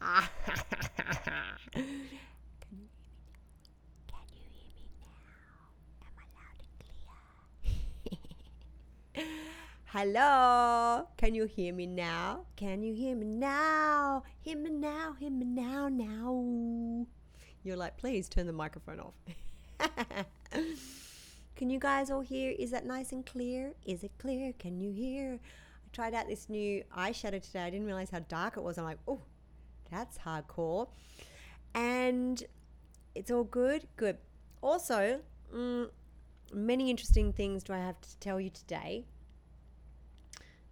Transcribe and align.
Can 0.00 0.14
you 1.74 1.90
hear 4.48 4.72
me 4.74 4.86
now? 5.02 5.68
Am 6.02 6.14
I 6.16 6.24
loud 6.36 6.56
and 6.64 6.72
clear? 9.14 9.26
Hello, 9.92 11.06
can 11.18 11.34
you 11.34 11.44
hear 11.44 11.74
me 11.74 11.86
now? 11.86 12.46
Can 12.56 12.82
you 12.82 12.94
hear 12.94 13.14
me 13.14 13.26
now? 13.26 14.22
Hear 14.40 14.56
me 14.56 14.70
now, 14.70 15.14
hear 15.18 15.30
me 15.30 15.44
now, 15.44 15.88
now. 15.88 17.06
You're 17.62 17.76
like, 17.76 17.98
please 17.98 18.28
turn 18.28 18.46
the 18.46 18.54
microphone 18.54 19.00
off. 19.00 19.14
can 21.56 21.68
you 21.68 21.78
guys 21.78 22.10
all 22.10 22.22
hear? 22.22 22.54
Is 22.58 22.70
that 22.70 22.86
nice 22.86 23.12
and 23.12 23.26
clear? 23.26 23.74
Is 23.84 24.02
it 24.02 24.12
clear? 24.18 24.54
Can 24.58 24.80
you 24.80 24.92
hear? 24.92 25.34
I 25.34 25.88
tried 25.92 26.14
out 26.14 26.26
this 26.26 26.48
new 26.48 26.82
eyeshadow 26.96 27.42
today. 27.42 27.64
I 27.64 27.70
didn't 27.70 27.86
realize 27.86 28.08
how 28.10 28.20
dark 28.20 28.56
it 28.56 28.62
was. 28.62 28.78
I'm 28.78 28.84
like, 28.84 28.98
oh, 29.06 29.20
that's 29.90 30.18
hardcore. 30.18 30.88
And 31.74 32.42
it's 33.14 33.30
all 33.30 33.44
good? 33.44 33.86
Good. 33.96 34.18
Also, 34.62 35.20
mm, 35.54 35.88
many 36.52 36.90
interesting 36.90 37.32
things 37.32 37.62
do 37.62 37.72
I 37.72 37.78
have 37.78 38.00
to 38.00 38.16
tell 38.18 38.40
you 38.40 38.50
today. 38.50 39.04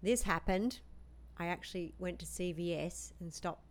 This 0.03 0.23
happened. 0.23 0.81
I 1.39 1.47
actually 1.47 1.95
went 1.99 2.19
to 2.21 2.27
CVS 2.27 3.13
and 3.21 3.33
stopped 3.33 3.65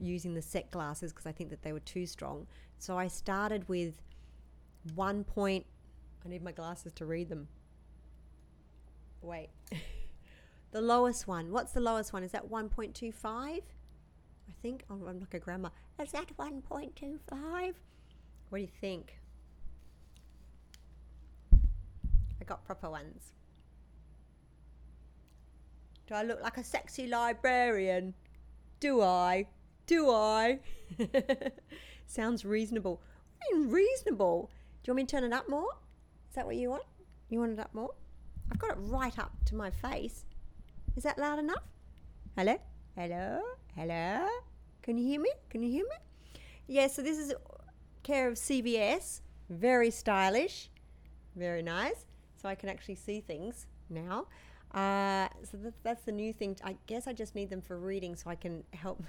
using 0.00 0.34
the 0.34 0.42
set 0.42 0.70
glasses 0.70 1.12
because 1.12 1.26
I 1.26 1.32
think 1.32 1.50
that 1.50 1.62
they 1.62 1.72
were 1.72 1.80
too 1.80 2.06
strong. 2.06 2.46
So 2.78 2.96
I 2.96 3.08
started 3.08 3.68
with 3.68 4.00
one 4.94 5.24
point. 5.24 5.66
I 6.24 6.28
need 6.28 6.42
my 6.42 6.52
glasses 6.52 6.92
to 6.94 7.06
read 7.06 7.28
them. 7.28 7.48
Wait. 9.22 9.50
the 10.70 10.80
lowest 10.80 11.28
one. 11.28 11.52
What's 11.52 11.72
the 11.72 11.80
lowest 11.80 12.12
one? 12.12 12.22
Is 12.22 12.32
that 12.32 12.50
1.25? 12.50 13.62
I 14.50 14.62
think. 14.62 14.84
I'm 14.90 15.04
like 15.04 15.34
a 15.34 15.38
grandma. 15.38 15.68
Is 16.02 16.12
that 16.12 16.36
1.25? 16.36 17.74
What 18.48 18.58
do 18.58 18.62
you 18.62 18.68
think? 18.80 19.14
I 21.52 22.44
got 22.44 22.64
proper 22.64 22.90
ones. 22.90 23.32
Do 26.08 26.14
I 26.14 26.24
look 26.24 26.42
like 26.42 26.56
a 26.56 26.64
sexy 26.64 27.06
librarian? 27.06 28.14
Do 28.80 29.02
I? 29.02 29.46
Do 29.86 30.10
I? 30.10 30.58
Sounds 32.06 32.44
reasonable. 32.44 33.00
I 33.40 33.54
mean, 33.54 33.70
reasonable. 33.70 34.50
Do 34.82 34.90
you 34.90 34.94
want 34.94 34.96
me 34.96 35.06
to 35.06 35.16
turn 35.16 35.24
it 35.24 35.32
up 35.32 35.48
more? 35.48 35.68
Is 36.28 36.34
that 36.34 36.46
what 36.46 36.56
you 36.56 36.70
want? 36.70 36.82
You 37.28 37.38
want 37.38 37.52
it 37.52 37.60
up 37.60 37.72
more? 37.72 37.94
I've 38.50 38.58
got 38.58 38.70
it 38.72 38.78
right 38.80 39.16
up 39.16 39.32
to 39.46 39.54
my 39.54 39.70
face. 39.70 40.24
Is 40.96 41.04
that 41.04 41.18
loud 41.18 41.38
enough? 41.38 41.62
Hello? 42.36 42.56
Hello? 42.96 43.42
Hello? 43.76 44.26
Can 44.82 44.98
you 44.98 45.04
hear 45.06 45.20
me? 45.20 45.30
Can 45.50 45.62
you 45.62 45.70
hear 45.70 45.84
me? 45.84 46.40
Yeah, 46.66 46.86
so 46.86 47.02
this 47.02 47.18
is 47.18 47.34
care 48.02 48.28
of 48.28 48.34
CVS. 48.34 49.20
Very 49.48 49.90
stylish. 49.90 50.70
Very 51.36 51.62
nice. 51.62 52.06
So 52.40 52.48
I 52.48 52.54
can 52.54 52.68
actually 52.68 52.94
see 52.94 53.20
things 53.20 53.66
now. 53.88 54.26
Uh, 54.72 55.28
so 55.42 55.56
that, 55.58 55.74
that's 55.82 56.04
the 56.04 56.12
new 56.12 56.32
thing. 56.32 56.56
I 56.64 56.76
guess 56.86 57.06
I 57.06 57.12
just 57.12 57.34
need 57.34 57.50
them 57.50 57.60
for 57.60 57.78
reading 57.78 58.14
so 58.16 58.30
I 58.30 58.36
can 58.36 58.64
help. 58.72 59.02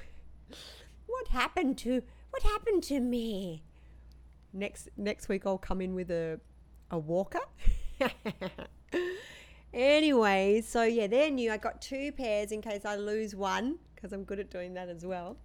what 1.06 1.28
happened 1.28 1.78
to 1.80 2.02
what 2.32 2.44
happened 2.44 2.84
to 2.84 3.00
me? 3.00 3.64
Next 4.54 4.90
next 4.98 5.30
week 5.30 5.44
I'll 5.46 5.58
come 5.58 5.82
in 5.82 5.94
with 5.94 6.10
a 6.12 6.40
a 6.90 6.98
walker. 6.98 7.40
anyway, 9.74 10.62
so 10.62 10.84
yeah, 10.84 11.08
they're 11.08 11.30
new. 11.30 11.52
I 11.52 11.58
got 11.58 11.82
two 11.82 12.12
pairs 12.12 12.52
in 12.52 12.62
case 12.62 12.84
I 12.84 12.96
lose 12.96 13.36
one 13.36 13.78
because 13.96 14.14
I'm 14.14 14.24
good 14.24 14.40
at 14.40 14.50
doing 14.50 14.74
that 14.74 14.90
as 14.90 15.06
well. 15.06 15.38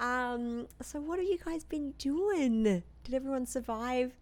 Um, 0.00 0.66
so 0.80 0.98
what 0.98 1.18
have 1.18 1.28
you 1.28 1.38
guys 1.44 1.62
been 1.62 1.92
doing? 1.98 2.62
Did 3.04 3.14
everyone 3.14 3.44
survive 3.44 4.12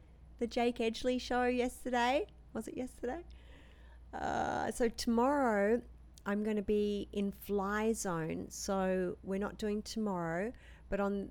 the 0.41 0.47
Jake 0.49 0.79
Edgley 0.79 1.21
show 1.21 1.45
yesterday? 1.45 2.27
Was 2.53 2.67
it 2.67 2.77
yesterday? 2.77 3.21
Uh, 4.13 4.73
so 4.73 4.89
tomorrow 4.89 5.81
I'm 6.27 6.43
going 6.43 6.57
to 6.57 6.63
be 6.63 7.09
in 7.13 7.31
fly 7.31 7.93
zone. 7.93 8.47
So 8.49 9.17
we're 9.23 9.39
not 9.39 9.57
doing 9.57 9.83
tomorrow, 9.83 10.53
but 10.91 10.99
on 10.99 11.31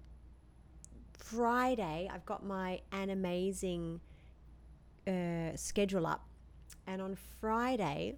Friday 1.14 2.10
I've 2.10 2.26
got 2.26 2.46
my 2.46 2.80
Animazing 2.94 4.00
uh, 5.06 5.56
schedule 5.56 6.08
up, 6.08 6.26
and 6.86 7.02
on 7.02 7.18
Friday 7.42 8.16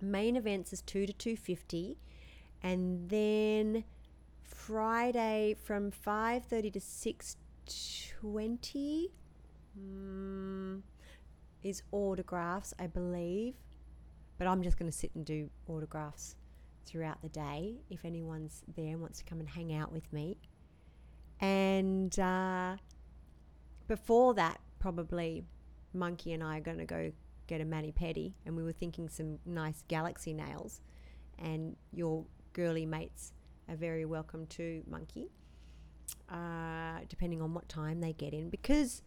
main 0.00 0.36
events 0.36 0.72
is 0.72 0.82
two 0.82 1.06
to 1.06 1.12
two 1.12 1.36
fifty, 1.36 1.98
and 2.62 3.08
then 3.08 3.84
Friday 4.54 5.56
from 5.64 5.90
five 5.90 6.44
thirty 6.44 6.70
to 6.70 6.80
six 6.80 7.36
twenty. 8.20 9.10
Mm, 9.78 10.82
is 11.62 11.82
autographs, 11.92 12.74
I 12.78 12.86
believe. 12.86 13.54
But 14.38 14.46
I'm 14.46 14.62
just 14.62 14.78
going 14.78 14.90
to 14.90 14.96
sit 14.96 15.12
and 15.14 15.24
do 15.24 15.48
autographs 15.66 16.36
throughout 16.84 17.22
the 17.22 17.28
day 17.28 17.76
if 17.88 18.04
anyone's 18.04 18.62
there 18.76 18.92
and 18.92 19.00
wants 19.00 19.20
to 19.20 19.24
come 19.24 19.40
and 19.40 19.48
hang 19.48 19.72
out 19.74 19.92
with 19.92 20.12
me. 20.12 20.36
And 21.40 22.18
uh, 22.18 22.76
before 23.88 24.34
that, 24.34 24.60
probably 24.78 25.44
Monkey 25.94 26.32
and 26.32 26.42
I 26.42 26.58
are 26.58 26.60
going 26.60 26.78
to 26.78 26.84
go 26.84 27.12
get 27.46 27.60
a 27.60 27.64
mani 27.64 27.92
pedi, 27.92 28.34
and 28.44 28.56
we 28.56 28.62
were 28.62 28.72
thinking 28.72 29.08
some 29.08 29.38
nice 29.46 29.82
galaxy 29.88 30.34
nails. 30.34 30.80
And 31.38 31.76
your 31.92 32.24
girly 32.52 32.84
mates 32.86 33.32
are 33.72 33.76
very 33.76 34.04
welcome 34.04 34.46
to 34.48 34.82
Monkey, 34.86 35.30
uh, 36.28 36.98
depending 37.08 37.40
on 37.40 37.54
what 37.54 37.66
time 37.70 38.00
they 38.00 38.12
get 38.12 38.34
in, 38.34 38.50
because 38.50 39.00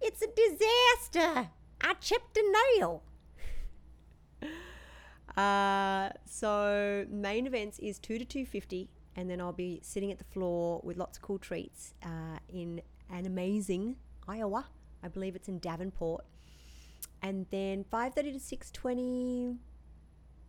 it's 0.00 0.22
a 0.22 0.26
disaster. 0.28 1.50
I 1.82 1.94
chipped 2.00 2.38
a 2.38 2.78
nail. 2.78 3.02
uh, 5.36 6.10
so 6.24 7.04
main 7.10 7.46
events 7.46 7.78
is 7.78 7.98
two 7.98 8.18
to 8.18 8.24
two 8.24 8.46
fifty, 8.46 8.88
and 9.14 9.28
then 9.28 9.38
I'll 9.38 9.52
be 9.52 9.80
sitting 9.82 10.10
at 10.10 10.16
the 10.16 10.24
floor 10.24 10.80
with 10.82 10.96
lots 10.96 11.18
of 11.18 11.22
cool 11.22 11.38
treats 11.38 11.92
uh, 12.02 12.38
in 12.48 12.80
Animazing 13.12 13.96
Iowa. 14.26 14.66
I 15.02 15.08
believe 15.08 15.36
it's 15.36 15.48
in 15.48 15.58
Davenport, 15.58 16.24
and 17.20 17.44
then 17.50 17.84
five 17.90 18.14
thirty 18.14 18.32
to 18.32 18.40
six 18.40 18.70
twenty. 18.70 19.56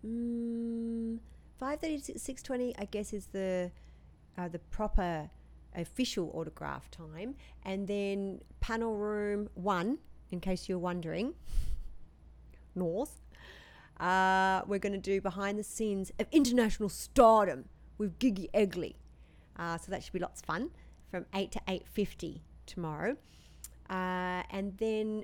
Mm, 0.06 1.20
five 1.60 1.80
thirty 1.80 2.00
to 2.00 2.20
six 2.20 2.42
twenty, 2.42 2.76
I 2.78 2.86
guess, 2.86 3.14
is 3.14 3.28
the 3.28 3.72
uh, 4.38 4.48
the 4.48 4.60
proper 4.60 5.30
official 5.76 6.32
autograph 6.34 6.90
time, 6.90 7.36
and 7.64 7.88
then 7.88 8.42
panel 8.60 8.96
room 8.96 9.50
one 9.54 10.00
in 10.32 10.40
case 10.40 10.68
you're 10.68 10.80
wondering, 10.80 11.34
North, 12.76 13.22
uh, 14.00 14.62
we're 14.68 14.80
going 14.80 14.94
to 14.94 15.00
do 15.00 15.22
behind 15.22 15.58
the 15.58 15.64
scenes 15.64 16.12
of 16.20 16.28
international 16.32 16.90
stardom 16.90 17.66
with 17.98 18.20
Gigi 18.20 18.50
Edgley. 18.54 18.96
Uh, 19.58 19.78
so 19.78 19.92
that 19.92 20.04
should 20.04 20.14
be 20.14 20.20
lots 20.20 20.42
of 20.42 20.46
fun 20.46 20.70
from 21.10 21.26
8 21.34 21.52
to 21.52 21.62
8.50 21.68 22.42
tomorrow. 22.66 23.18
Uh, 23.90 24.44
and 24.52 24.78
then 24.78 25.24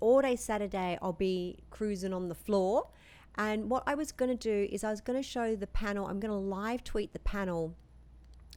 all 0.00 0.22
day 0.22 0.36
Saturday, 0.36 0.98
I'll 1.02 1.12
be 1.12 1.58
cruising 1.70 2.14
on 2.14 2.28
the 2.28 2.34
floor. 2.34 2.88
And 3.38 3.68
what 3.68 3.82
I 3.86 3.94
was 3.94 4.12
going 4.12 4.30
to 4.30 4.34
do 4.36 4.68
is 4.72 4.82
I 4.82 4.90
was 4.90 5.00
going 5.00 5.18
to 5.18 5.28
show 5.28 5.56
the 5.56 5.66
panel, 5.66 6.06
I'm 6.06 6.20
going 6.20 6.32
to 6.32 6.36
live 6.36 6.84
tweet 6.84 7.12
the 7.12 7.18
panel 7.18 7.74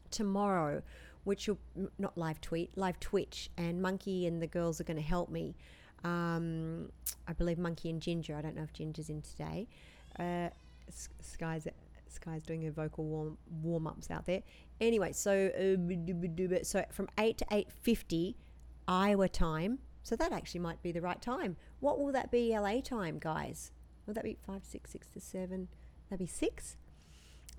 tomorrow, 0.09 0.81
which 1.25 1.48
will 1.48 1.59
not 1.98 2.17
live 2.17 2.39
tweet, 2.39 2.77
live 2.77 3.00
Twitch. 3.00 3.50
And 3.57 3.81
Monkey 3.81 4.25
and 4.25 4.41
the 4.41 4.48
girls 4.48 4.79
are 4.79 4.86
going 4.86 4.98
to 4.98 5.03
help 5.03 5.29
me 5.29 5.55
um, 6.03 6.89
I 7.27 7.33
believe 7.33 7.57
Monkey 7.57 7.89
and 7.89 8.01
Ginger. 8.01 8.36
I 8.36 8.41
don't 8.41 8.55
know 8.55 8.63
if 8.63 8.74
Ginger's 8.74 9.09
in 9.09 9.21
today. 9.21 9.67
Uh, 10.17 10.50
Sky's 10.89 11.67
Sky's 12.07 12.43
doing 12.43 12.63
her 12.63 12.71
vocal 12.71 13.05
warm 13.05 13.38
warm 13.62 13.88
ups 13.88 14.09
out 14.09 14.25
there. 14.25 14.41
Anyway, 14.81 15.12
so 15.12 15.51
uh, 15.57 16.63
so 16.63 16.86
from 16.91 17.07
eight 17.17 17.38
to 17.39 17.45
eight 17.51 17.71
fifty 17.71 18.38
Iowa 18.88 19.29
time. 19.29 19.79
So 20.03 20.15
that 20.15 20.31
actually 20.31 20.62
might 20.62 20.81
be 20.81 20.91
the 20.91 21.01
right 21.01 21.21
time. 21.21 21.57
What 21.81 22.00
will 22.00 22.12
that 22.13 22.31
be 22.31 22.57
LA 22.57 22.81
time, 22.81 23.19
guys? 23.19 23.71
Will 24.10 24.16
that 24.16 24.24
be 24.24 24.38
five, 24.44 24.66
six, 24.66 24.89
six 24.89 25.08
to 25.10 25.20
seven? 25.20 25.68
That'd 26.10 26.25
be 26.25 26.25
six. 26.25 26.78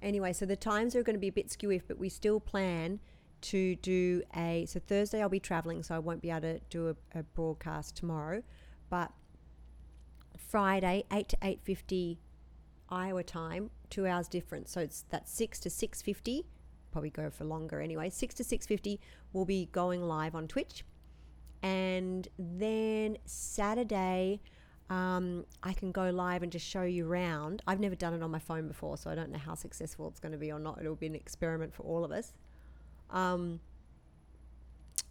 Anyway, 0.03 0.33
so 0.33 0.45
the 0.45 0.57
times 0.57 0.97
are 0.97 1.05
going 1.05 1.15
to 1.15 1.21
be 1.21 1.29
a 1.29 1.33
bit 1.33 1.47
skewy, 1.47 1.81
but 1.87 1.97
we 1.97 2.09
still 2.09 2.41
plan 2.41 2.99
to 3.43 3.77
do 3.77 4.23
a 4.37 4.67
so 4.67 4.81
Thursday 4.81 5.23
I'll 5.23 5.29
be 5.29 5.39
traveling 5.39 5.85
so 5.85 5.95
I 5.95 6.01
won't 6.01 6.23
be 6.23 6.31
able 6.31 6.41
to 6.41 6.61
do 6.69 6.89
a, 6.89 7.19
a 7.21 7.23
broadcast 7.23 7.97
tomorrow 7.97 8.43
but 8.91 9.13
Friday 10.37 11.05
8 11.11 11.29
to 11.31 11.37
8.50 11.39 12.19
Iowa 12.91 13.23
time 13.23 13.71
two 13.89 14.07
hours 14.07 14.29
difference 14.29 14.73
so 14.73 14.83
it's 14.83 15.07
that 15.09 15.27
6 15.27 15.59
to 15.61 15.71
6.50 15.71 16.45
probably 16.93 17.09
go 17.09 17.31
for 17.31 17.45
longer 17.45 17.81
anyway 17.81 18.11
6 18.11 18.35
to 18.35 18.43
6.50 18.45 18.99
we'll 19.33 19.47
be 19.47 19.71
going 19.73 20.03
live 20.03 20.35
on 20.35 20.47
Twitch 20.47 20.85
and 21.63 22.29
then 22.39 23.17
Saturday 23.25 24.43
um, 24.91 25.47
I 25.63 25.73
can 25.73 25.93
go 25.93 26.11
live 26.11 26.43
and 26.43 26.51
just 26.51 26.67
show 26.67 26.83
you 26.83 27.09
around. 27.09 27.63
I've 27.67 27.79
never 27.79 27.95
done 27.95 28.13
it 28.13 28.23
on 28.23 28.31
my 28.31 28.41
phone 28.41 28.67
before, 28.67 28.97
so 28.97 29.09
I 29.09 29.15
don't 29.15 29.31
know 29.31 29.39
how 29.39 29.55
successful 29.55 30.09
it's 30.09 30.19
going 30.19 30.33
to 30.33 30.39
be 30.39 30.51
or 30.51 30.59
not. 30.59 30.81
It'll 30.81 30.97
be 30.97 31.07
an 31.07 31.15
experiment 31.15 31.73
for 31.73 31.85
all 31.85 32.05
of 32.05 32.11
us. 32.11 32.33
Um, 33.11 33.61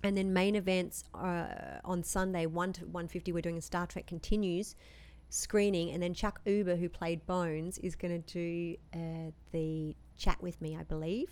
and 0.03 0.17
then 0.17 0.33
main 0.33 0.55
events 0.55 1.05
uh, 1.13 1.79
on 1.85 2.03
Sunday, 2.03 2.45
1 2.45 2.73
to 2.73 2.81
150, 2.81 3.31
we're 3.31 3.41
doing 3.41 3.57
a 3.57 3.61
Star 3.61 3.87
Trek 3.87 4.05
Continues 4.05 4.75
screening. 5.29 5.91
And 5.91 6.03
then 6.03 6.13
Chuck 6.13 6.41
Huber, 6.43 6.75
who 6.75 6.89
played 6.89 7.25
Bones, 7.25 7.77
is 7.77 7.95
going 7.95 8.21
to 8.21 8.33
do 8.33 8.75
uh, 8.93 9.31
the 9.53 9.95
chat 10.17 10.41
with 10.43 10.61
me, 10.61 10.75
I 10.77 10.83
believe. 10.83 11.29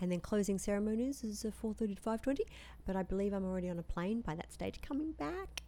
And 0.00 0.12
then 0.12 0.20
closing 0.20 0.58
ceremonies 0.58 1.24
is 1.24 1.44
4.30 1.44 1.96
to 1.96 2.02
5.20. 2.02 2.40
But 2.86 2.96
I 2.96 3.02
believe 3.02 3.32
I'm 3.32 3.44
already 3.44 3.70
on 3.70 3.78
a 3.78 3.82
plane 3.82 4.20
by 4.20 4.34
that 4.34 4.52
stage 4.52 4.82
coming 4.82 5.12
back. 5.12 5.62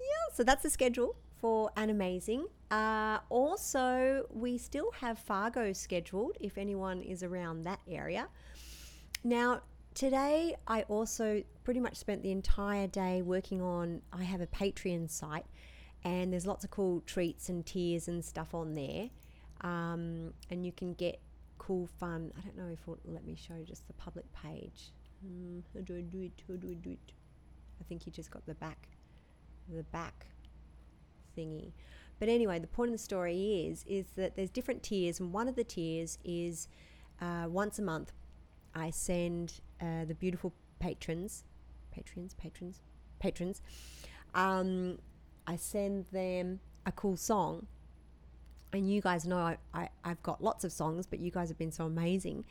Yeah, 0.00 0.34
so 0.34 0.42
that's 0.42 0.64
the 0.64 0.70
schedule 0.70 1.14
for 1.44 1.70
Animazing. 1.76 2.44
Uh, 2.70 3.18
also, 3.28 4.24
we 4.30 4.56
still 4.56 4.90
have 4.92 5.18
Fargo 5.18 5.74
scheduled 5.74 6.38
if 6.40 6.56
anyone 6.56 7.02
is 7.02 7.22
around 7.22 7.64
that 7.64 7.80
area. 7.86 8.28
Now, 9.24 9.60
today 9.92 10.56
I 10.66 10.84
also 10.84 11.42
pretty 11.62 11.80
much 11.80 11.96
spent 11.96 12.22
the 12.22 12.30
entire 12.30 12.86
day 12.86 13.20
working 13.20 13.60
on. 13.60 14.00
I 14.10 14.22
have 14.22 14.40
a 14.40 14.46
Patreon 14.46 15.10
site, 15.10 15.44
and 16.02 16.32
there's 16.32 16.46
lots 16.46 16.64
of 16.64 16.70
cool 16.70 17.02
treats 17.02 17.50
and 17.50 17.66
tiers 17.66 18.08
and 18.08 18.24
stuff 18.24 18.54
on 18.54 18.72
there, 18.72 19.10
um, 19.60 20.32
and 20.48 20.64
you 20.64 20.72
can 20.72 20.94
get 20.94 21.20
cool 21.58 21.86
fun. 21.86 22.32
I 22.38 22.40
don't 22.40 22.56
know 22.56 22.72
if 22.72 22.80
it'll 22.84 22.98
let 23.04 23.26
me 23.26 23.36
show 23.36 23.62
just 23.66 23.86
the 23.86 23.92
public 23.92 24.24
page. 24.32 24.92
Hmm, 25.22 25.58
how 25.74 25.82
do 25.82 25.98
I 25.98 26.00
do 26.00 26.22
it? 26.22 26.42
How 26.48 26.54
do 26.54 26.70
I 26.70 26.72
do 26.72 26.92
it? 26.92 27.12
I 27.82 27.84
think 27.84 28.06
you 28.06 28.12
just 28.12 28.30
got 28.30 28.46
the 28.46 28.54
back, 28.54 28.88
the 29.68 29.82
back 29.82 30.28
thingy. 31.36 31.72
But 32.18 32.28
anyway, 32.28 32.58
the 32.58 32.66
point 32.66 32.90
of 32.90 32.94
the 32.94 33.02
story 33.02 33.66
is 33.66 33.84
is 33.86 34.06
that 34.16 34.36
there's 34.36 34.50
different 34.50 34.82
tiers, 34.82 35.20
and 35.20 35.32
one 35.32 35.48
of 35.48 35.56
the 35.56 35.64
tiers 35.64 36.18
is 36.24 36.68
uh, 37.20 37.46
once 37.48 37.78
a 37.78 37.82
month. 37.82 38.12
I 38.74 38.90
send 38.90 39.60
uh, 39.80 40.04
the 40.04 40.14
beautiful 40.14 40.52
patrons, 40.78 41.44
patrons, 41.92 42.34
patrons, 42.34 42.80
patrons. 43.18 43.62
Um, 44.34 44.98
I 45.46 45.56
send 45.56 46.06
them 46.06 46.60
a 46.86 46.92
cool 46.92 47.16
song, 47.16 47.66
and 48.72 48.90
you 48.90 49.00
guys 49.00 49.26
know 49.26 49.38
I, 49.38 49.58
I 49.72 49.88
I've 50.04 50.22
got 50.22 50.42
lots 50.42 50.64
of 50.64 50.72
songs, 50.72 51.06
but 51.06 51.20
you 51.20 51.30
guys 51.30 51.48
have 51.48 51.58
been 51.58 51.72
so 51.72 51.86
amazing. 51.86 52.44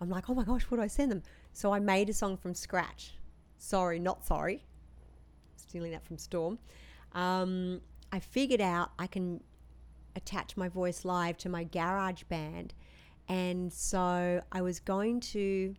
I'm 0.00 0.08
like, 0.08 0.30
oh 0.30 0.34
my 0.34 0.44
gosh, 0.44 0.62
what 0.64 0.78
do 0.78 0.82
I 0.82 0.86
send 0.86 1.10
them? 1.10 1.22
So 1.52 1.72
I 1.72 1.78
made 1.78 2.08
a 2.08 2.14
song 2.14 2.36
from 2.36 2.54
scratch. 2.54 3.14
Sorry, 3.58 3.98
not 3.98 4.24
sorry. 4.24 4.64
Stealing 5.56 5.92
that 5.92 6.04
from 6.04 6.16
Storm. 6.16 6.58
Um, 7.12 7.82
I 8.12 8.20
figured 8.20 8.60
out 8.60 8.90
I 8.98 9.06
can 9.06 9.42
attach 10.16 10.56
my 10.56 10.68
voice 10.68 11.04
live 11.04 11.36
to 11.38 11.48
my 11.48 11.64
garage 11.64 12.24
band. 12.24 12.74
And 13.28 13.72
so 13.72 14.42
I 14.50 14.62
was 14.62 14.80
going 14.80 15.20
to 15.20 15.74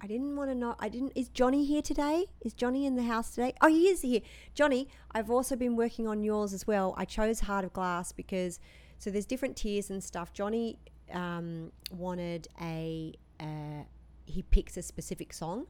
I 0.00 0.06
didn't 0.06 0.36
want 0.36 0.50
to 0.50 0.54
know 0.54 0.76
I 0.78 0.88
didn't 0.90 1.12
is 1.14 1.28
Johnny 1.28 1.64
here 1.64 1.80
today? 1.80 2.26
Is 2.42 2.52
Johnny 2.52 2.84
in 2.84 2.96
the 2.96 3.04
house 3.04 3.30
today? 3.30 3.54
Oh, 3.62 3.68
he 3.68 3.88
is 3.88 4.02
here. 4.02 4.20
Johnny, 4.54 4.88
I've 5.12 5.30
also 5.30 5.56
been 5.56 5.76
working 5.76 6.06
on 6.06 6.22
yours 6.22 6.52
as 6.52 6.66
well. 6.66 6.94
I 6.98 7.04
chose 7.04 7.40
Heart 7.40 7.64
of 7.64 7.72
Glass 7.72 8.12
because 8.12 8.60
so 8.98 9.10
there's 9.10 9.26
different 9.26 9.56
tiers 9.56 9.90
and 9.90 10.04
stuff. 10.04 10.32
Johnny 10.32 10.78
um, 11.12 11.72
wanted 11.90 12.48
a 12.60 13.14
uh, 13.40 13.84
he 14.26 14.42
picks 14.42 14.76
a 14.76 14.82
specific 14.82 15.32
song 15.32 15.66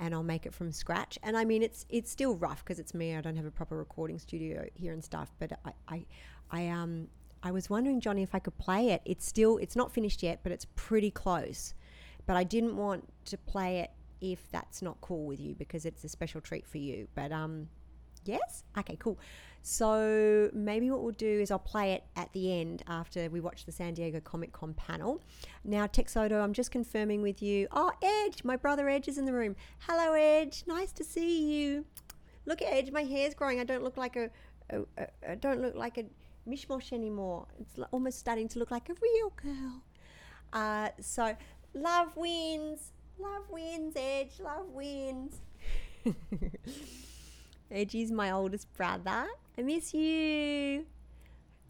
and 0.00 0.14
I'll 0.14 0.22
make 0.22 0.46
it 0.46 0.54
from 0.54 0.72
scratch. 0.72 1.18
And 1.22 1.36
I 1.36 1.44
mean, 1.44 1.62
it's 1.62 1.86
it's 1.88 2.10
still 2.10 2.34
rough 2.36 2.64
because 2.64 2.78
it's 2.78 2.94
me. 2.94 3.16
I 3.16 3.20
don't 3.20 3.36
have 3.36 3.46
a 3.46 3.50
proper 3.50 3.76
recording 3.76 4.18
studio 4.18 4.66
here 4.74 4.92
and 4.92 5.02
stuff. 5.02 5.32
But 5.38 5.52
I, 5.64 5.72
I, 5.88 6.06
I 6.50 6.68
um, 6.68 7.08
I 7.42 7.50
was 7.50 7.68
wondering, 7.68 8.00
Johnny, 8.00 8.22
if 8.22 8.34
I 8.34 8.38
could 8.38 8.56
play 8.58 8.90
it. 8.90 9.02
It's 9.04 9.26
still 9.26 9.58
it's 9.58 9.76
not 9.76 9.92
finished 9.92 10.22
yet, 10.22 10.40
but 10.42 10.52
it's 10.52 10.66
pretty 10.76 11.10
close. 11.10 11.74
But 12.26 12.36
I 12.36 12.44
didn't 12.44 12.76
want 12.76 13.08
to 13.26 13.36
play 13.38 13.80
it 13.80 13.90
if 14.20 14.50
that's 14.50 14.80
not 14.80 15.00
cool 15.00 15.26
with 15.26 15.40
you 15.40 15.54
because 15.54 15.84
it's 15.84 16.02
a 16.04 16.08
special 16.08 16.40
treat 16.40 16.66
for 16.66 16.78
you. 16.78 17.08
But 17.14 17.32
um, 17.32 17.68
yes, 18.24 18.64
okay, 18.78 18.96
cool. 18.98 19.18
So 19.66 20.50
maybe 20.52 20.90
what 20.90 21.02
we'll 21.02 21.12
do 21.12 21.40
is 21.40 21.50
I'll 21.50 21.58
play 21.58 21.92
it 21.92 22.04
at 22.16 22.30
the 22.34 22.52
end 22.52 22.82
after 22.86 23.30
we 23.30 23.40
watch 23.40 23.64
the 23.64 23.72
San 23.72 23.94
Diego 23.94 24.20
Comic 24.20 24.52
Con 24.52 24.74
panel. 24.74 25.22
Now, 25.64 25.86
Texodo, 25.86 26.42
I'm 26.44 26.52
just 26.52 26.70
confirming 26.70 27.22
with 27.22 27.40
you. 27.40 27.66
Oh, 27.72 27.90
Edge, 28.02 28.44
my 28.44 28.56
brother 28.56 28.90
Edge 28.90 29.08
is 29.08 29.16
in 29.16 29.24
the 29.24 29.32
room. 29.32 29.56
Hello, 29.78 30.12
Edge. 30.12 30.64
Nice 30.66 30.92
to 30.92 31.02
see 31.02 31.50
you. 31.50 31.86
Look 32.44 32.60
at 32.60 32.70
Edge. 32.74 32.90
My 32.90 33.04
hair's 33.04 33.32
growing. 33.32 33.58
I 33.58 33.64
don't 33.64 33.82
look 33.82 33.96
like 33.96 34.16
a, 34.16 34.28
don't 35.40 35.62
look 35.62 35.74
like 35.74 35.96
a 35.96 36.04
mishmosh 36.46 36.92
anymore. 36.92 37.46
It's 37.58 37.78
almost 37.90 38.18
starting 38.18 38.48
to 38.48 38.58
look 38.58 38.70
like 38.70 38.90
a 38.90 38.94
real 39.00 39.32
girl. 39.42 39.82
Uh, 40.52 40.90
so 41.00 41.34
love 41.72 42.14
wins. 42.18 42.92
Love 43.18 43.44
wins, 43.50 43.94
Edge. 43.96 44.40
Love 44.40 44.68
wins. 44.74 45.40
Edgy's 47.70 48.10
my 48.10 48.30
oldest 48.30 48.72
brother. 48.74 49.26
I 49.58 49.62
miss 49.62 49.94
you. 49.94 50.86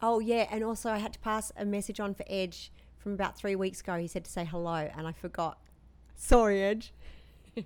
Oh, 0.03 0.19
yeah. 0.19 0.47
And 0.51 0.65
also, 0.65 0.91
I 0.91 0.99
had 0.99 1.13
to 1.15 1.19
pass 1.19 1.53
a 1.57 1.65
message 1.65 2.01
on 2.01 2.15
for 2.15 2.25
Edge 2.29 2.71
from 2.99 3.13
about 3.13 3.37
three 3.37 3.57
weeks 3.57 3.81
ago. 3.81 3.97
He 3.99 4.07
said 4.07 4.25
to 4.25 4.31
say 4.31 4.45
hello, 4.45 4.91
and 4.97 5.07
I 5.07 5.13
forgot. 5.13 5.59
Sorry, 6.17 6.63
Edge. 6.63 6.93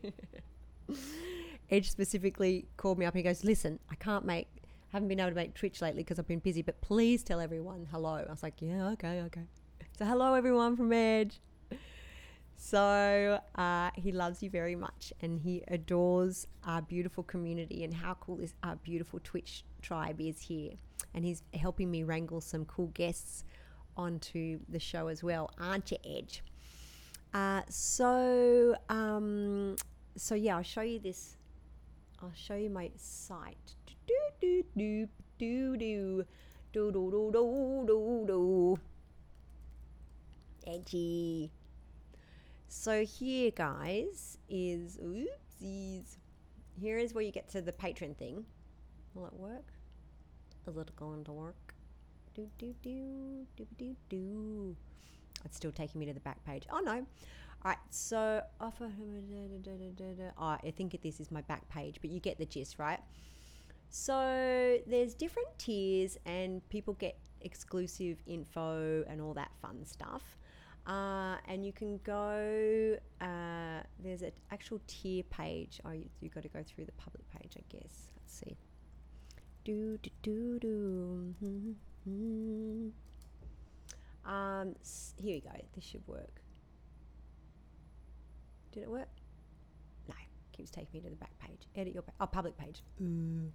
Edge 1.71 1.91
specifically 1.91 2.67
called 2.77 2.99
me 2.99 3.07
up 3.07 3.15
and 3.15 3.19
he 3.19 3.23
goes, 3.23 3.45
Listen, 3.45 3.79
I 3.91 3.95
can't 3.95 4.25
make, 4.25 4.49
haven't 4.93 5.09
been 5.09 5.21
able 5.21 5.31
to 5.31 5.37
make 5.37 5.55
Twitch 5.55 5.83
lately 5.83 6.03
because 6.03 6.19
I've 6.19 6.27
been 6.27 6.39
busy, 6.39 6.63
but 6.63 6.81
please 6.81 7.23
tell 7.23 7.41
everyone 7.41 7.87
hello. 7.91 8.25
I 8.27 8.31
was 8.31 8.43
like, 8.43 8.55
Yeah, 8.61 8.89
okay, 8.91 9.21
okay. 9.27 9.43
So, 9.99 10.05
hello, 10.05 10.35
everyone 10.35 10.77
from 10.77 10.93
Edge. 10.93 11.41
So 12.61 13.39
uh, 13.55 13.91
he 13.95 14.11
loves 14.11 14.43
you 14.43 14.51
very 14.51 14.75
much 14.75 15.13
and 15.23 15.39
he 15.39 15.63
adores 15.69 16.49
our 16.67 16.83
beautiful 16.83 17.23
community 17.23 17.85
and 17.85 17.95
how 17.95 18.15
cool 18.15 18.41
is 18.41 18.53
our 18.65 18.75
beautiful 18.77 19.21
Twitch 19.23 19.65
tribe 19.81 20.21
is 20.21 20.41
here. 20.41 20.73
And 21.15 21.25
he's 21.25 21.45
helping 21.55 21.89
me 21.89 22.03
wrangle 22.03 22.41
some 22.41 22.65
cool 22.65 22.89
guests 22.89 23.45
onto 23.97 24.59
the 24.69 24.81
show 24.81 25.07
as 25.07 25.23
well, 25.23 25.51
aren't 25.57 25.93
you, 25.93 25.99
Edge? 26.05 26.43
Uh, 27.33 27.63
so, 27.69 28.75
um, 28.89 29.77
so 30.17 30.35
yeah, 30.35 30.57
I'll 30.57 30.63
show 30.65 30.83
you 30.83 30.99
this. 30.99 31.37
I'll 32.21 32.33
show 32.35 32.57
you 32.57 32.71
my 32.71 32.91
site. 32.97 33.77
Do 34.07 34.15
do 34.41 34.65
do 34.77 35.09
do 35.39 35.77
do 35.77 36.25
do 36.73 36.91
do 36.91 37.11
do 37.11 37.31
do 37.33 37.85
do 37.87 38.25
do. 38.27 38.79
Edgy. 40.67 41.53
So 42.71 43.03
here, 43.03 43.51
guys, 43.51 44.37
is 44.49 44.99
oopsies. 44.99 46.19
Here 46.79 46.99
is 46.99 47.15
where 47.15 47.25
you 47.25 47.33
get 47.33 47.49
to 47.51 47.63
the 47.63 47.73
patron 47.73 48.15
thing. 48.15 48.45
Will 49.15 49.27
it 49.27 49.33
work? 49.33 49.73
Is 50.67 50.77
it 50.77 50.95
going 50.95 51.25
to 51.25 51.33
work? 51.33 51.75
Do 52.35 52.47
do 52.59 52.75
do 52.83 53.47
do 53.57 53.67
do 53.79 53.97
do. 54.11 54.77
It's 55.47 55.57
still 55.57 55.73
taking 55.73 55.99
me 55.99 56.07
to 56.07 56.13
the 56.13 56.21
back 56.21 56.45
page. 56.45 56.65
Oh 56.71 56.81
no. 56.81 56.93
All 56.93 57.05
right, 57.65 57.79
so 57.89 58.43
oh, 58.61 58.67
offer. 58.67 58.91
Oh, 60.39 60.45
I 60.63 60.73
think 60.77 61.01
this 61.03 61.21
is 61.21 61.31
my 61.33 61.41
back 61.41 61.67
page, 61.71 61.97
but 62.03 62.11
you 62.11 62.21
get 62.21 62.39
the 62.39 62.47
gist, 62.47 62.79
right? 62.79 63.01
So 63.89 64.79
there's 64.87 65.15
different 65.15 65.49
tiers, 65.57 66.19
and 66.27 66.69
people 66.69 66.95
get 66.95 67.19
exclusive 67.41 68.23
info 68.27 69.05
and 69.09 69.23
all 69.23 69.33
that 69.35 69.51
fun 69.63 69.85
stuff. 69.87 70.37
Uh, 70.89 71.37
and 71.47 71.67
you 71.67 71.73
can 71.73 72.01
go, 72.03 72.97
uh, 73.21 73.83
there's 74.03 74.23
an 74.23 74.33
actual 74.51 74.81
tier 74.87 75.23
page. 75.25 75.81
Oh, 75.85 75.91
you, 75.91 76.09
you 76.21 76.31
got 76.31 76.43
to 76.45 76.49
go 76.49 76.63
through 76.63 76.87
the 76.87 76.93
public 76.93 77.23
page, 77.31 77.59
I 77.59 77.63
guess. 77.69 78.11
Let's 78.17 78.35
see. 78.35 78.57
Do, 79.65 79.99
do, 79.99 80.11
do, 80.23 80.59
do. 80.59 81.35
Mm-hmm. 81.45 82.89
Um, 84.31 84.75
here 85.21 85.35
we 85.35 85.41
go. 85.41 85.51
This 85.75 85.85
should 85.85 86.07
work. 86.07 86.41
Did 88.73 88.85
it 88.85 88.91
work? 88.91 89.09
No. 90.09 90.15
Keeps 90.57 90.71
taking 90.71 90.89
me 90.95 91.01
to 91.01 91.11
the 91.11 91.17
back 91.17 91.39
page. 91.39 91.69
Edit 91.77 91.93
your, 91.93 92.03
pa- 92.03 92.13
oh, 92.21 92.27
public 92.27 92.57
page. 92.57 92.83
Ooh. 93.03 93.53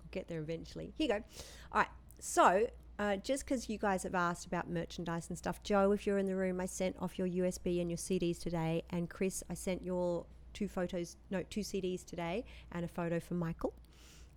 I'll 0.00 0.08
get 0.10 0.26
there 0.26 0.40
eventually. 0.40 0.92
Here 0.98 1.06
you 1.06 1.12
go. 1.14 1.24
All 1.70 1.82
right. 1.82 1.88
So 2.18 2.66
uh, 2.98 3.16
just 3.16 3.44
because 3.44 3.68
you 3.68 3.78
guys 3.78 4.02
have 4.04 4.14
asked 4.14 4.46
about 4.46 4.68
merchandise 4.68 5.28
and 5.28 5.36
stuff, 5.36 5.62
Joe, 5.62 5.92
if 5.92 6.06
you're 6.06 6.18
in 6.18 6.26
the 6.26 6.36
room, 6.36 6.60
I 6.60 6.66
sent 6.66 6.96
off 7.00 7.18
your 7.18 7.28
USB 7.28 7.80
and 7.80 7.90
your 7.90 7.98
CDs 7.98 8.40
today, 8.40 8.84
and 8.90 9.10
Chris, 9.10 9.42
I 9.50 9.54
sent 9.54 9.84
your 9.84 10.26
two 10.52 10.68
photos, 10.68 11.16
no, 11.30 11.42
two 11.42 11.60
CDs 11.60 12.04
today, 12.04 12.44
and 12.72 12.84
a 12.84 12.88
photo 12.88 13.18
for 13.18 13.34
Michael. 13.34 13.74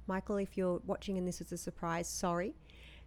Michael, 0.08 0.38
if 0.38 0.58
you're 0.58 0.82
watching 0.86 1.18
and 1.18 1.28
this 1.28 1.40
was 1.40 1.52
a 1.52 1.58
surprise, 1.58 2.08
sorry. 2.08 2.54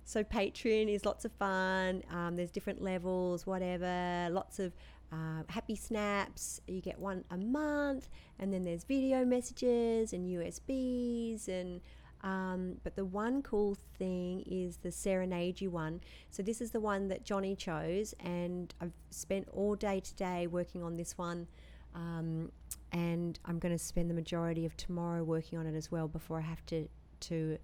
So 0.05 0.23
Patreon 0.25 0.93
is 0.93 1.05
lots 1.05 1.25
of 1.25 1.33
fun. 1.33 2.03
Um, 2.11 2.37
there's 2.37 2.51
different 2.51 2.83
levels, 2.83 3.47
whatever. 3.47 4.29
Lots 4.31 4.59
of 4.59 4.73
uh, 5.13 5.43
happy 5.49 5.77
snaps. 5.77 6.61
You 6.67 6.81
get 6.81 6.99
one 6.99 7.25
a 7.31 7.37
month, 7.37 8.09
and 8.39 8.53
then 8.53 8.65
there's 8.65 8.85
video 8.85 9.25
messages 9.25 10.13
and 10.13 10.27
USBs 10.27 11.49
and 11.49 11.81
um, 12.23 12.77
but 12.85 12.97
the 12.97 13.05
one 13.05 13.43
cool 13.43 13.77
thing 13.99 14.43
is 14.43 14.79
the 14.79 14.93
Serenade 14.93 15.67
one. 15.69 16.01
So 16.31 16.43
this 16.43 16.61
is 16.61 16.71
the 16.71 16.81
one 16.81 17.09
that 17.09 17.25
Johnny 17.25 17.57
chose, 17.57 18.15
and 18.21 18.75
I've 18.81 18.93
spent 19.11 19.49
all 19.53 19.75
day 19.75 20.01
today 20.01 20.47
working 20.47 20.83
on 20.83 20.97
this 20.97 21.17
one. 21.17 21.47
Um, 21.95 22.53
and 22.93 23.39
I'm 23.45 23.59
going 23.59 23.77
to 23.77 23.83
spend 23.83 24.11
the 24.11 24.15
majority 24.15 24.65
of 24.67 24.77
tomorrow 24.77 25.25
working 25.25 25.59
on 25.59 25.67
it 25.67 25.75
as 25.75 25.91
well 25.91 26.09
before 26.09 26.39
I 26.39 26.43
have 26.43 26.65
to 26.67 26.89
to 27.21 27.59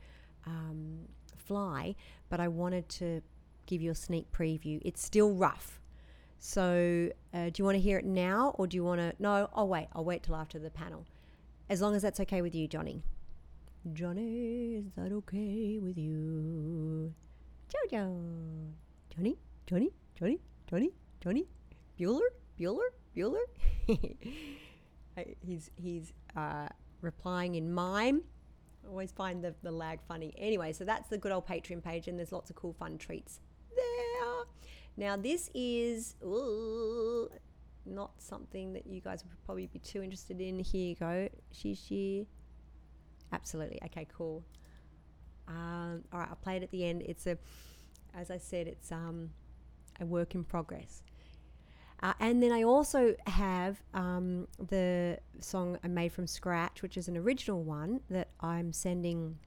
um, 0.47 1.01
fly. 1.37 1.95
But 2.29 2.41
I 2.41 2.49
wanted 2.49 2.89
to 2.91 3.23
give 3.67 3.83
you 3.83 3.91
a 3.91 3.95
sneak 3.95 4.31
preview. 4.33 4.81
It's 4.85 5.03
still 5.03 5.33
rough. 5.33 5.81
So, 6.39 7.11
uh, 7.33 7.47
do 7.47 7.53
you 7.57 7.65
want 7.65 7.77
to 7.77 7.81
hear 7.81 7.99
it 7.99 8.05
now 8.05 8.55
or 8.59 8.67
do 8.67 8.77
you 8.77 8.85
want 8.85 9.01
to? 9.01 9.15
No, 9.19 9.49
I'll 9.55 9.69
wait. 9.69 9.89
I'll 9.95 10.05
wait 10.05 10.23
till 10.23 10.37
after 10.37 10.59
the 10.59 10.71
panel. 10.71 11.05
As 11.69 11.81
long 11.81 11.97
as 11.97 12.03
that's 12.03 12.21
okay 12.21 12.43
with 12.43 12.55
you, 12.55 12.69
Johnny. 12.69 13.03
Johnny, 13.93 14.75
is 14.75 14.93
that 14.97 15.13
okay 15.13 15.79
with 15.81 15.97
you? 15.97 17.15
Jojo. 17.71 18.73
Johnny, 19.15 19.39
Johnny, 19.67 19.91
Johnny, 20.19 20.41
Johnny, 20.69 20.91
Johnny. 21.21 21.47
Bueller, 21.99 22.29
Bueller, 22.59 22.89
Bueller. 23.17 23.45
He's 25.41 25.71
he's 25.77 26.13
uh, 26.37 26.69
replying 27.01 27.55
in 27.55 27.73
mime. 27.73 28.21
I 28.85 28.89
always 28.89 29.13
find 29.13 29.43
the, 29.43 29.55
the 29.63 29.71
lag 29.71 30.01
funny. 30.07 30.35
Anyway, 30.37 30.73
so 30.73 30.85
that's 30.85 31.09
the 31.09 31.17
good 31.17 31.33
old 31.33 31.47
Patreon 31.47 31.83
page, 31.83 32.07
and 32.07 32.19
there's 32.19 32.33
lots 32.33 32.51
of 32.51 32.57
cool 32.57 32.75
fun 32.75 32.99
treats 32.99 33.41
there. 33.75 34.45
Now, 34.99 35.17
this 35.17 35.49
is 35.55 36.17
ooh, 36.23 37.31
not 37.87 38.11
something 38.19 38.75
that 38.75 38.87
you 38.87 39.01
guys 39.01 39.25
would 39.25 39.33
probably 39.47 39.69
be 39.69 39.79
too 39.79 40.03
interested 40.03 40.39
in. 40.41 40.59
Here 40.59 40.89
you 40.89 40.95
go. 40.97 41.29
Shishi. 41.55 42.27
Absolutely. 43.33 43.79
Okay, 43.87 44.07
cool. 44.17 44.45
Um, 45.49 46.05
all 46.13 46.21
right, 46.21 46.29
I'll 46.29 46.37
play 46.37 46.57
it 46.57 46.63
at 46.63 46.71
the 46.71 46.85
end. 46.85 47.03
It's 47.03 47.27
a, 47.27 47.39
as 48.15 48.31
I 48.31 48.39
said, 48.39 48.67
it's 48.67 48.91
um, 48.91 49.31
a 50.01 50.07
work 50.07 50.35
in 50.35 50.45
progress. 50.45 51.03
Uh, 52.03 52.13
and 52.21 52.43
then 52.43 52.53
I 52.53 52.63
also 52.63 53.15
have 53.27 53.81
um, 53.95 54.47
the 54.69 55.19
song 55.41 55.79
I 55.83 55.89
made 55.89 56.13
from 56.13 56.27
scratch, 56.27 56.83
which 56.83 56.97
is 56.97 57.09
an 57.09 57.17
original 57.17 57.63
one 57.63 58.01
that 58.11 58.29
I'm 58.41 58.73
sending 58.73 59.39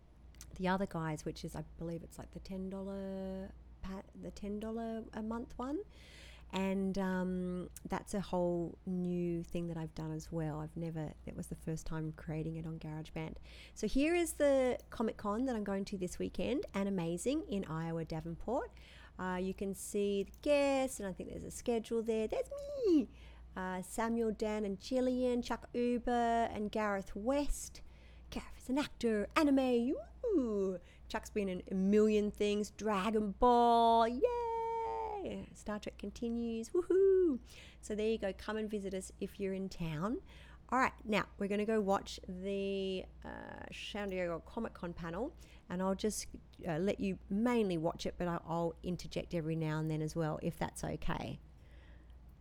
the 0.57 0.67
other 0.67 0.87
guys, 0.87 1.25
which 1.25 1.45
is 1.45 1.55
I 1.55 1.63
believe 1.77 2.01
it's 2.03 2.17
like 2.17 2.31
the 2.31 2.39
ten 2.39 2.69
dollar 2.69 3.51
pat, 3.81 4.05
the 4.21 4.31
ten 4.31 4.59
dollar 4.59 5.03
a 5.13 5.21
month 5.21 5.53
one, 5.57 5.77
and 6.53 6.97
um, 6.97 7.69
that's 7.87 8.13
a 8.13 8.19
whole 8.19 8.77
new 8.85 9.43
thing 9.43 9.67
that 9.67 9.77
I've 9.77 9.93
done 9.95 10.11
as 10.11 10.31
well. 10.31 10.59
I've 10.59 10.75
never 10.75 11.11
it 11.25 11.35
was 11.35 11.47
the 11.47 11.55
first 11.55 11.85
time 11.85 12.13
creating 12.15 12.55
it 12.55 12.65
on 12.65 12.79
GarageBand. 12.79 13.35
So 13.75 13.87
here 13.87 14.15
is 14.15 14.33
the 14.33 14.77
Comic 14.89 15.17
Con 15.17 15.45
that 15.45 15.55
I'm 15.55 15.63
going 15.63 15.85
to 15.85 15.97
this 15.97 16.19
weekend, 16.19 16.65
and 16.73 16.87
amazing 16.87 17.43
in 17.49 17.65
Iowa, 17.65 18.05
Davenport. 18.05 18.71
Uh, 19.19 19.35
you 19.35 19.53
can 19.53 19.75
see 19.75 20.23
the 20.23 20.31
guests, 20.41 20.99
and 20.99 21.07
I 21.07 21.11
think 21.11 21.29
there's 21.29 21.43
a 21.43 21.51
schedule 21.51 22.01
there. 22.01 22.27
There's 22.27 22.49
me, 22.87 23.09
uh, 23.57 23.81
Samuel, 23.81 24.31
Dan, 24.31 24.63
and 24.63 24.79
Gillian, 24.79 25.41
Chuck 25.41 25.67
Huber, 25.73 26.49
and 26.53 26.71
Gareth 26.71 27.11
West. 27.15 27.81
Gareth 28.29 28.47
is 28.61 28.69
an 28.69 28.77
actor, 28.77 29.27
anime. 29.35 29.93
Ooh. 30.25 30.79
Chuck's 31.09 31.31
been 31.31 31.49
in 31.49 31.63
a 31.71 31.73
million 31.73 32.29
things. 32.29 32.69
Dragon 32.77 33.33
Ball, 33.39 34.07
yay! 35.23 35.47
Star 35.53 35.79
Trek 35.79 35.97
continues, 35.97 36.69
woohoo! 36.69 37.39
So 37.81 37.95
there 37.95 38.07
you 38.07 38.17
go. 38.17 38.33
Come 38.37 38.57
and 38.57 38.69
visit 38.69 38.93
us 38.93 39.11
if 39.19 39.39
you're 39.39 39.53
in 39.53 39.69
town. 39.69 40.17
All 40.71 40.77
right, 40.77 40.93
now 41.03 41.25
we're 41.39 41.47
going 41.47 41.59
to 41.59 41.65
go 41.65 41.81
watch 41.81 42.19
the 42.27 43.03
uh, 43.25 43.65
San 43.73 44.09
Diego 44.09 44.41
Comic 44.45 44.73
Con 44.73 44.93
panel, 44.93 45.33
and 45.69 45.81
I'll 45.81 45.95
just 45.95 46.27
uh, 46.67 46.77
let 46.77 46.99
you 46.99 47.17
mainly 47.29 47.77
watch 47.77 48.05
it, 48.05 48.15
but 48.17 48.27
I'll, 48.27 48.75
interject 48.83 49.33
every 49.33 49.55
now 49.55 49.79
and 49.79 49.89
then 49.89 50.01
as 50.01 50.15
well, 50.15 50.39
if 50.43 50.59
that's 50.59 50.83
okay. 50.83 51.39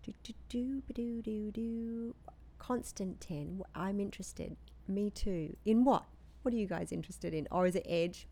Do 0.02 0.12
do 0.22 0.32
do 0.48 0.82
do 0.94 1.22
do 1.22 1.50
do. 1.50 2.14
Constant 2.58 3.20
ten. 3.20 3.62
I'm 3.74 3.98
interested. 3.98 4.56
Me 4.86 5.10
too. 5.10 5.56
In 5.64 5.84
what? 5.84 6.04
What 6.42 6.52
are 6.52 6.56
you 6.56 6.66
guys 6.66 6.92
interested 6.92 7.32
in? 7.32 7.48
Or 7.50 7.66
is 7.66 7.76
it 7.76 7.86
Edge? 7.88 8.26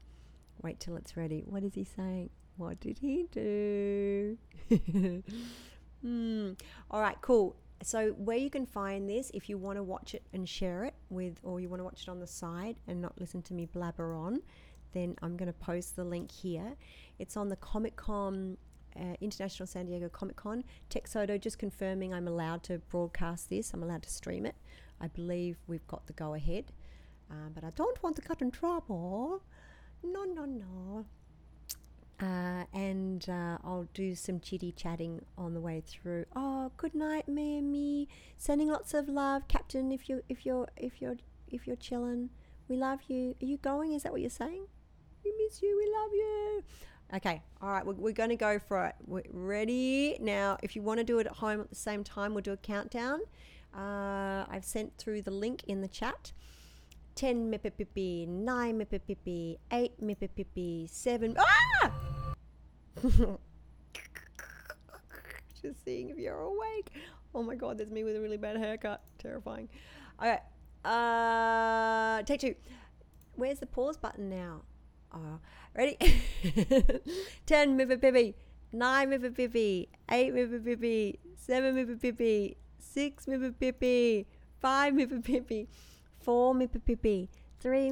Wait 0.62 0.80
till 0.80 0.96
it's 0.96 1.16
ready. 1.16 1.42
What 1.46 1.62
is 1.62 1.74
he 1.74 1.84
saying? 1.84 2.30
What 2.56 2.80
did 2.80 2.98
he 2.98 3.26
do? 3.30 4.38
hmm. 6.02 6.52
All 6.90 7.00
right, 7.00 7.20
cool. 7.20 7.56
So 7.82 8.12
where 8.12 8.38
you 8.38 8.48
can 8.48 8.64
find 8.64 9.08
this, 9.08 9.30
if 9.34 9.48
you 9.48 9.58
want 9.58 9.76
to 9.76 9.82
watch 9.82 10.14
it 10.14 10.22
and 10.32 10.48
share 10.48 10.84
it 10.84 10.94
with, 11.10 11.38
or 11.42 11.60
you 11.60 11.68
want 11.68 11.80
to 11.80 11.84
watch 11.84 12.02
it 12.02 12.08
on 12.08 12.20
the 12.20 12.26
side 12.26 12.76
and 12.88 13.02
not 13.02 13.20
listen 13.20 13.42
to 13.42 13.54
me 13.54 13.66
blabber 13.66 14.14
on, 14.14 14.40
then 14.92 15.14
I'm 15.22 15.36
going 15.36 15.48
to 15.48 15.52
post 15.52 15.96
the 15.96 16.04
link 16.04 16.30
here. 16.30 16.74
It's 17.18 17.36
on 17.36 17.48
the 17.48 17.56
Comic 17.56 17.96
Con. 17.96 18.56
Uh, 18.98 19.14
International 19.20 19.66
San 19.66 19.84
Diego 19.84 20.08
Comic 20.08 20.36
Con. 20.36 20.64
Texodo 20.88 21.38
just 21.38 21.58
confirming 21.58 22.14
I'm 22.14 22.26
allowed 22.26 22.62
to 22.62 22.78
broadcast 22.78 23.50
this. 23.50 23.74
I'm 23.74 23.82
allowed 23.82 24.02
to 24.04 24.08
stream 24.08 24.46
it. 24.46 24.54
I 25.02 25.08
believe 25.08 25.58
we've 25.66 25.86
got 25.86 26.06
the 26.06 26.14
go 26.14 26.32
ahead. 26.32 26.72
Uh, 27.30 27.50
but 27.54 27.62
I 27.62 27.70
don't 27.76 28.02
want 28.02 28.16
to 28.16 28.22
get 28.22 28.40
in 28.40 28.50
trouble. 28.50 29.42
No, 30.02 30.24
no, 30.24 30.46
no. 30.46 31.04
Uh, 32.20 32.64
and 32.72 33.28
uh, 33.28 33.58
I'll 33.62 33.88
do 33.92 34.14
some 34.14 34.40
chitty 34.40 34.72
chatting 34.72 35.20
on 35.36 35.52
the 35.52 35.60
way 35.60 35.82
through. 35.86 36.24
Oh, 36.34 36.72
good 36.76 36.94
night, 36.94 37.28
Mammy. 37.28 38.08
Sending 38.38 38.68
lots 38.68 38.94
of 38.94 39.08
love, 39.08 39.46
Captain. 39.48 39.92
If 39.92 40.08
you 40.08 40.22
if 40.28 40.46
you're 40.46 40.68
if 40.76 41.02
you're 41.02 41.16
if 41.48 41.66
you're 41.66 41.76
chilling, 41.76 42.30
we 42.68 42.76
love 42.76 43.00
you. 43.08 43.34
Are 43.42 43.44
you 43.44 43.58
going? 43.58 43.92
Is 43.92 44.04
that 44.04 44.12
what 44.12 44.22
you're 44.22 44.30
saying? 44.30 44.66
We 45.24 45.32
miss 45.44 45.60
you. 45.60 45.76
We 45.76 45.92
love 45.92 46.10
you. 46.12 46.62
Okay, 47.14 47.40
all 47.62 47.70
right, 47.70 47.86
we're, 47.86 47.94
we're 47.94 48.12
going 48.12 48.30
to 48.30 48.36
go 48.36 48.58
for 48.58 48.86
it. 48.86 48.96
We're 49.06 49.22
ready 49.30 50.16
now. 50.20 50.58
If 50.62 50.74
you 50.74 50.82
want 50.82 50.98
to 50.98 51.04
do 51.04 51.20
it 51.20 51.26
at 51.26 51.34
home 51.34 51.60
at 51.60 51.70
the 51.70 51.76
same 51.76 52.02
time, 52.02 52.34
we'll 52.34 52.42
do 52.42 52.52
a 52.52 52.56
countdown. 52.56 53.20
Uh, 53.72 54.44
I've 54.48 54.64
sent 54.64 54.96
through 54.98 55.22
the 55.22 55.30
link 55.30 55.62
in 55.68 55.82
the 55.82 55.88
chat. 55.88 56.32
10 57.14 57.50
mipipipi, 57.50 58.26
9 58.26 58.78
mipipipi, 58.78 59.56
8 59.72 60.00
mipipipi, 60.02 60.90
7. 60.90 61.36
Ah! 61.38 61.75
Just 65.62 65.84
seeing 65.84 66.10
if 66.10 66.18
you're 66.18 66.38
awake. 66.38 66.90
Oh 67.34 67.42
my 67.42 67.54
god, 67.54 67.78
that's 67.78 67.90
me 67.90 68.04
with 68.04 68.16
a 68.16 68.20
really 68.20 68.36
bad 68.36 68.56
haircut. 68.56 69.02
Terrifying. 69.18 69.68
Okay. 70.20 70.38
Uh, 70.84 72.22
take 72.22 72.40
two. 72.40 72.54
Where's 73.34 73.58
the 73.58 73.66
pause 73.66 73.96
button 73.96 74.30
now? 74.30 74.62
Oh, 75.12 75.40
ready? 75.74 75.96
10 77.46 77.76
mipipipi, 77.76 78.34
9 78.72 79.10
mipipipi, 79.10 79.88
8 80.10 80.34
mipipipi, 80.34 81.18
7 81.36 81.74
mipipipi, 81.74 82.56
6 82.78 83.26
mipipipi, 83.26 84.26
5 84.60 84.94
mipipipi, 84.94 85.66
4 86.20 86.54
mipipipi, 86.54 87.28
3 87.60 87.90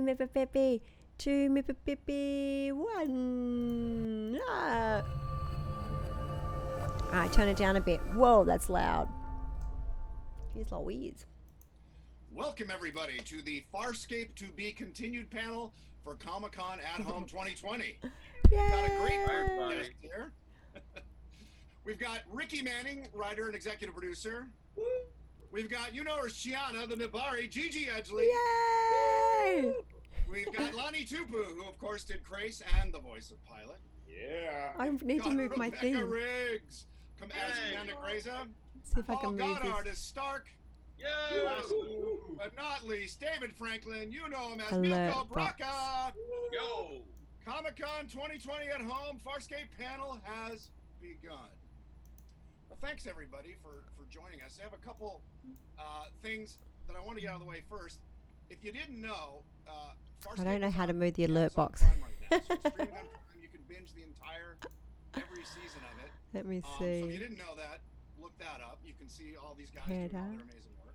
mipipipi, 1.18 1.18
2 1.18 1.48
mipipipi, 1.50 2.72
1. 2.72 4.40
Ah. 4.48 5.03
All 7.07 7.20
right, 7.20 7.33
turn 7.33 7.48
it 7.48 7.57
down 7.57 7.77
a 7.77 7.81
bit. 7.81 8.00
Whoa, 8.14 8.44
that's 8.44 8.68
loud. 8.68 9.09
Jeez 10.57 10.70
Louise. 10.72 11.27
Welcome, 12.33 12.70
everybody, 12.72 13.18
to 13.18 13.42
the 13.42 13.64
Farscape 13.72 14.35
to 14.37 14.46
be 14.57 14.72
continued 14.72 15.31
panel 15.31 15.72
for 16.03 16.14
Comic 16.16 16.53
Con 16.53 16.79
at 16.81 17.00
Home 17.07 17.24
2020. 17.27 17.98
Got 18.50 18.85
a 18.85 18.96
great 19.00 19.24
group 19.24 19.50
of 19.61 19.70
Yay! 19.70 19.77
guests 19.79 19.92
here. 20.00 20.33
We've 21.85 21.98
got 21.98 22.20
Ricky 22.33 22.62
Manning, 22.62 23.07
writer 23.12 23.46
and 23.46 23.55
executive 23.55 23.94
producer. 23.94 24.48
We've 25.53 25.70
got, 25.70 25.94
you 25.94 26.03
know 26.03 26.16
her, 26.16 26.29
Chiana, 26.29 26.88
the 26.88 26.96
Nebari, 26.96 27.48
Gigi 27.48 27.87
Edgley. 27.87 28.27
Yay! 29.44 29.74
We've 30.35 30.53
got 30.53 30.75
Lani 30.75 31.05
Tupu, 31.05 31.44
who, 31.55 31.68
of 31.68 31.79
course, 31.79 32.05
did 32.05 32.25
Crais 32.25 32.62
and 32.81 32.92
the 32.92 32.99
voice 32.99 33.31
of 33.31 33.37
Pilot. 33.44 33.79
Yeah. 34.09 34.73
I 34.79 34.90
need 34.90 35.18
to 35.23 35.29
Got 35.31 35.33
move 35.35 35.57
my 35.57 35.66
Rebecca 35.66 35.81
thing. 35.81 35.97
Riggs, 36.09 36.87
come 37.20 37.29
as 37.31 37.57
Yay. 37.70 37.75
Amanda 37.77 37.92
Grayza. 37.94 38.47
See 38.83 39.01
if 39.01 39.11
I 39.11 39.14
Paul 39.14 39.20
can 39.23 39.31
move 39.31 39.38
Goddard 39.62 39.85
this. 39.85 39.92
as 39.94 39.99
Stark. 39.99 40.47
Yeah. 40.99 41.42
Last 41.42 41.73
but 42.38 42.57
not 42.57 42.85
least, 42.87 43.20
David 43.20 43.55
Franklin. 43.57 44.11
You 44.12 44.29
know 44.29 44.51
him 44.51 44.61
as 44.61 44.73
Alert 44.73 45.12
Milko 45.12 45.29
box. 45.35 45.61
Braca. 45.61 46.12
Yo. 46.53 47.03
Comic 47.44 47.77
Con 47.81 48.07
2020 48.07 48.66
at 48.68 48.81
home. 48.81 49.20
Farscape 49.27 49.68
panel 49.79 50.18
has 50.25 50.70
begun. 51.01 51.51
Well, 52.68 52.79
thanks 52.81 53.07
everybody 53.07 53.55
for 53.62 53.85
for 53.97 54.09
joining 54.11 54.40
us. 54.42 54.59
I 54.61 54.64
have 54.64 54.73
a 54.73 54.85
couple 54.87 55.20
uh, 55.79 56.05
things 56.23 56.59
that 56.87 56.97
I 56.97 57.05
want 57.05 57.16
to 57.18 57.23
get 57.23 57.31
out 57.31 57.37
of 57.37 57.42
the 57.42 57.49
way 57.49 57.62
first. 57.68 57.99
If 58.49 58.64
you 58.64 58.73
didn't 58.73 59.01
know, 59.01 59.42
uh, 59.68 59.73
Farscape 59.73 60.04
I 60.38 60.44
don't 60.44 60.60
know 60.60 60.70
how 60.70 60.87
to 60.87 60.92
move 60.92 61.14
the 61.14 61.24
alert 61.24 61.54
box. 61.54 61.82
Prime 61.82 62.00
right 62.02 62.18
now. 62.20 62.38
So 62.48 62.54
it's 62.54 62.70
streaming 62.74 62.94
on 62.94 63.06
Prime. 63.06 63.40
You 63.42 63.48
can 63.48 63.60
binge 63.68 63.92
the 63.94 64.02
entire 64.02 64.56
every 65.14 65.44
season 65.44 65.80
of 65.92 66.04
it. 66.04 66.10
Let 66.32 66.46
me 66.46 66.58
Um, 66.58 66.62
so 66.78 66.84
if 66.84 67.04
you 67.06 67.12
see. 67.12 67.18
didn't 67.18 67.38
know 67.38 67.54
that, 67.56 67.80
look 68.20 68.37
that 68.38 68.60
up. 68.60 68.78
You 68.84 68.94
can 68.98 69.08
see 69.08 69.37
all 69.37 69.54
these 69.54 69.70
guys 69.70 69.87
doing 69.87 70.02
all 70.04 70.08
their 70.08 70.40
amazing 70.42 70.74
work. 70.84 70.94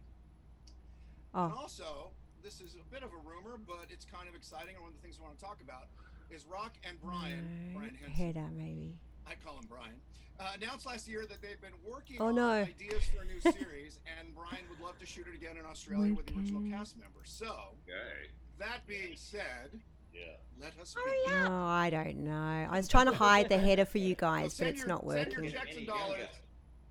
And 1.34 1.54
Oh, 1.54 1.56
also, 1.58 2.12
this 2.44 2.60
is 2.60 2.76
a 2.76 2.84
bit 2.92 3.04
of 3.04 3.12
a 3.14 3.18
rumor, 3.18 3.58
but 3.58 3.88
it's 3.90 4.06
kind 4.06 4.28
of 4.28 4.36
exciting. 4.36 4.76
And 4.76 4.82
one 4.84 4.90
of 4.90 4.96
the 4.96 5.02
things 5.02 5.20
we 5.20 5.26
want 5.26 5.38
to 5.38 5.44
talk 5.46 5.62
about 5.62 5.88
is 6.30 6.46
Rock 6.46 6.74
and 6.84 7.00
Brian, 7.02 7.72
Brian 7.74 7.94
no. 7.94 8.08
Henson, 8.08 8.12
header 8.12 8.48
maybe. 8.56 8.96
I 9.28 9.34
call 9.46 9.56
him 9.58 9.66
Brian, 9.70 10.02
uh, 10.40 10.52
announced 10.56 10.86
last 10.86 11.08
year 11.08 11.26
that 11.28 11.42
they've 11.42 11.62
been 11.62 11.78
working 11.86 12.18
Oh, 12.20 12.28
on 12.28 12.36
no. 12.36 12.50
ideas 12.52 13.04
for 13.14 13.22
a 13.22 13.26
new 13.26 13.40
series, 13.58 14.00
and 14.20 14.34
Brian 14.36 14.66
would 14.70 14.80
love 14.80 14.98
to 15.00 15.06
shoot 15.06 15.28
it 15.28 15.36
again 15.36 15.58
in 15.58 15.66
Australia 15.66 16.14
with 16.14 16.26
the 16.28 16.34
original 16.38 16.62
cast 16.70 16.98
members. 16.98 17.30
So, 17.30 17.78
Okay. 17.88 18.30
That 18.60 18.86
being 18.88 19.14
said, 19.16 19.80
Yeah. 20.14 20.22
let 20.60 20.78
us 20.80 20.96
Oh. 20.98 21.64
I 21.66 21.90
don't 21.90 22.18
know. 22.18 22.68
I 22.70 22.78
was 22.78 22.88
trying 22.88 23.06
to 23.08 23.14
hide 23.14 23.50
the 23.50 23.58
header 23.58 23.86
for 23.86 23.98
you 23.98 24.16
Well, 24.22 24.32
guys, 24.32 24.44
but 24.46 24.52
send 24.54 24.70
it's 24.70 24.80
your- 24.80 24.88
not 24.90 25.02
send 25.10 25.32
your 25.32 25.42
working. 25.42 25.52
checks 25.52 25.78
and 25.78 25.88
dollars. 25.88 26.28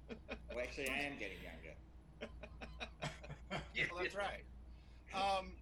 Well, 0.08 0.60
actually, 0.62 0.88
I 0.88 0.98
am 0.98 1.18
getting 1.18 1.38
younger. 1.42 1.74
Well, 3.92 4.02
that's 4.02 4.14
right. 4.16 4.44
Um, 5.14 5.52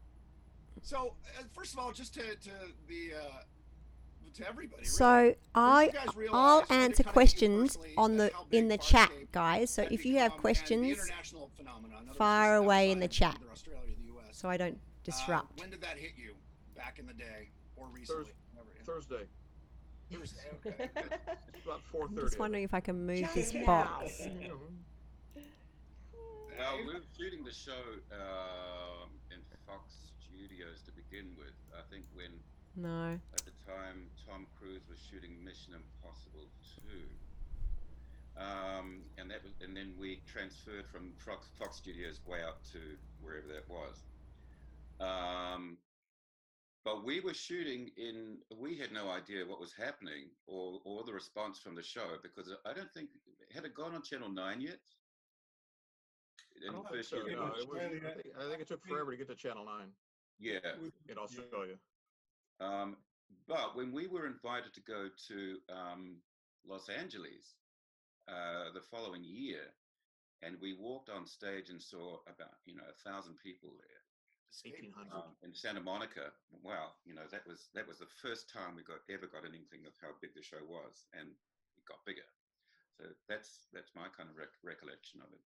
so, 0.82 1.14
uh, 1.38 1.42
first 1.52 1.72
of 1.74 1.78
all, 1.78 1.92
just 1.92 2.14
to, 2.14 2.20
to 2.22 2.50
the 2.88 3.14
uh, 3.14 3.42
to 4.34 4.48
everybody. 4.48 4.82
really, 4.82 4.88
So 4.88 5.34
I, 5.54 5.88
guys 5.88 6.16
realize 6.16 6.34
I'll 6.34 6.56
what 6.60 6.70
it 6.70 6.74
answer 6.74 7.02
kinda 7.02 7.12
questions 7.12 7.76
personally, 7.76 7.94
on 7.96 8.16
the 8.16 8.30
how 8.34 8.46
in 8.52 8.68
big 8.68 8.78
the 8.80 8.84
chat, 8.84 9.10
guys. 9.32 9.70
So 9.70 9.82
had 9.84 9.92
if 9.92 10.04
you 10.06 10.16
have 10.18 10.32
and 10.32 10.38
the 10.38 10.42
questions, 10.42 10.86
international 10.98 11.50
phenomenon, 11.56 11.98
other 11.98 12.06
words, 12.08 12.18
fire 12.18 12.54
away 12.56 12.90
in 12.90 12.98
the 13.00 13.04
outside 13.06 13.16
chat. 13.32 13.36
either 13.40 13.50
Australia 13.52 13.82
or 13.92 13.96
the 13.96 14.18
US. 14.28 14.36
so 14.38 14.48
I 14.48 14.56
don't 14.56 14.78
Uh, 15.08 15.12
disrupt. 15.12 15.60
when 15.60 15.70
did 15.70 15.80
that 15.82 15.96
hit 15.98 16.12
you? 16.16 16.34
Back 16.74 16.98
in 16.98 17.06
the 17.06 17.14
day 17.14 17.48
or 17.76 17.86
recently? 17.88 18.24
Thurs- 18.24 18.34
Never- 18.54 18.68
yeah. 18.76 18.82
Thursday. 18.84 19.26
Thursday. 20.12 20.40
Okay. 20.66 20.88
It's 21.54 21.64
about 21.64 21.80
four 21.90 22.06
I'm 22.06 22.16
just 22.16 22.38
wondering 22.38 22.64
if 22.64 22.74
I 22.74 22.80
can 22.80 23.06
move 23.06 23.26
this 23.34 23.50
Check 23.52 23.62
it 23.62 23.66
box. 23.66 24.20
out. 24.22 24.30
Well, 26.58 26.78
we 26.78 26.84
were 26.94 27.00
shooting 27.18 27.44
the 27.44 27.52
show 27.52 27.76
um, 28.12 29.10
in 29.30 29.38
Fox 29.66 29.92
Studios 30.24 30.80
to 30.86 30.92
begin 30.92 31.34
with. 31.38 31.52
I 31.76 31.82
think 31.90 32.04
when 32.14 32.32
No. 32.76 33.18
at 33.34 33.42
the 33.44 33.52
time 33.66 34.08
Tom 34.26 34.46
Cruise 34.58 34.82
was 34.88 34.98
shooting 35.10 35.36
Mission 35.44 35.74
Impossible 35.74 36.46
2. 38.36 38.40
Um, 38.40 39.00
and 39.18 39.30
that 39.30 39.42
was, 39.42 39.52
and 39.62 39.76
then 39.76 39.92
we 39.98 40.20
transferred 40.30 40.86
from 40.92 41.12
Fox, 41.18 41.48
Fox 41.58 41.76
Studios 41.78 42.20
way 42.26 42.42
up 42.42 42.62
to 42.72 42.78
wherever 43.20 43.46
that 43.48 43.68
was. 43.68 44.04
Um, 45.00 45.78
but 46.84 47.04
we 47.04 47.20
were 47.20 47.34
shooting 47.34 47.90
in. 47.96 48.38
We 48.56 48.78
had 48.78 48.92
no 48.92 49.10
idea 49.10 49.44
what 49.44 49.60
was 49.60 49.72
happening 49.72 50.30
or 50.46 50.80
or 50.84 51.02
the 51.04 51.12
response 51.12 51.58
from 51.58 51.74
the 51.74 51.82
show 51.82 52.16
because 52.22 52.48
I 52.64 52.72
don't 52.72 52.92
think 52.92 53.10
had 53.52 53.64
it 53.64 53.74
gone 53.74 53.94
on 53.94 54.02
Channel 54.02 54.30
Nine 54.30 54.60
yet. 54.60 54.78
I 56.62 56.66
In 56.66 56.72
don't 56.72 56.84
think 56.84 56.96
first 56.96 57.10
so. 57.10 57.16
year, 57.26 57.36
No, 57.36 57.46
it 57.46 57.68
was, 57.68 57.78
I, 57.82 57.88
think, 57.88 58.26
I 58.38 58.48
think 58.48 58.60
it 58.60 58.68
took 58.68 58.86
forever 58.86 59.10
to 59.10 59.16
get 59.16 59.26
to 59.28 59.34
Channel 59.34 59.64
Nine 59.64 59.90
yeah. 60.38 60.58
in 61.08 61.18
Australia. 61.18 61.74
Um, 62.60 62.96
but 63.48 63.76
when 63.76 63.92
we 63.92 64.06
were 64.06 64.26
invited 64.26 64.72
to 64.74 64.80
go 64.80 65.08
to 65.28 65.58
um, 65.68 66.22
Los 66.64 66.88
Angeles 66.88 67.56
uh, 68.28 68.72
the 68.72 68.80
following 68.80 69.24
year, 69.24 69.74
and 70.42 70.56
we 70.62 70.72
walked 70.72 71.10
on 71.10 71.26
stage 71.26 71.68
and 71.68 71.82
saw 71.82 72.18
about 72.26 72.54
you 72.64 72.76
know 72.76 72.84
a 72.88 73.08
thousand 73.08 73.34
people 73.42 73.70
there 73.76 74.05
Eighteen 74.64 74.92
hundred. 74.92 75.12
um, 75.14 75.36
in 75.42 75.54
Santa 75.54 75.80
Monica. 75.80 76.32
Wow, 76.62 76.96
you 77.04 77.14
know 77.14 77.26
that 77.30 77.46
was 77.46 77.68
that 77.74 77.86
was 77.86 77.98
the 77.98 78.10
first 78.22 78.48
time 78.50 78.74
we 78.74 78.82
got 78.82 79.04
ever 79.10 79.26
got 79.26 79.44
an 79.44 79.54
inkling 79.54 79.86
of 79.86 79.92
how 80.00 80.14
big 80.20 80.34
the 80.34 80.42
show 80.42 80.62
was, 80.64 81.06
and 81.12 81.28
it 81.76 81.84
got 81.84 82.04
bigger. 82.06 82.26
So 82.98 83.04
that's 83.28 83.68
that's 83.72 83.92
my 83.94 84.08
kind 84.16 84.30
of 84.30 84.36
rec- 84.36 84.62
recollection 84.64 85.20
of 85.20 85.28
it. 85.32 85.42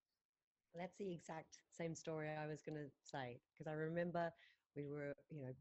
That's 0.76 0.96
the 0.98 1.10
exact 1.12 1.58
same 1.72 1.94
story 1.94 2.28
I 2.30 2.46
was 2.46 2.62
going 2.62 2.78
to 2.78 2.90
say 3.02 3.40
because 3.52 3.66
I 3.66 3.74
remember 3.74 4.30
we 4.76 4.86
were, 4.86 5.14
you 5.30 5.42
know, 5.42 5.52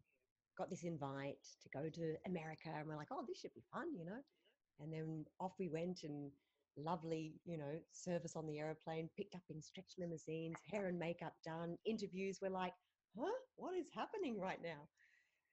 got 0.58 0.70
this 0.70 0.84
invite 0.84 1.42
to 1.64 1.70
go 1.70 1.90
to 1.90 2.16
America 2.28 2.70
and 2.70 2.88
we're 2.88 2.96
like, 2.96 3.08
oh, 3.12 3.24
this 3.28 3.40
should 3.40 3.54
be 3.56 3.64
fun, 3.74 3.96
you 3.98 4.06
know. 4.06 4.22
And 4.80 4.94
then 4.94 5.26
off 5.40 5.54
we 5.58 5.68
went 5.68 6.04
and 6.04 6.32
lovely, 6.78 7.34
you 7.46 7.58
know, 7.58 7.80
service 7.92 8.36
on 8.36 8.46
the 8.46 8.60
aeroplane, 8.60 9.10
picked 9.18 9.36
up 9.36 9.42
in 9.50 9.62
stretch 9.62 9.94
limousines, 9.98 10.58
hair 10.72 10.88
and 10.88 11.00
makeup 11.00 11.34
done, 11.44 11.76
interviews. 11.86 12.40
We're 12.42 12.50
like, 12.52 12.74
huh, 13.18 13.32
what 13.56 13.76
is 13.76 13.88
happening 13.94 14.40
right 14.40 14.62
now? 14.62 14.88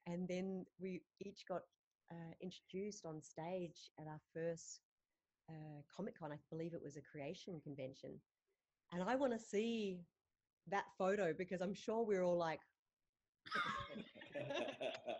And 0.05 0.27
then 0.27 0.65
we 0.79 1.01
each 1.19 1.43
got 1.47 1.61
uh, 2.11 2.33
introduced 2.41 3.05
on 3.05 3.21
stage 3.21 3.91
at 3.99 4.07
our 4.07 4.21
first 4.33 4.81
uh, 5.49 5.81
Comic 5.95 6.17
Con. 6.17 6.31
I 6.31 6.37
believe 6.49 6.73
it 6.73 6.83
was 6.83 6.97
a 6.97 7.01
creation 7.01 7.59
convention. 7.61 8.19
And 8.93 9.03
I 9.03 9.15
want 9.15 9.33
to 9.33 9.39
see 9.39 9.99
that 10.67 10.85
photo 10.97 11.33
because 11.37 11.61
I'm 11.61 11.73
sure 11.73 12.05
we're 12.05 12.23
all 12.23 12.37
like, 12.37 12.61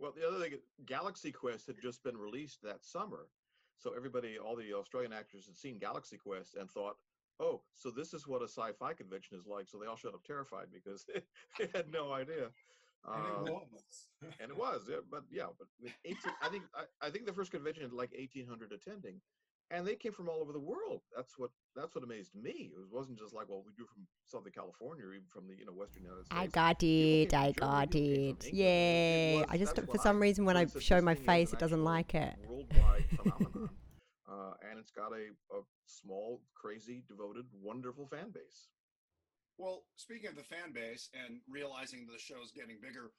Well, 0.00 0.12
the 0.16 0.26
other 0.26 0.40
thing, 0.40 0.54
Galaxy 0.86 1.30
Quest 1.30 1.66
had 1.66 1.76
just 1.80 2.02
been 2.02 2.16
released 2.16 2.62
that 2.62 2.82
summer, 2.86 3.28
so 3.76 3.92
everybody, 3.94 4.38
all 4.38 4.56
the 4.56 4.72
Australian 4.72 5.12
actors 5.12 5.44
had 5.44 5.58
seen 5.58 5.78
Galaxy 5.78 6.16
Quest 6.16 6.54
and 6.54 6.70
thought, 6.70 6.96
"Oh, 7.40 7.62
so 7.74 7.90
this 7.90 8.12
is 8.14 8.26
what 8.26 8.42
a 8.42 8.48
sci-fi 8.48 8.92
convention 8.94 9.36
is 9.38 9.46
like." 9.46 9.66
So 9.68 9.78
they 9.78 9.86
all 9.86 9.96
showed 9.96 10.14
up 10.14 10.22
terrified 10.24 10.66
because 10.72 11.04
they 11.58 11.68
had 11.74 11.90
no 11.90 12.12
idea. 12.12 12.50
And 13.04 13.26
Um, 13.38 13.46
it 13.46 13.52
was. 13.54 14.08
and 14.40 14.50
it 14.50 14.56
was, 14.56 14.82
yeah, 14.88 14.96
but 15.10 15.24
yeah, 15.30 15.46
but 15.58 15.68
18, 16.04 16.16
I 16.42 16.48
think 16.50 16.64
I, 16.74 16.84
I 17.06 17.10
think 17.10 17.24
the 17.26 17.32
first 17.32 17.50
convention 17.50 17.82
had 17.82 17.92
like 17.94 18.12
1,800 18.12 18.72
attending, 18.72 19.22
and 19.70 19.86
they 19.86 19.96
came 19.96 20.12
from 20.12 20.28
all 20.28 20.40
over 20.42 20.52
the 20.52 20.60
world. 20.60 21.00
That's 21.16 21.38
what 21.38 21.50
that's 21.74 21.94
what 21.94 22.04
amazed 22.04 22.34
me. 22.34 22.72
It 22.76 22.92
wasn't 22.92 23.18
just 23.18 23.32
like, 23.34 23.48
well, 23.48 23.62
we 23.64 23.72
do 23.72 23.86
from 23.86 24.06
Southern 24.26 24.52
California 24.52 25.06
or 25.06 25.14
even 25.14 25.28
from 25.32 25.46
the 25.48 25.54
you 25.56 25.64
know 25.64 25.72
Western 25.72 26.02
United 26.02 26.26
States. 26.26 26.38
I 26.42 26.46
got 26.48 26.78
came 26.80 27.22
it, 27.26 27.30
from 27.30 27.38
I 27.40 27.52
got 27.52 27.90
people 27.90 28.00
came 28.00 28.12
it. 28.12 28.16
England. 28.18 28.44
It- 28.44 28.48
it 28.48 28.54
Yeah. 28.54 29.40
was- 29.40 29.46
I 29.48 29.56
just, 29.56 29.76
for 29.80 29.98
some 29.98 30.16
I 30.16 30.20
reason, 30.20 30.44
when 30.44 30.56
I 30.58 30.66
show 30.66 31.00
my 31.00 31.14
face, 31.14 31.54
it 31.54 31.58
doesn't 31.58 31.82
like 31.84 32.14
it. 32.14 32.34
Worldwide 32.46 33.04
phenomenon, 33.16 33.70
uh, 34.30 34.54
and 34.70 34.78
it's 34.78 34.92
got 34.92 35.10
a, 35.12 35.34
a 35.56 35.60
small, 35.84 36.40
crazy, 36.54 37.02
devoted, 37.08 37.46
wonderful 37.52 38.06
fan 38.06 38.30
base. 38.30 38.68
Well, 39.58 39.82
speaking 39.96 40.30
of 40.30 40.36
the 40.36 40.44
fan 40.46 40.72
base 40.72 41.10
and 41.12 41.40
realizing 41.48 42.06
the 42.06 42.18
show's 42.18 42.52
getting 42.52 42.78
bigger, 42.80 43.10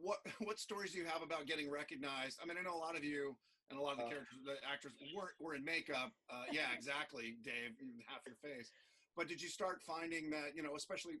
what 0.00 0.18
what 0.46 0.58
stories 0.58 0.92
do 0.92 0.98
you 0.98 1.06
have 1.06 1.22
about 1.22 1.46
getting 1.46 1.70
recognized? 1.70 2.38
I 2.42 2.46
mean, 2.46 2.56
I 2.56 2.62
know 2.62 2.76
a 2.76 2.78
lot 2.78 2.96
of 2.96 3.04
you 3.04 3.36
and 3.70 3.78
a 3.78 3.82
lot 3.82 3.92
of 3.92 3.98
the 3.98 4.04
Uh, 4.06 4.10
characters, 4.10 4.38
the 4.46 4.56
actors 4.64 4.92
were 5.14 5.34
were 5.40 5.54
in 5.54 5.64
makeup. 5.64 6.12
Uh, 6.30 6.44
yeah, 6.52 6.72
exactly, 6.72 7.36
Dave, 7.42 7.76
half 8.06 8.22
your 8.24 8.36
face. 8.40 8.70
But 9.16 9.26
did 9.28 9.42
you 9.42 9.48
start 9.48 9.82
finding 9.82 10.30
that 10.30 10.54
you 10.54 10.62
know, 10.62 10.76
especially 10.76 11.20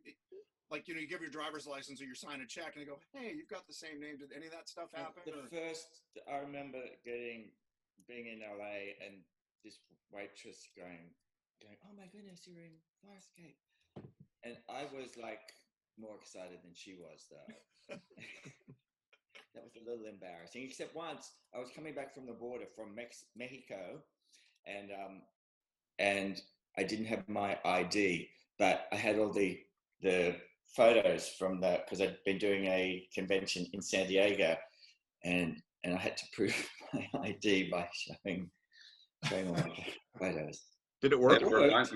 like 0.70 0.86
you 0.86 0.94
know, 0.94 1.00
you 1.00 1.08
give 1.10 1.20
your 1.20 1.34
driver's 1.34 1.66
license 1.66 2.00
or 2.00 2.04
you 2.06 2.14
sign 2.14 2.40
a 2.40 2.46
check 2.46 2.72
and 2.78 2.80
they 2.80 2.88
go, 2.88 3.00
"Hey, 3.12 3.34
you've 3.36 3.50
got 3.50 3.66
the 3.66 3.74
same 3.74 3.98
name." 4.00 4.16
Did 4.16 4.32
any 4.32 4.46
of 4.46 4.52
that 4.52 4.68
stuff 4.68 4.92
happen? 4.94 5.20
The 5.26 5.34
or- 5.44 5.50
first, 5.50 6.06
I 6.30 6.38
remember 6.38 6.78
getting, 7.04 7.50
being 8.08 8.26
in 8.30 8.40
LA 8.40 8.94
and 9.04 9.20
this 9.64 9.78
waitress 10.12 10.68
going, 10.76 11.10
going, 11.62 11.76
oh 11.84 11.94
my 11.96 12.06
goodness, 12.12 12.46
you're 12.46 12.64
in 12.64 12.78
Farscape. 13.02 13.58
And 14.44 14.56
I 14.68 14.84
was 14.94 15.16
like 15.20 15.40
more 15.98 16.16
excited 16.20 16.58
than 16.62 16.72
she 16.74 16.94
was 16.94 17.26
though. 17.30 17.96
that 19.54 19.64
was 19.64 19.76
a 19.76 19.88
little 19.88 20.06
embarrassing, 20.06 20.62
except 20.64 20.94
once 20.94 21.32
I 21.54 21.58
was 21.58 21.70
coming 21.74 21.94
back 21.94 22.14
from 22.14 22.26
the 22.26 22.32
border 22.32 22.66
from 22.74 22.94
Mex- 22.94 23.26
Mexico 23.36 24.00
and, 24.66 24.90
um, 24.90 25.22
and 25.98 26.40
I 26.78 26.84
didn't 26.84 27.06
have 27.06 27.28
my 27.28 27.58
ID, 27.64 28.28
but 28.58 28.86
I 28.92 28.96
had 28.96 29.18
all 29.18 29.32
the, 29.32 29.60
the 30.00 30.36
photos 30.74 31.28
from 31.38 31.60
the, 31.60 31.80
because 31.84 32.00
I'd 32.00 32.16
been 32.24 32.38
doing 32.38 32.66
a 32.66 33.06
convention 33.14 33.66
in 33.72 33.82
San 33.82 34.06
Diego 34.06 34.56
and 35.24 35.60
and 35.84 35.94
I 35.94 35.98
had 35.98 36.16
to 36.16 36.24
prove 36.32 36.70
my 36.92 37.06
ID 37.22 37.70
by 37.70 37.88
showing 37.92 38.50
showing 39.24 39.48
all 39.48 39.54
my 39.54 39.86
photos. 40.18 40.60
Did 41.02 41.12
it 41.12 41.20
work? 41.20 41.40
That 41.40 41.46
reminds 41.50 41.92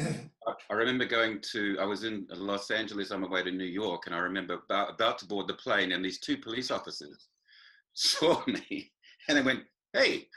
I- 0.00 0.54
I 0.70 0.74
remember 0.74 1.04
going 1.04 1.40
to, 1.52 1.76
I 1.80 1.84
was 1.84 2.04
in 2.04 2.26
Los 2.30 2.70
Angeles 2.70 3.10
on 3.10 3.20
my 3.20 3.28
way 3.28 3.42
to 3.42 3.50
New 3.50 3.64
York, 3.64 4.04
and 4.06 4.14
I 4.14 4.18
remember 4.18 4.60
about, 4.64 4.94
about 4.94 5.18
to 5.18 5.26
board 5.26 5.48
the 5.48 5.54
plane, 5.54 5.92
and 5.92 6.04
these 6.04 6.20
two 6.20 6.38
police 6.38 6.70
officers 6.70 7.28
saw 7.94 8.42
me, 8.46 8.92
and 9.28 9.36
they 9.36 9.42
went, 9.42 9.64
Hey, 9.92 10.28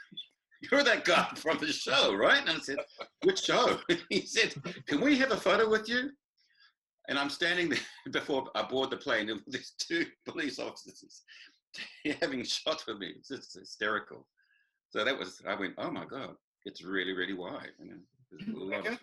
you're 0.70 0.82
that 0.84 1.04
guy 1.04 1.28
from 1.36 1.58
the 1.58 1.72
show, 1.72 2.14
right? 2.14 2.40
And 2.40 2.50
I 2.50 2.58
said, 2.58 2.78
Which 3.22 3.42
show? 3.42 3.78
he 4.10 4.22
said, 4.26 4.54
Can 4.86 5.00
we 5.00 5.16
have 5.18 5.32
a 5.32 5.36
photo 5.36 5.68
with 5.68 5.88
you? 5.88 6.10
And 7.08 7.18
I'm 7.18 7.30
standing 7.30 7.68
there 7.68 7.78
before 8.12 8.44
I 8.54 8.62
board 8.62 8.90
the 8.90 8.96
plane, 8.96 9.30
and 9.30 9.40
these 9.46 9.72
two 9.78 10.06
police 10.26 10.58
officers 10.58 11.22
having 12.20 12.40
a 12.40 12.44
shot 12.44 12.84
with 12.86 12.98
me. 12.98 13.14
It's 13.16 13.28
just 13.28 13.54
hysterical. 13.58 14.26
So 14.92 15.04
that 15.04 15.18
was, 15.18 15.42
I 15.48 15.54
went, 15.54 15.74
Oh 15.78 15.90
my 15.90 16.04
God, 16.04 16.34
it's 16.64 16.82
really, 16.84 17.12
really 17.12 17.34
wide. 17.34 17.70
You 17.80 17.90
know, 17.90 17.96
there's 18.30 18.48
a 18.48 18.58
lot 18.58 18.80
of- 18.80 18.86
Okay. 18.86 18.98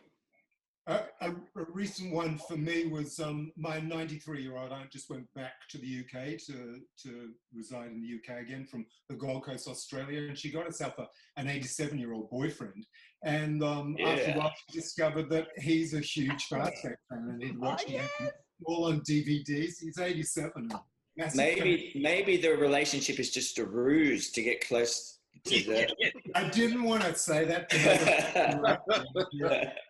A, 0.88 1.02
a, 1.22 1.30
a 1.30 1.66
recent 1.72 2.12
one 2.12 2.40
for 2.48 2.58
me 2.58 2.88
was 2.88 3.20
um, 3.20 3.52
my 3.56 3.80
93 3.80 4.42
year 4.42 4.58
old 4.58 4.72
aunt 4.72 4.90
just 4.90 5.08
went 5.08 5.32
back 5.36 5.54
to 5.70 5.78
the 5.78 6.00
UK 6.00 6.40
to, 6.48 6.80
to 7.04 7.30
reside 7.54 7.92
in 7.92 8.02
the 8.02 8.16
UK 8.36 8.42
again 8.42 8.66
from 8.66 8.88
the 9.08 9.16
Gold 9.16 9.44
Coast, 9.46 9.68
Australia, 9.68 10.28
and 10.28 10.36
she 10.38 10.50
got 10.52 10.66
herself 10.66 10.98
a, 10.98 11.06
an 11.38 11.48
87 11.48 12.00
year 12.00 12.14
old 12.14 12.32
boyfriend. 12.32 12.88
And 13.24 13.62
um, 13.64 13.98
after 14.04 14.32
a 14.32 14.34
while, 14.40 14.54
she 14.72 14.80
discovered 14.80 15.30
that 15.30 15.50
he's 15.58 15.94
a 15.94 16.00
huge 16.00 16.48
Farscape 16.52 16.96
fan 17.08 17.28
and 17.34 17.44
he'd 17.44 17.60
watched 17.60 17.86
Oh, 17.90 18.26
it 18.26 18.34
all 18.66 18.86
on 18.86 19.02
DVDs. 19.02 19.74
He's 19.82 20.00
87. 20.00 20.52
and 20.56 20.74
massive 21.18 21.36
fan. 21.38 21.58
Maybe 21.60 21.92
maybe 22.02 22.38
the 22.38 22.56
relationship 22.58 23.20
is 23.20 23.30
just 23.30 23.60
a 23.60 23.66
ruse 23.66 24.32
to 24.32 24.42
get 24.42 24.68
close 24.68 24.96
to 25.14 25.19
I 26.36 26.50
didn't 26.50 26.84
want 26.84 27.04
to 27.04 27.16
say 27.16 27.46
that. 27.46 27.70
To 27.70 28.80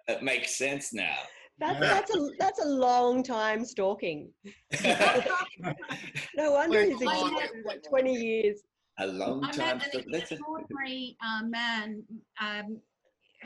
it 0.08 0.24
makes 0.24 0.58
sense 0.58 0.94
now. 0.94 1.16
That's, 1.60 1.80
that's, 1.80 2.16
a, 2.16 2.30
that's 2.40 2.64
a 2.64 2.68
long 2.68 3.24
time 3.24 3.66
stalking. 3.66 4.30
No 6.36 6.54
wonder 6.54 6.84
he's 6.84 7.02
long- 7.02 7.36
existed 7.36 7.82
for 7.84 7.90
20 7.90 8.14
years. 8.14 8.62
A 9.00 9.08
long 9.08 9.44
I 9.44 9.52
time. 9.52 9.78
met 9.80 9.94
an 9.94 10.14
extraordinary 10.14 11.18
uh, 11.26 11.46
man 11.46 12.04
um, 12.42 12.80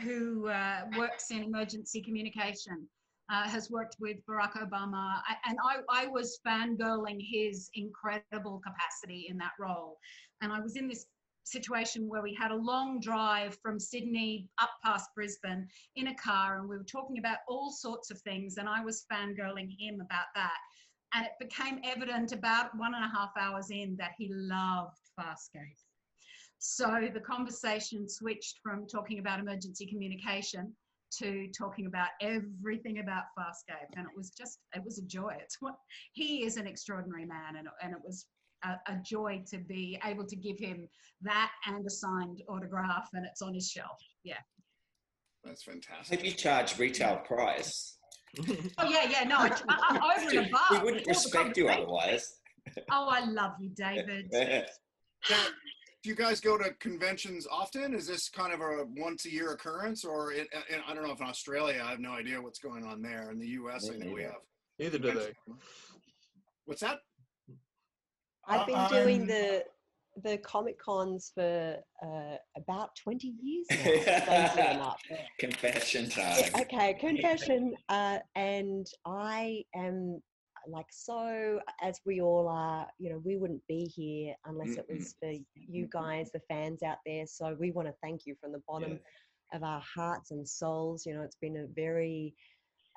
who 0.03 0.47
uh, 0.47 0.81
works 0.97 1.31
in 1.31 1.43
emergency 1.43 2.01
communication, 2.01 2.87
uh, 3.31 3.47
has 3.47 3.71
worked 3.71 3.95
with 3.99 4.17
Barack 4.29 4.53
Obama, 4.57 5.19
I, 5.27 5.35
and 5.47 5.57
I, 5.63 5.77
I 5.89 6.07
was 6.07 6.39
fangirling 6.45 7.19
his 7.19 7.69
incredible 7.75 8.61
capacity 8.63 9.27
in 9.29 9.37
that 9.37 9.51
role. 9.59 9.97
And 10.41 10.51
I 10.51 10.59
was 10.59 10.75
in 10.75 10.87
this 10.87 11.05
situation 11.43 12.07
where 12.07 12.21
we 12.21 12.33
had 12.33 12.51
a 12.51 12.55
long 12.55 12.99
drive 12.99 13.57
from 13.61 13.79
Sydney 13.79 14.47
up 14.61 14.71
past 14.83 15.09
Brisbane 15.15 15.67
in 15.95 16.07
a 16.07 16.15
car, 16.15 16.59
and 16.59 16.69
we 16.69 16.77
were 16.77 16.83
talking 16.83 17.19
about 17.19 17.37
all 17.47 17.71
sorts 17.71 18.11
of 18.11 18.19
things, 18.21 18.57
and 18.57 18.67
I 18.67 18.83
was 18.83 19.05
fangirling 19.11 19.69
him 19.79 19.95
about 20.01 20.27
that. 20.35 20.57
And 21.13 21.25
it 21.25 21.33
became 21.39 21.79
evident 21.83 22.31
about 22.31 22.75
one 22.77 22.95
and 22.95 23.05
a 23.05 23.07
half 23.07 23.31
hours 23.39 23.69
in 23.69 23.95
that 23.97 24.11
he 24.17 24.29
loved 24.33 24.97
Farscape. 25.19 25.77
So 26.57 27.09
the 27.13 27.19
conversation 27.19 28.09
switched 28.09 28.59
from 28.63 28.87
talking 28.87 29.19
about 29.19 29.39
emergency 29.39 29.85
communication 29.85 30.73
to 31.19 31.47
talking 31.55 31.85
about 31.85 32.07
everything 32.21 32.99
about 32.99 33.25
Farscape. 33.37 33.91
And 33.95 34.05
it 34.05 34.17
was 34.17 34.31
just, 34.31 34.59
it 34.73 34.83
was 34.83 34.97
a 34.97 35.03
joy. 35.03 35.35
It's 35.39 35.57
what 35.59 35.75
he 36.13 36.45
is 36.45 36.57
an 36.57 36.65
extraordinary 36.65 37.25
man. 37.25 37.57
And, 37.57 37.67
and 37.83 37.91
it 37.91 37.99
was 38.03 38.25
a, 38.63 38.91
a 38.91 38.97
joy 39.03 39.43
to 39.51 39.57
be 39.57 39.99
able 40.05 40.25
to 40.25 40.35
give 40.35 40.57
him 40.59 40.87
that 41.21 41.51
and 41.67 41.85
a 41.85 41.89
signed 41.89 42.41
autograph. 42.49 43.09
And 43.13 43.25
it's 43.25 43.41
on 43.41 43.53
his 43.53 43.69
shelf. 43.69 43.97
Yeah. 44.23 44.35
That's 45.43 45.63
fantastic. 45.63 46.19
Have 46.19 46.25
you 46.25 46.33
charged 46.33 46.79
retail 46.79 47.17
price? 47.17 47.97
Oh, 48.79 48.89
yeah, 48.89 49.07
yeah. 49.07 49.23
No, 49.25 49.37
I, 49.37 49.51
I, 49.69 49.99
I- 49.99 50.17
over 50.17 50.39
and 50.39 50.47
above. 50.47 50.61
we 50.71 50.79
wouldn't 50.79 51.05
respect 51.05 51.55
you 51.55 51.69
otherwise. 51.69 52.39
Oh, 52.89 53.07
I 53.07 53.25
love 53.25 53.51
you, 53.59 53.69
David. 53.75 54.31
Now, 55.29 55.37
do 56.03 56.09
you 56.09 56.15
guys 56.15 56.41
go 56.41 56.57
to 56.57 56.73
conventions 56.81 57.47
often? 57.49 57.93
Is 57.93 58.05
this 58.05 58.27
kind 58.27 58.53
of 58.53 58.59
a 58.59 58.85
once 58.97 59.25
a 59.25 59.31
year 59.31 59.53
occurrence, 59.53 60.03
or 60.03 60.33
in, 60.33 60.45
uh, 60.53 60.59
in, 60.69 60.81
I 60.85 60.93
don't 60.93 61.03
know 61.05 61.13
if 61.13 61.21
in 61.21 61.27
Australia, 61.27 61.81
I 61.81 61.91
have 61.91 62.01
no 62.01 62.11
idea 62.11 62.41
what's 62.41 62.59
going 62.59 62.83
on 62.83 63.01
there. 63.01 63.31
In 63.31 63.39
the 63.39 63.47
U.S., 63.47 63.89
I 63.89 63.93
Me 63.93 64.07
know 64.07 64.13
we 64.13 64.23
have. 64.23 64.33
Neither 64.79 64.97
do 64.97 65.13
they. 65.13 65.31
What's 66.65 66.81
that? 66.81 66.99
I've 68.47 68.67
been 68.67 68.75
Uh, 68.75 68.89
doing 68.89 69.21
um, 69.21 69.27
the 69.27 69.65
the 70.17 70.37
Comic 70.37 70.77
Cons 70.79 71.31
for 71.33 71.83
uh, 72.03 72.37
about 72.55 72.95
20 72.97 73.33
years 73.41 73.65
now. 73.71 74.95
Confession 75.39 76.05
Yeah, 76.15 76.49
time. 76.49 76.61
okay, 76.61 76.93
confession. 76.99 77.75
Uh, 77.89 78.19
and 78.35 78.85
I 79.05 79.63
am 79.75 80.21
like 80.67 80.85
so, 80.91 81.59
as 81.81 81.99
we 82.05 82.21
all 82.21 82.47
are, 82.47 82.87
you 82.99 83.09
know, 83.09 83.21
we 83.25 83.37
wouldn't 83.37 83.65
be 83.67 83.85
here 83.85 84.35
unless 84.45 84.77
it 84.77 84.85
was 84.87 85.15
for 85.19 85.31
you 85.55 85.87
guys, 85.91 86.31
the 86.31 86.41
fans 86.47 86.83
out 86.83 86.97
there. 87.07 87.25
So 87.25 87.55
we 87.59 87.71
want 87.71 87.87
to 87.87 87.93
thank 88.03 88.27
you 88.27 88.35
from 88.39 88.51
the 88.51 88.61
bottom 88.67 88.99
of 89.51 89.63
our 89.63 89.81
hearts 89.81 90.29
and 90.29 90.47
souls. 90.47 91.07
You 91.07 91.15
know, 91.15 91.21
it's 91.23 91.37
been 91.37 91.57
a 91.57 91.65
very 91.75 92.35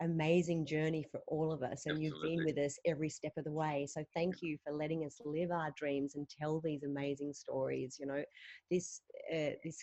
amazing 0.01 0.67
journey 0.67 1.07
for 1.11 1.21
all 1.29 1.53
of 1.53 1.63
us, 1.63 1.87
and 1.87 2.03
you've 2.03 2.21
been 2.23 2.45
with 2.45 2.59
us 2.59 2.79
every 2.85 3.09
step 3.09 3.33
of 3.37 3.45
the 3.45 3.53
way. 3.53 3.87
So 3.89 4.05
thank 4.15 4.43
you 4.43 4.59
for 4.65 4.73
letting 4.73 5.05
us 5.05 5.21
live 5.25 5.51
our 5.51 5.73
dreams 5.77 6.15
and 6.15 6.29
tell 6.29 6.61
these 6.61 6.83
amazing 6.83 7.33
stories. 7.33 7.97
You 7.99 8.07
know, 8.07 8.23
this 8.71 9.01
uh, 9.33 9.57
this 9.65 9.79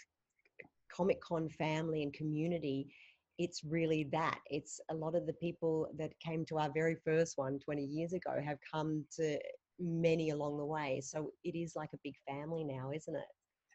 Comic 0.92 1.22
Con 1.22 1.50
family 1.50 2.04
and 2.04 2.14
community. 2.14 2.94
It's 3.40 3.64
really 3.64 4.08
that. 4.12 4.38
It's 4.52 4.80
a 4.92 4.94
lot 4.94 5.16
of 5.16 5.26
the 5.26 5.34
people 5.34 5.88
that 5.98 6.12
came 6.20 6.46
to 6.46 6.60
our 6.60 6.70
very 6.72 6.96
first 7.04 7.36
one 7.36 7.58
20 7.60 7.84
years 7.84 8.14
ago 8.14 8.40
have 8.46 8.60
come 8.72 9.04
to 9.16 9.40
many 9.80 10.30
along 10.30 10.60
the 10.60 10.66
way. 10.66 11.02
So 11.04 11.32
it 11.44 11.58
is 11.58 11.76
like 11.76 11.90
a 11.96 12.00
big 12.04 12.14
family 12.28 12.64
now, 12.64 12.92
isn't 12.94 13.16
it? 13.16 13.26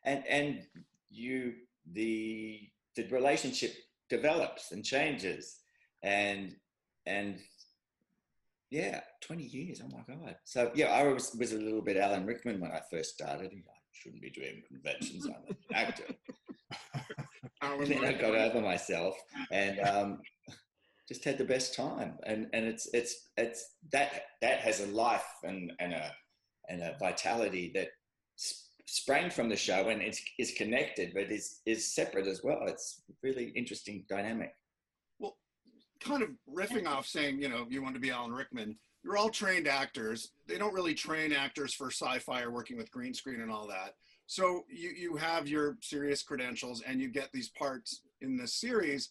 and 0.04 0.26
and 0.26 0.62
you 1.10 1.54
the 1.92 2.60
the 2.96 3.06
relationship 3.08 3.74
develops 4.10 4.72
and 4.72 4.84
changes 4.84 5.60
and 6.02 6.54
and 7.06 7.38
yeah 8.70 9.00
20 9.22 9.44
years 9.44 9.80
oh 9.84 9.88
my 9.88 10.14
god. 10.14 10.36
So 10.44 10.70
yeah 10.74 10.88
i 10.88 11.02
was 11.04 11.34
was 11.38 11.52
a 11.52 11.58
little 11.58 11.82
bit 11.82 11.96
alan 11.96 12.26
rickman 12.26 12.60
when 12.60 12.70
i 12.70 12.80
first 12.90 13.14
started. 13.14 13.50
I 13.52 13.72
shouldn't 13.92 14.22
be 14.22 14.30
doing 14.30 14.62
conventions 14.68 15.26
i'm 15.26 15.42
an 15.48 15.56
actor. 15.74 16.04
And 17.60 17.86
then 17.86 18.04
i 18.04 18.12
got 18.12 18.34
over 18.34 18.60
myself 18.60 19.16
and 19.50 19.80
um 19.80 20.20
just 21.08 21.24
had 21.24 21.38
the 21.38 21.44
best 21.44 21.74
time. 21.74 22.18
And 22.24 22.48
and 22.52 22.66
it's 22.66 22.88
it's 22.92 23.30
it's 23.36 23.76
that 23.92 24.22
that 24.42 24.60
has 24.60 24.80
a 24.80 24.86
life 24.88 25.26
and 25.42 25.72
and 25.80 25.94
a 25.94 26.12
and 26.68 26.82
a 26.82 26.96
vitality 27.00 27.72
that 27.74 27.88
sprang 28.86 29.30
from 29.30 29.48
the 29.48 29.56
show 29.56 29.88
and 29.88 30.00
it's 30.00 30.22
is 30.38 30.52
connected 30.52 31.12
but 31.14 31.30
is 31.32 31.60
is 31.64 31.94
separate 31.94 32.26
as 32.26 32.42
well. 32.44 32.60
It's 32.66 33.02
really 33.22 33.52
interesting 33.56 34.04
dynamic 34.08 34.52
kind 36.00 36.22
of 36.22 36.30
riffing 36.52 36.86
off 36.86 37.06
saying, 37.06 37.40
you 37.40 37.48
know, 37.48 37.66
you 37.68 37.82
want 37.82 37.94
to 37.94 38.00
be 38.00 38.10
Alan 38.10 38.32
Rickman. 38.32 38.76
You're 39.04 39.16
all 39.16 39.30
trained 39.30 39.68
actors. 39.68 40.32
They 40.46 40.58
don't 40.58 40.74
really 40.74 40.94
train 40.94 41.32
actors 41.32 41.74
for 41.74 41.90
sci-fi 41.90 42.42
or 42.42 42.50
working 42.50 42.76
with 42.76 42.90
green 42.90 43.14
screen 43.14 43.40
and 43.40 43.50
all 43.50 43.66
that. 43.68 43.94
So 44.26 44.64
you 44.68 44.90
you 44.90 45.16
have 45.16 45.48
your 45.48 45.78
serious 45.80 46.22
credentials 46.22 46.82
and 46.86 47.00
you 47.00 47.08
get 47.08 47.30
these 47.32 47.48
parts 47.48 48.02
in 48.20 48.36
this 48.36 48.54
series. 48.54 49.10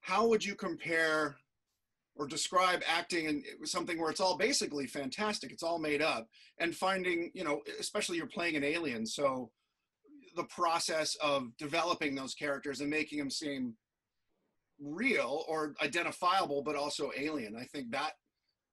How 0.00 0.26
would 0.28 0.44
you 0.44 0.54
compare 0.54 1.36
or 2.16 2.26
describe 2.26 2.82
acting 2.86 3.26
in 3.26 3.44
something 3.64 4.00
where 4.00 4.10
it's 4.10 4.20
all 4.20 4.36
basically 4.36 4.86
fantastic, 4.86 5.52
it's 5.52 5.62
all 5.62 5.78
made 5.78 6.02
up, 6.02 6.28
and 6.58 6.74
finding, 6.74 7.30
you 7.32 7.44
know, 7.44 7.62
especially 7.78 8.16
you're 8.16 8.26
playing 8.26 8.56
an 8.56 8.64
alien, 8.64 9.06
so 9.06 9.50
the 10.34 10.44
process 10.44 11.16
of 11.22 11.56
developing 11.58 12.14
those 12.14 12.34
characters 12.34 12.80
and 12.80 12.90
making 12.90 13.18
them 13.18 13.30
seem 13.30 13.74
real 14.80 15.44
or 15.48 15.74
identifiable, 15.82 16.62
but 16.62 16.76
also 16.76 17.10
alien. 17.16 17.56
I 17.56 17.64
think 17.64 17.90
that 17.90 18.12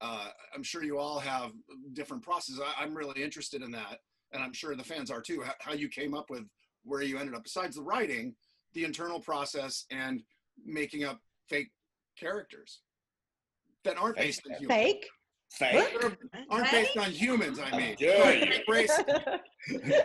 uh, 0.01 0.27
I'm 0.53 0.63
sure 0.63 0.83
you 0.83 0.97
all 0.97 1.19
have 1.19 1.51
different 1.93 2.23
processes. 2.23 2.61
I, 2.63 2.83
I'm 2.83 2.95
really 2.95 3.21
interested 3.23 3.61
in 3.61 3.71
that, 3.71 3.99
and 4.33 4.43
I'm 4.43 4.53
sure 4.53 4.75
the 4.75 4.83
fans 4.83 5.09
are 5.09 5.21
too. 5.21 5.41
How, 5.41 5.53
how 5.59 5.73
you 5.73 5.87
came 5.89 6.13
up 6.13 6.29
with 6.29 6.43
where 6.83 7.01
you 7.01 7.17
ended 7.17 7.35
up, 7.35 7.43
besides 7.43 7.75
the 7.77 7.81
writing, 7.81 8.35
the 8.73 8.83
internal 8.83 9.19
process 9.19 9.85
and 9.91 10.21
making 10.65 11.03
up 11.03 11.19
fake 11.49 11.71
characters 12.19 12.81
that 13.83 13.97
aren't 13.97 14.17
based 14.17 14.41
on 14.49 14.57
humans. 14.57 14.79
Fake? 14.79 15.05
fake 15.51 16.03
are- 16.03 16.17
aren't 16.49 16.71
based 16.71 16.97
on 16.97 17.11
humans. 17.11 17.59
I 17.59 17.77
mean, 17.77 17.95
dare 17.97 18.35
you. 18.35 18.51
Embrace- 18.59 18.99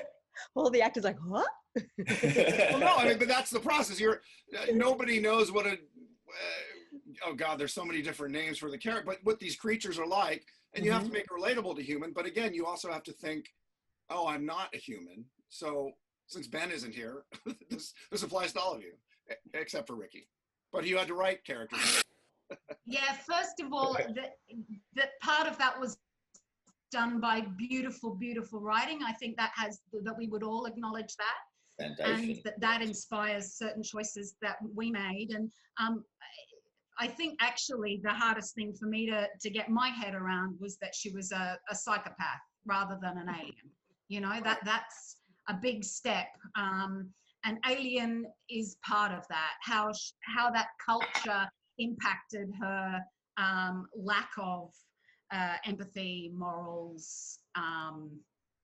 All 0.54 0.70
the 0.70 0.82
actors 0.82 1.04
like, 1.04 1.18
what? 1.26 1.48
Well, 1.76 2.78
no, 2.78 2.94
I 2.96 3.09
mean, 3.09 3.18
but 3.18 3.28
that's 3.28 3.50
the 3.50 3.61
process. 3.61 4.00
You're 4.00 4.22
uh, 4.56 4.72
nobody 4.74 5.20
knows 5.20 5.52
what 5.52 5.66
a. 5.66 5.72
Uh, 5.72 5.76
oh 7.26 7.35
God, 7.35 7.59
there's 7.59 7.74
so 7.74 7.85
many 7.85 8.02
different 8.02 8.33
names 8.33 8.59
for 8.59 8.70
the 8.70 8.78
character, 8.78 9.04
but 9.06 9.18
what 9.22 9.38
these 9.40 9.56
creatures 9.56 9.98
are 9.98 10.06
like, 10.06 10.44
and 10.74 10.85
you 10.85 10.92
have 10.92 11.04
to 11.04 11.12
make 11.12 11.24
it 11.24 11.30
relatable 11.30 11.76
to 11.76 11.83
human. 11.83 12.12
But 12.12 12.26
again, 12.26 12.54
you 12.54 12.66
also 12.66 12.90
have 12.90 13.02
to 13.04 13.12
think, 13.12 13.46
oh, 14.11 14.26
I'm 14.26 14.44
not 14.44 14.74
a 14.74 14.78
human. 14.78 15.24
So 15.48 15.92
since 16.26 16.46
Ben 16.46 16.70
isn't 16.70 16.94
here, 16.94 17.24
this 17.70 17.92
this 18.11 18.22
applies 18.22 18.52
to 18.52 18.61
all 18.61 18.74
of 18.74 18.83
you, 18.83 18.92
except 19.54 19.87
for 19.87 19.94
Ricky. 19.94 20.28
But 20.72 20.87
you 20.87 20.96
had 20.96 21.09
to 21.09 21.14
write 21.14 21.44
characters. 21.44 22.02
Yeah, 22.85 23.12
first 23.28 23.61
of 23.61 23.72
all, 23.72 23.92
that 23.92 24.33
that 24.96 25.11
part 25.22 25.46
of 25.46 25.56
that 25.59 25.78
was 25.78 25.96
done 26.90 27.20
by 27.20 27.42
beautiful, 27.56 28.14
beautiful 28.14 28.61
writing. 28.61 29.00
I 29.06 29.12
think 29.12 29.37
that 29.37 29.52
has 29.54 29.80
that 30.02 30.18
we 30.18 30.26
would 30.26 30.42
all 30.42 30.66
acknowledge 30.66 31.14
that, 31.16 31.37
and 31.80 31.96
foundation 31.96 32.40
that 32.44 32.60
that 32.60 32.82
inspires 32.82 33.54
certain 33.54 33.82
choices 33.82 34.34
that 34.42 34.56
we 34.74 34.90
made. 34.90 35.30
And 35.30 35.50
um, 35.78 36.04
I 36.98 37.06
think 37.06 37.38
actually 37.40 38.00
the 38.02 38.10
hardest 38.12 38.54
thing 38.54 38.74
for 38.78 38.86
me 38.86 39.06
to 39.06 39.26
to 39.40 39.50
get 39.50 39.68
my 39.68 39.88
head 39.88 40.14
around 40.14 40.56
was 40.60 40.76
that 40.78 40.94
she 40.94 41.10
was 41.10 41.32
a, 41.32 41.58
a 41.70 41.74
psychopath 41.74 42.44
rather 42.66 42.98
than 43.00 43.18
an 43.18 43.28
alien. 43.28 43.70
You 44.08 44.20
know 44.20 44.40
that 44.42 44.60
that's 44.64 45.16
a 45.48 45.54
big 45.54 45.84
step. 45.84 46.28
Um, 46.56 47.10
and 47.44 47.58
Alien 47.66 48.26
is 48.50 48.76
part 48.86 49.12
of 49.12 49.26
that. 49.28 49.52
How 49.62 49.92
sh- 49.92 50.12
how 50.22 50.50
that 50.50 50.68
culture 50.84 51.48
impacted 51.78 52.50
her 52.60 53.00
um, 53.38 53.86
lack 53.96 54.30
of 54.38 54.70
uh, 55.32 55.56
empathy, 55.64 56.30
morals, 56.34 57.38
um, 57.54 58.10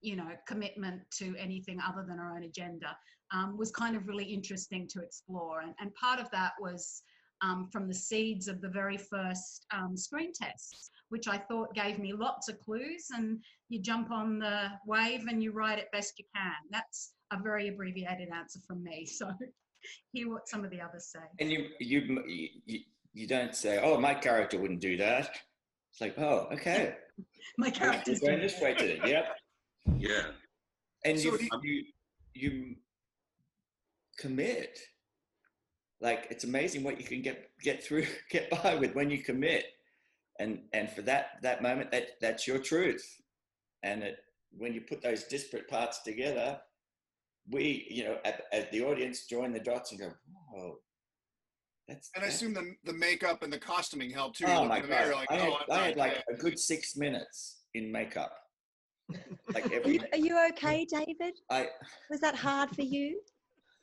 you 0.07 0.15
know, 0.15 0.29
commitment 0.47 1.01
to 1.19 1.35
anything 1.37 1.81
other 1.85 2.05
than 2.09 2.19
her 2.19 2.31
own 2.31 2.45
agenda 2.45 2.97
um, 3.35 3.59
was 3.59 3.73
kind 3.73 3.97
of 3.97 4.07
really 4.07 4.25
interesting 4.25 4.87
to 4.87 5.01
explore. 5.03 5.61
And, 5.63 5.75
and 5.81 5.93
part 5.97 6.21
of 6.21 6.31
that 6.31 6.53
was 6.61 7.03
um, 7.43 7.69
from 7.73 7.89
the 7.89 7.95
seeds 7.95 8.47
of 8.47 8.61
the 8.61 8.69
very 8.69 8.97
first 8.97 9.67
um, 9.75 9.97
screen 9.97 10.33
tests, 10.33 10.91
which 11.09 11.27
I 11.27 11.37
thought 11.37 11.75
gave 11.75 11.99
me 11.99 12.13
lots 12.13 12.49
of 12.49 12.61
clues. 12.61 13.09
And 13.11 13.41
you 13.69 13.81
jump 13.83 14.13
on 14.13 14.39
the 14.39 14.69
wave 14.87 15.27
and 15.29 15.43
you 15.43 15.51
ride 15.51 15.81
it 15.81 15.89
best 15.93 16.15
you 16.21 16.25
can. 16.35 16.53
That's 16.71 17.15
a 17.33 17.43
very 17.43 17.67
abbreviated 17.67 18.29
answer 18.33 18.61
from 18.67 18.85
me. 18.85 19.09
So 19.17 19.33
hear 20.13 20.31
what 20.31 20.49
some 20.49 20.65
of 20.65 20.71
the 20.71 20.81
others 20.81 21.09
say. 21.13 21.21
And 21.41 21.51
you, 21.51 21.67
you, 21.81 22.23
you, 22.65 22.81
you 23.13 23.27
don't 23.27 23.55
say, 23.55 23.79
"Oh, 23.81 24.01
my 24.01 24.15
character 24.15 24.59
wouldn't 24.59 24.81
do 24.81 24.97
that." 24.97 25.31
It's 25.93 26.01
like, 26.01 26.19
"Oh, 26.19 26.49
okay." 26.53 26.97
My 27.59 27.71
characters 27.71 28.19
going 28.19 28.41
this 28.41 28.61
way 28.61 28.75
today. 28.75 29.01
Yep. 29.07 29.27
Yeah. 29.99 30.23
And 31.05 31.19
So 31.19 31.33
you, 31.33 31.39
do 31.39 31.69
you, 31.69 31.85
you 32.35 32.77
commit. 34.19 34.79
Like 36.01 36.27
it's 36.31 36.45
amazing 36.45 36.85
what 36.85 37.01
you 37.01 37.07
can 37.07 37.23
get 37.23 37.51
get 37.63 37.83
through, 37.83 38.07
get 38.31 38.51
by 38.51 38.75
with 38.75 38.95
when 38.95 39.11
you 39.11 39.23
commit. 39.23 39.65
And 40.39 40.61
and 40.73 40.91
for 40.91 41.03
that 41.03 41.39
that 41.43 41.63
moment, 41.63 41.91
that 41.93 42.09
that's 42.21 42.47
your 42.47 42.59
truth. 42.59 43.05
And 43.83 44.03
it, 44.03 44.17
when 44.51 44.75
you 44.75 44.81
put 44.83 45.03
those 45.03 45.25
disparate 45.25 45.69
parts 45.69 46.03
together, 46.03 46.59
we, 47.51 47.87
you 47.91 48.05
know, 48.05 48.19
at, 48.25 48.43
at 48.53 48.73
the 48.73 48.83
audience, 48.83 49.27
join 49.27 49.53
the 49.53 49.61
dots 49.61 49.93
and 49.93 50.01
go, 50.01 50.11
"Whoa, 50.51 50.79
that's." 51.89 52.11
And 52.15 52.25
I 52.25 52.29
assume 52.29 52.53
the 52.53 52.75
the 52.85 52.93
makeup 52.93 53.43
and 53.43 53.53
the 53.53 53.59
costuming 53.59 54.11
helped 54.11 54.39
too. 54.39 54.47
Oh 54.47 54.65
my 54.65 54.81
look 54.81 54.89
mirror, 54.89 55.13
god! 55.13 55.15
like, 55.15 55.31
I 55.31 55.35
had, 55.37 55.49
oh, 55.49 55.55
I'm 55.55 55.63
I 55.71 55.77
not 55.77 55.87
had 55.87 55.97
like 55.97 56.25
a 56.29 56.35
good 56.35 56.59
six 56.59 56.97
minutes 56.97 57.63
in 57.75 57.91
makeup. 57.91 58.33
Like 59.55 59.67
Are 59.73 59.89
you, 59.89 60.01
are 60.13 60.19
you 60.19 60.47
okay, 60.51 60.85
David? 60.91 61.35
I, 61.51 61.69
Was 62.11 62.21
that 62.21 62.35
hard 62.35 62.71
for 62.71 62.83
you? 62.83 63.21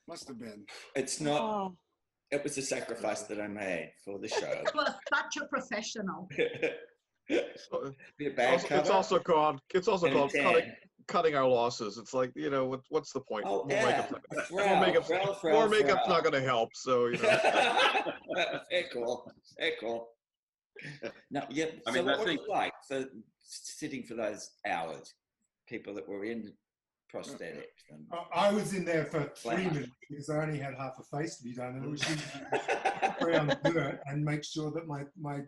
must 0.08 0.28
have 0.28 0.38
been. 0.40 0.66
it's 0.96 1.22
not. 1.22 1.42
Oh, 1.42 1.78
It 2.32 2.44
was 2.44 2.58
a 2.58 2.62
sacrifice 2.62 3.22
that 3.24 3.40
I 3.40 3.48
made 3.48 3.92
for 4.04 4.20
the 4.20 4.28
show. 4.28 4.62
You 4.74 4.82
are 4.82 4.96
such 5.14 5.38
a 5.42 5.46
professional. 5.48 6.28
So, 7.30 7.94
Bit 8.20 8.36
bad 8.36 8.52
also- 8.54 8.76
it's 8.76 8.90
also 8.90 9.18
called 9.18 9.62
it's 9.74 9.88
also 9.88 10.08
and 10.08 10.16
called 10.16 10.34
cutting, 10.34 10.74
cutting 11.08 11.36
our 11.36 11.48
losses. 11.48 11.98
It's 11.98 12.14
like 12.14 12.34
you 12.36 12.50
know 12.50 12.66
what, 12.66 12.82
what's 12.90 13.14
the 13.14 13.22
point? 13.22 13.46
Oh 13.48 13.64
more 13.64 13.72
yeah, 13.78 14.06
makeup's 14.12 14.12
not, 14.12 14.52
more 14.52 14.62
Frau, 14.68 14.80
makeup's, 14.82 15.08
Frau, 15.08 15.34
Frau, 15.36 15.52
more 15.54 15.70
makeup's 15.70 15.94
Frau. 16.06 16.08
not 16.16 16.24
going 16.24 16.34
to 16.34 16.42
help. 16.42 16.70
So 16.74 17.06
you 17.06 17.18
know. 17.20 17.30
Fair 18.70 18.84
call. 18.92 19.32
Fair 19.58 19.72
call. 19.80 20.10
No, 21.32 21.44
yeah. 21.50 21.68
I 21.88 21.92
so 21.92 21.96
mean, 21.96 22.06
what 22.08 22.16
I 22.16 22.24
was 22.24 22.34
it 22.34 22.42
like 22.50 22.74
for 22.90 23.06
sitting 23.44 24.04
for 24.04 24.16
those 24.16 24.52
hours? 24.66 25.14
People 25.68 25.94
that 25.96 26.08
were 26.08 26.26
in 26.26 26.52
prosthetics 27.14 27.84
and. 27.90 28.06
I- 28.12 28.48
I 28.48 28.52
was 28.54 28.74
in 28.74 28.86
there 28.86 29.06
for 29.06 29.24
three 29.38 29.66
Wow. 29.68 29.72
minutes 29.74 29.92
because 30.10 30.30
I 30.30 30.44
only 30.44 30.60
had 30.60 30.74
half 30.76 30.94
a 31.00 31.18
face 31.18 31.38
to 31.38 31.44
be 31.44 31.54
done, 31.54 31.76
and 31.76 31.86
it 31.86 31.90
was 31.90 32.04
around 33.22 33.58
dirt 33.64 34.00
and 34.08 34.24
make 34.24 34.44
sure 34.44 34.72
that 34.72 34.88
my 34.88 35.04
my 35.20 35.42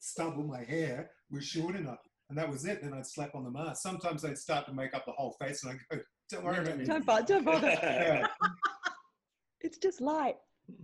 stubble, 0.00 0.42
my 0.44 0.64
hair, 0.64 1.10
was 1.30 1.44
short 1.46 1.76
enough, 1.76 2.00
and 2.28 2.36
that 2.38 2.48
was 2.48 2.64
it. 2.64 2.82
Then 2.82 2.92
I'd 2.92 3.06
slap 3.06 3.34
on 3.34 3.44
the 3.44 3.50
mask. 3.50 3.82
Sometimes 3.82 4.24
I'd 4.24 4.36
start 4.38 4.66
to 4.66 4.72
make 4.74 4.94
up 4.94 5.06
the 5.06 5.12
whole 5.12 5.36
face, 5.40 5.62
and 5.64 5.72
I 5.72 5.94
go, 5.96 6.02
"Don't 6.30 6.44
worry 6.44 6.58
about 6.58 6.78
me." 6.78 6.84
don't 6.84 7.06
bother, 7.06 7.24
don't 7.26 7.44
bother. 7.44 7.68
Yeah, 7.70 8.26
It's 9.60 9.78
just 9.78 10.00
light. 10.00 10.36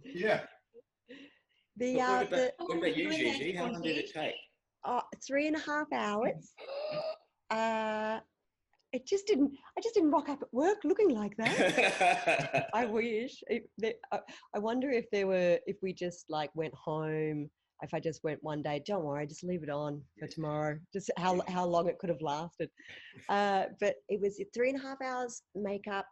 yeah. 0.05 0.43
The, 1.77 1.95
But 1.97 2.01
uh, 2.01 2.07
what, 2.07 2.27
about, 2.27 2.31
the 2.31 2.53
what 2.65 2.79
about 2.79 2.97
you, 2.97 3.11
Gigi? 3.11 3.53
How 3.53 3.65
long 3.71 3.83
did 3.83 3.97
it 3.99 4.13
take? 4.13 4.35
Uh, 4.85 5.01
three 5.27 5.47
and 5.47 5.57
a 5.57 5.61
half 5.61 5.87
hours. 5.93 6.53
Uh, 7.51 8.21
it 8.93 9.07
just 9.07 9.27
didn't. 9.27 9.51
I 9.77 9.81
just 9.81 9.95
didn't 9.95 10.11
rock 10.11 10.29
up 10.29 10.43
at 10.43 10.53
work 10.53 10.77
looking 10.85 11.09
like 11.09 11.35
that. 11.39 12.69
I 12.75 12.85
wish. 12.85 13.43
It, 13.49 13.71
the, 13.79 13.95
I, 14.13 14.19
I 14.55 14.59
wonder 14.59 14.91
if 14.91 15.07
there 15.11 15.27
were, 15.27 15.59
if 15.67 15.79
we 15.83 15.95
just 15.95 16.27
like 16.29 16.51
went 16.55 16.75
home. 16.75 17.49
If 17.83 17.95
I 17.95 18.01
just 18.01 18.23
went 18.23 18.43
one 18.43 18.61
day, 18.61 18.83
don't 18.85 19.03
worry, 19.03 19.27
just 19.27 19.45
leave 19.45 19.63
it 19.63 19.71
on 19.71 20.03
for 20.19 20.27
tomorrow. 20.27 20.79
Just 20.93 21.11
how 21.17 21.41
how 21.49 21.65
long 21.65 21.89
it 21.89 21.99
could 21.99 22.11
have 22.11 22.21
lasted. 22.21 22.69
Uh, 23.31 23.65
but 23.81 23.95
it 24.11 24.21
was 24.21 24.43
three 24.53 24.69
and 24.69 24.79
a 24.79 24.83
half 24.83 25.01
hours 25.01 25.41
makeup 25.55 26.05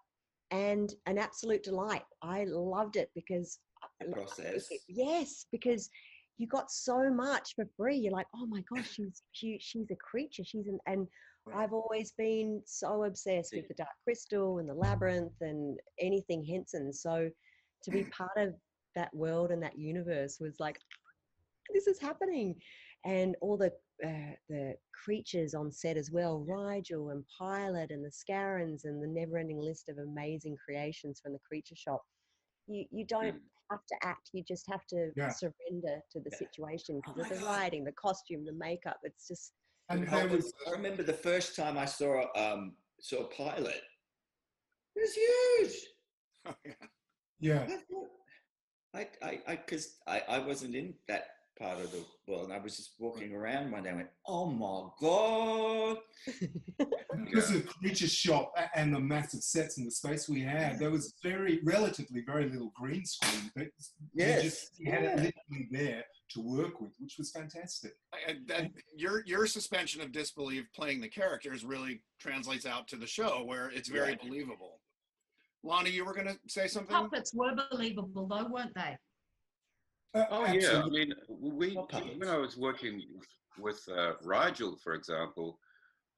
and 0.53 0.95
an 1.05 1.19
absolute 1.19 1.65
delight. 1.65 2.05
I 2.23 2.45
loved 2.49 2.97
it 2.97 3.11
because 3.15 3.59
The 4.01 4.13
process. 4.13 4.69
yes, 4.89 5.45
because 5.53 5.91
you 6.39 6.47
got 6.47 6.71
so 6.71 7.11
much 7.11 7.55
for 7.55 7.65
free. 7.77 7.97
You're 7.97 8.13
like, 8.13 8.27
oh 8.35 8.47
my 8.47 8.63
gosh, 8.73 8.91
she's 8.95 9.23
she, 9.33 9.59
she's 9.61 9.91
a 9.91 9.97
creature. 9.97 10.45
She's 10.45 10.67
an 10.67 10.79
and 10.87 11.07
I've 11.55 11.73
always 11.73 12.13
been 12.13 12.61
so 12.65 13.05
obsessed 13.05 13.55
with 13.55 13.69
the 13.69 13.75
Dark 13.75 13.91
Crystal 14.05 14.59
and 14.59 14.69
the 14.69 14.75
Labyrinth 14.75 15.41
and 15.41 15.79
anything 16.01 16.45
Henson. 16.45 16.93
So 16.93 17.31
to 17.85 17.91
be 17.91 18.05
part 18.11 18.37
of 18.37 18.55
that 18.97 19.15
world 19.15 19.51
and 19.51 19.63
that 19.63 19.79
universe 19.79 20.39
was 20.41 20.57
like, 20.59 20.79
this 21.73 21.87
is 21.87 22.01
happening, 22.01 22.57
and 23.05 23.37
all 23.41 23.57
the 23.57 23.73
uh, 24.05 24.35
the 24.49 24.75
creatures 25.05 25.55
on 25.55 25.73
set 25.73 25.97
as 25.97 26.11
well, 26.11 26.45
Rygel 26.49 27.13
and 27.13 27.25
Pilot 27.39 27.91
and 27.91 28.05
the 28.05 28.11
Scarrans 28.11 28.85
and 28.85 29.03
the 29.03 29.09
never-ending 29.09 29.59
list 29.59 29.89
of 29.89 29.99
amazing 29.99 30.57
creations 30.65 31.21
from 31.21 31.33
the 31.33 31.39
Creature 31.49 31.77
Shop. 31.77 32.03
You 32.67 32.85
you 32.91 33.07
don't 33.07 33.37
Mm. 33.37 33.41
Have 33.71 33.85
to 33.87 33.97
act. 34.03 34.31
You 34.33 34.43
just 34.47 34.67
have 34.71 34.87
to 34.89 35.11
Yeah. 35.17 35.31
surrender 35.31 36.01
to 36.13 36.21
the 36.21 36.31
situation 36.31 37.01
because 37.01 37.15
Oh 37.19 37.23
of 37.23 37.29
the 37.29 37.35
God. 37.37 37.45
lighting, 37.45 37.85
the 37.85 37.93
costume, 37.93 38.45
the 38.45 38.53
makeup. 38.53 38.99
It's 39.03 39.27
just 39.29 39.53
And 39.89 40.01
I 40.09 40.23
remember- 40.23 40.37
was 40.37 40.53
I 40.67 40.71
remember 40.71 41.03
the 41.03 41.13
first 41.13 41.57
time 41.57 41.79
I 41.79 41.85
saw 41.85 42.25
um 42.37 42.77
saw 43.01 43.23
a 43.25 43.29
pilot. 43.29 43.83
It 44.95 45.01
was 45.01 45.15
huge. 45.15 45.87
Oh, 46.47 46.55
yeah. 46.65 46.75
yeah. 47.41 47.63
I 47.65 47.77
thought, 47.77 48.11
I, 48.95 49.09
I, 49.23 49.43
I, 49.47 49.57
because 49.57 49.99
I, 50.07 50.21
I 50.29 50.39
wasn't 50.39 50.75
in 50.75 50.95
that 51.09 51.27
part 51.59 51.81
of 51.81 51.91
the 51.91 52.05
world, 52.29 52.45
and 52.45 52.53
I 52.53 52.59
was 52.59 52.77
just 52.77 52.93
walking 52.99 53.33
around 53.33 53.71
one 53.73 53.83
day. 53.83 53.89
and 53.91 53.99
went, 53.99 54.11
"Oh 54.27 54.47
my 54.47 54.89
god!" 55.01 55.99
because 57.25 57.51
of 57.51 57.63
the 57.63 57.69
Creature 57.81 58.09
Shop 58.09 58.53
and 58.75 58.95
the 58.95 59.01
massive 59.01 59.43
sets 59.43 59.79
and 59.79 59.87
the 59.87 59.91
space 59.91 60.29
we 60.29 60.41
had, 60.43 60.79
there 60.79 60.91
was 60.91 61.15
very, 61.23 61.61
relatively 61.65 62.23
very 62.27 62.49
little 62.49 62.73
green 62.75 63.05
screen. 63.05 63.51
But 63.55 63.69
Yes, 64.15 64.43
you 64.45 64.51
just 64.51 64.79
you 64.81 64.93
had 64.93 65.03
yeah. 65.05 65.11
it 65.13 65.17
literally 65.17 65.69
there 65.71 66.05
to 66.31 66.41
work 66.41 66.81
with, 66.81 66.93
which 66.99 67.17
was 67.19 67.31
fantastic. 67.31 67.93
And 68.27 68.47
that 68.49 68.71
your 68.97 69.25
your 69.27 69.47
suspension 69.47 70.01
of 70.01 70.13
disbelief 70.13 70.67
playing 70.75 71.01
the 71.01 71.09
characters 71.09 71.65
really 71.65 72.03
translates 72.21 72.67
out 72.67 72.89
to 72.89 72.97
the 72.97 73.07
show 73.07 73.45
where 73.45 73.71
it's 73.71 73.89
very 73.89 74.11
Yeah. 74.11 74.29
believable. 74.29 74.81
Lani, 75.63 75.91
you 75.91 76.05
were 76.05 76.15
going 76.15 76.29
to 76.29 76.39
say 76.49 76.69
something? 76.69 76.95
Puppets 76.95 77.33
were 77.35 77.55
believable 77.71 78.27
though, 78.29 78.47
weren't 78.49 78.75
they? 78.75 78.97
Oh 80.31 80.47
yeah, 80.47 80.83
I 80.85 80.89
mean, 80.89 81.13
we 81.29 81.75
when 81.75 82.29
I 82.29 82.37
was 82.39 82.57
working 82.57 83.03
with 83.59 83.87
uh, 83.89 84.15
Rygel, 84.25 84.81
for 84.81 84.95
example, 84.95 85.59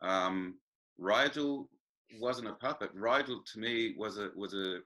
um, 0.03 0.59
Rygel 1.01 1.66
wasn't 2.20 2.49
a 2.49 2.55
puppet. 2.55 2.94
Rygel 2.94 3.44
to 3.53 3.59
me 3.59 3.94
was 3.96 4.18
a 4.18 4.30
was 4.36 4.55
a 4.55 4.78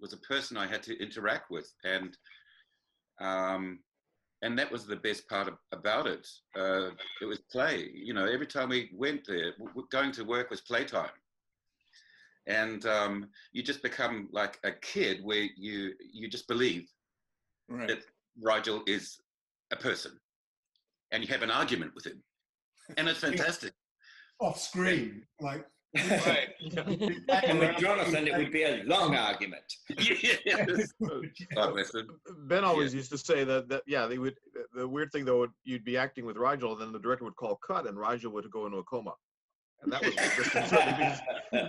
was 0.00 0.12
a 0.12 0.18
person 0.18 0.56
I 0.56 0.66
had 0.66 0.82
to 0.84 1.02
interact 1.02 1.50
with, 1.50 1.72
and 1.84 2.16
um, 3.20 3.80
and 4.42 4.58
that 4.58 4.70
was 4.70 4.86
the 4.86 4.96
best 4.96 5.28
part 5.28 5.48
of, 5.48 5.54
about 5.72 6.06
it. 6.06 6.28
Uh, 6.56 6.90
it 7.22 7.24
was 7.24 7.38
play. 7.50 7.90
You 7.94 8.12
know, 8.12 8.26
every 8.26 8.46
time 8.46 8.68
we 8.68 8.90
went 8.92 9.26
there, 9.26 9.52
w- 9.58 9.86
going 9.90 10.12
to 10.12 10.24
work 10.24 10.50
was 10.50 10.60
playtime. 10.60 11.10
And 12.46 12.84
um, 12.84 13.30
you 13.52 13.62
just 13.62 13.82
become 13.82 14.28
like 14.30 14.58
a 14.64 14.72
kid 14.72 15.24
where 15.24 15.46
you 15.56 15.94
you 16.12 16.28
just 16.28 16.46
believe 16.46 16.90
Right. 17.68 17.88
that 17.88 17.98
Rygel 18.42 18.86
is 18.88 19.18
a 19.72 19.76
person, 19.76 20.12
and 21.12 21.22
you 21.22 21.28
have 21.28 21.42
an 21.42 21.50
argument 21.50 21.92
with 21.94 22.06
him, 22.06 22.22
and 22.96 23.08
it's 23.08 23.20
fantastic. 23.28 23.72
off 24.40 24.60
screen, 24.60 25.22
like 25.40 25.64
Right. 25.94 26.48
And 27.28 27.58
with 27.58 27.76
Jonathan, 27.78 28.26
it 28.26 28.36
would 28.36 28.52
be 28.52 28.62
a 28.64 28.82
long 28.84 29.14
argument. 29.14 29.62
yes. 29.98 30.92
God 31.54 31.72
bless 31.72 31.94
him. 31.94 32.08
Ben 32.48 32.64
always 32.64 32.94
used 32.94 33.10
to 33.12 33.18
say 33.18 33.44
that 33.44 33.68
that 33.68 33.82
yeah 33.86 34.06
they 34.06 34.18
would 34.18 34.34
the 34.74 34.86
weird 34.88 35.12
thing 35.12 35.24
though 35.24 35.40
would, 35.40 35.50
you'd 35.64 35.84
be 35.84 35.96
acting 35.96 36.26
with 36.26 36.36
Rygel 36.36 36.72
and 36.72 36.80
then 36.80 36.92
the 36.92 36.98
director 36.98 37.24
would 37.24 37.36
call 37.36 37.56
cut 37.56 37.86
and 37.86 37.96
Rygel 37.96 38.32
would 38.32 38.50
go 38.50 38.66
into 38.66 38.78
a 38.78 38.84
coma. 38.84 39.12
And 39.82 39.92
that 39.92 40.02
was 40.04 40.14
disconcerting 40.14 40.94
because, 40.96 41.20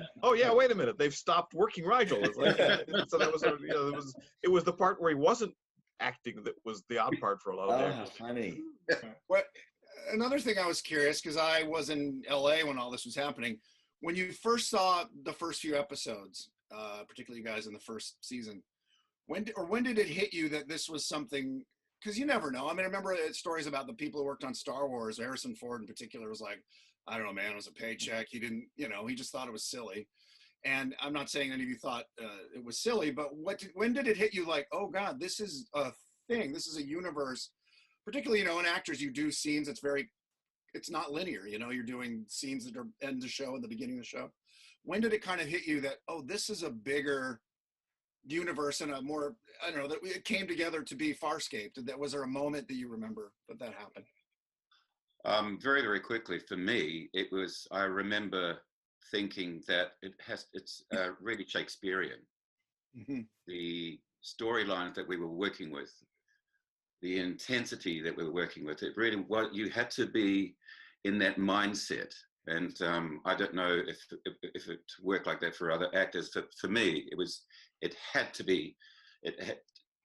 oh 0.24 0.34
yeah, 0.34 0.52
wait 0.54 0.72
a 0.72 0.76
minute, 0.76 0.98
they've 0.98 1.14
stopped 1.14 1.54
working 1.54 1.84
Rygel. 1.84 2.22
Like, 2.36 3.10
so 3.10 3.18
that 3.18 3.32
was 3.32 3.44
you 3.44 3.68
know, 3.68 3.90
it 3.90 3.96
was 3.96 4.16
it 4.44 4.50
was 4.50 4.64
the 4.64 4.74
part 4.74 5.00
where 5.02 5.10
he 5.10 5.16
wasn't 5.16 5.54
acting 6.00 6.44
that 6.44 6.54
was 6.66 6.84
the 6.90 6.98
odd 6.98 7.16
part 7.20 7.42
for 7.42 7.52
a 7.52 7.56
lot 7.56 7.70
of 7.70 7.82
oh, 7.82 7.86
actors. 7.86 8.10
funny. 8.18 8.62
What 9.28 9.46
another 10.12 10.40
thing 10.40 10.58
I 10.58 10.68
was 10.68 10.82
curious 10.82 11.22
because 11.22 11.38
I 11.38 11.64
was 11.64 11.90
in 11.90 12.22
LA 12.30 12.58
when 12.66 12.78
all 12.78 12.92
this 12.92 13.06
was 13.06 13.16
happening. 13.16 13.58
When 14.02 14.16
you 14.16 14.32
first 14.32 14.70
saw 14.70 15.06
the 15.24 15.34
first 15.34 15.62
few 15.62 15.76
episodes, 15.76 16.50
uh, 16.76 17.04
particularly 17.08 17.42
you 17.42 17.48
guys 17.48 17.68
in 17.68 17.74
the 17.74 17.80
first 17.80 18.18
season, 18.22 18.62
when 19.28 19.46
did, 19.46 19.56
or 19.58 19.66
when 19.66 19.84
did 19.84 19.98
it 19.98 20.08
hit 20.08 20.34
you 20.34 20.50
that 20.50 20.68
this 20.68 20.90
was 20.90 21.08
something? 21.08 21.64
Because 22.00 22.20
you 22.20 22.26
never 22.26 22.52
know. 22.52 22.68
I 22.70 22.74
mean, 22.74 22.82
I 22.82 22.90
remember 22.90 23.14
uh, 23.14 23.32
stories 23.32 23.68
about 23.68 23.88
the 23.88 23.94
people 23.94 24.20
who 24.20 24.26
worked 24.26 24.44
on 24.44 24.54
Star 24.54 24.88
Wars. 24.88 25.18
Harrison 25.18 25.56
Ford, 25.56 25.82
in 25.82 25.88
particular, 25.88 26.30
was 26.30 26.42
like, 26.42 26.62
I 27.08 27.18
don't 27.18 27.26
know, 27.26 27.34
man, 27.34 27.52
it 27.52 27.56
was 27.56 27.68
a 27.68 27.72
paycheck. 27.72 28.28
He 28.30 28.40
didn't, 28.40 28.68
you 28.76 28.90
know, 28.90 29.08
he 29.08 29.16
just 29.16 29.32
thought 29.32 29.48
it 29.48 29.54
was 29.54 29.64
silly. 29.64 30.08
And 30.66 30.96
I'm 31.00 31.14
not 31.14 31.30
saying 31.30 31.52
any 31.52 31.64
of 31.64 31.70
you 31.70 31.76
thought 31.76 32.06
uh, 32.22 32.28
it 32.56 32.64
was 32.64 32.80
silly, 32.80 33.12
but 33.12 33.36
what? 33.36 33.60
Did, 33.60 33.72
when 33.76 33.94
did 33.94 34.08
it 34.08 34.18
hit 34.18 34.34
you? 34.34 34.48
Like, 34.48 34.68
oh 34.72 34.88
God, 34.88 35.20
this 35.20 35.40
is 35.40 35.68
a 35.74 35.92
thing. 36.28 36.52
This 36.52 36.68
is 36.68 36.78
a 36.78 36.86
universe 36.86 37.52
particularly 38.04 38.40
you 38.40 38.46
know 38.46 38.60
in 38.60 38.68
actors 38.68 39.02
you 39.02 39.10
do 39.10 39.32
scenes 39.32 39.68
it's 39.68 39.80
very 39.80 40.08
it's 40.76 40.92
not 40.92 41.12
linear 41.12 41.48
you 41.48 41.58
know 41.58 41.72
you're 41.72 41.84
doing 41.84 42.24
scenes 42.28 42.64
that 42.64 42.78
are 42.78 42.86
end 43.02 43.20
the 43.20 43.28
show 43.28 43.56
and 43.56 43.64
the 43.64 43.68
beginning 43.68 43.96
of 43.96 44.02
the 44.02 44.06
show 44.06 44.30
when 44.86 45.02
did 45.02 45.14
it 45.14 45.22
kind 45.22 45.42
of 45.42 45.48
hit 45.48 45.66
you 45.66 45.82
that 45.82 45.98
oh, 46.08 46.22
this 46.22 46.50
is 46.50 46.64
a 46.64 46.70
bigger 46.70 47.42
universe 48.28 48.82
and 48.82 48.92
a 48.92 49.02
more 49.02 49.36
I 49.66 49.72
don't 49.72 49.80
know 49.80 49.88
that 49.88 50.00
it 50.04 50.26
came 50.26 50.48
together 50.48 50.84
to 50.84 50.96
be 50.96 51.14
Farscape? 51.14 51.72
That 51.76 52.00
was 52.00 52.12
there 52.12 52.24
a 52.24 52.28
moment 52.28 52.68
that 52.68 52.76
you 52.76 52.88
remember 52.88 53.32
that 53.50 53.60
that 53.60 53.74
happened? 53.74 54.06
Um, 55.26 55.60
very, 55.62 55.82
very 55.82 56.00
quickly 56.00 56.40
for 56.40 56.56
me, 56.56 57.10
it 57.14 57.32
was. 57.32 57.68
I 57.72 57.84
remember 57.84 58.60
thinking 59.12 59.62
that 59.68 59.92
it 60.02 60.14
has. 60.26 60.46
It's 60.54 60.84
uh, 60.96 61.10
really 61.22 61.46
Shakespearean. 61.48 62.20
Mm-hmm. 62.98 63.22
The 63.48 64.00
storyline 64.24 64.94
that 64.96 65.08
we 65.08 65.18
were 65.18 65.30
working 65.30 65.72
with, 65.72 65.92
the 67.02 67.20
intensity 67.20 68.02
that 68.02 68.16
we 68.16 68.24
were 68.24 68.34
working 68.34 68.66
with, 68.66 68.84
it 68.84 68.98
really 68.98 69.18
what 69.18 69.54
you 69.54 69.70
had 69.70 69.92
to 69.92 70.08
be 70.08 70.56
in 71.04 71.18
that 71.20 71.38
mindset. 71.38 72.14
And 72.48 72.80
um, 72.82 73.22
I 73.26 73.36
don't 73.36 73.56
know 73.56 73.82
if, 73.88 73.98
if 74.26 74.36
if 74.44 74.70
it 74.70 74.82
worked 75.02 75.28
like 75.28 75.40
that 75.42 75.56
for 75.56 75.72
other 75.72 75.90
actors. 75.96 76.30
For, 76.32 76.44
for 76.60 76.68
me, 76.68 77.08
it 77.12 77.18
was 77.18 77.42
it 77.82 77.96
had 78.14 78.34
to 78.36 78.44
be 78.44 78.76
it 79.24 79.42
had 79.42 79.58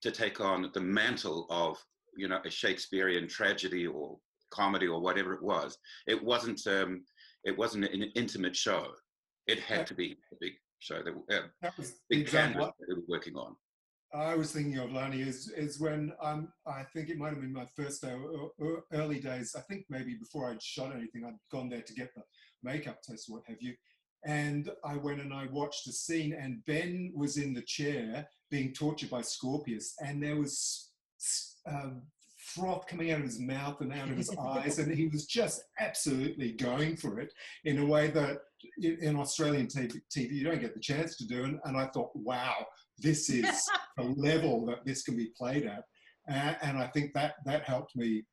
to 0.03 0.11
take 0.11 0.41
on 0.41 0.71
the 0.73 0.81
mantle 0.81 1.47
of 1.51 1.77
you 2.17 2.29
know 2.29 2.41
a 2.45 2.51
Shakespearean 2.51 3.29
tragedy 3.29 3.87
or 3.87 4.19
comedy 4.51 4.87
or 4.87 5.01
whatever 5.01 5.33
it 5.35 5.43
was. 5.43 5.79
It 6.07 6.23
wasn't 6.23 6.67
um, 6.67 7.05
it 7.45 7.57
wasn't 7.57 7.85
an 7.85 8.03
intimate 8.15 8.57
show. 8.57 8.89
It 9.47 9.61
had 9.61 9.87
to 9.89 9.95
be 9.95 10.17
a 10.33 10.37
big 10.41 10.53
show 10.79 11.03
that 11.03 11.37
uh, 11.37 11.47
That 11.63 11.77
was 11.77 11.95
big 12.09 12.27
canvas 12.27 12.35
example 12.35 12.75
that 12.79 12.89
we 12.89 12.95
were 12.95 13.09
working 13.09 13.37
on. 13.37 13.57
I 14.13 14.35
was 14.35 14.51
thinking 14.51 14.77
of 14.79 14.93
Lani 14.93 15.21
is 15.21 15.49
is 15.51 15.79
when 15.79 16.13
um, 16.21 16.49
I 16.67 16.83
think 16.93 17.11
it 17.11 17.19
might 17.19 17.31
have 17.31 17.41
been 17.41 17.53
my 17.53 17.67
first 17.77 18.03
day, 18.03 18.13
or, 18.13 18.51
or 18.59 18.85
early 18.93 19.21
days. 19.21 19.55
I 19.57 19.61
think 19.61 19.85
maybe 19.89 20.15
before 20.15 20.51
I'd 20.51 20.63
shot 20.63 20.95
anything, 20.95 21.25
I'd 21.25 21.39
gone 21.53 21.69
there 21.69 21.83
to 21.83 21.95
get 21.95 22.13
the 22.15 22.23
makeup 22.63 23.03
test, 23.03 23.27
what 23.29 23.43
have 23.47 23.59
you. 23.61 23.75
And 24.25 24.69
I 24.85 24.97
went 24.97 25.21
and 25.21 25.33
I 25.33 25.47
watched 25.47 25.87
a 25.87 25.93
scene, 25.93 26.33
and 26.33 26.65
Ben 26.67 27.13
was 27.15 27.37
in 27.37 27.55
the 27.55 27.63
chair 27.63 28.29
being 28.51 28.73
tortured 28.73 29.11
by 29.11 29.23
Scorpius, 29.23 29.95
and 30.05 30.21
there 30.23 30.37
was 30.37 30.91
um, 31.67 32.03
froth 32.55 32.87
coming 32.87 33.11
out 33.11 33.19
of 33.21 33.25
his 33.27 33.41
mouth 33.41 33.81
and 33.81 33.93
out 33.93 34.09
of 34.11 34.17
his 34.17 34.31
eyes, 34.37 34.79
and 34.79 34.93
he 34.93 35.07
was 35.09 35.27
just 35.27 35.63
absolutely 35.79 36.53
going 36.53 36.97
for 36.97 37.21
it 37.21 37.33
in 37.65 37.79
a 37.79 37.87
way 37.87 38.09
that 38.09 38.39
in 38.83 38.97
in 39.01 39.17
Australian 39.17 39.67
TV, 39.67 40.01
TV 40.15 40.33
you 40.33 40.45
don't 40.45 40.61
get 40.61 40.75
the 40.75 40.81
chance 40.81 41.17
to 41.17 41.27
do. 41.27 41.45
And, 41.45 41.59
and 41.65 41.77
I 41.77 41.87
thought, 41.87 42.11
wow, 42.15 42.67
this 42.99 43.29
is 43.31 43.69
a 43.99 44.03
level 44.03 44.67
that 44.67 44.85
this 44.85 45.03
can 45.03 45.17
be 45.17 45.29
played 45.37 45.65
at. 45.67 45.85
Uh, 46.31 46.55
and 46.63 46.79
I 46.79 46.87
think 46.89 47.13
that 47.15 47.35
that 47.47 47.65
helped 47.65 47.97
me 47.97 48.25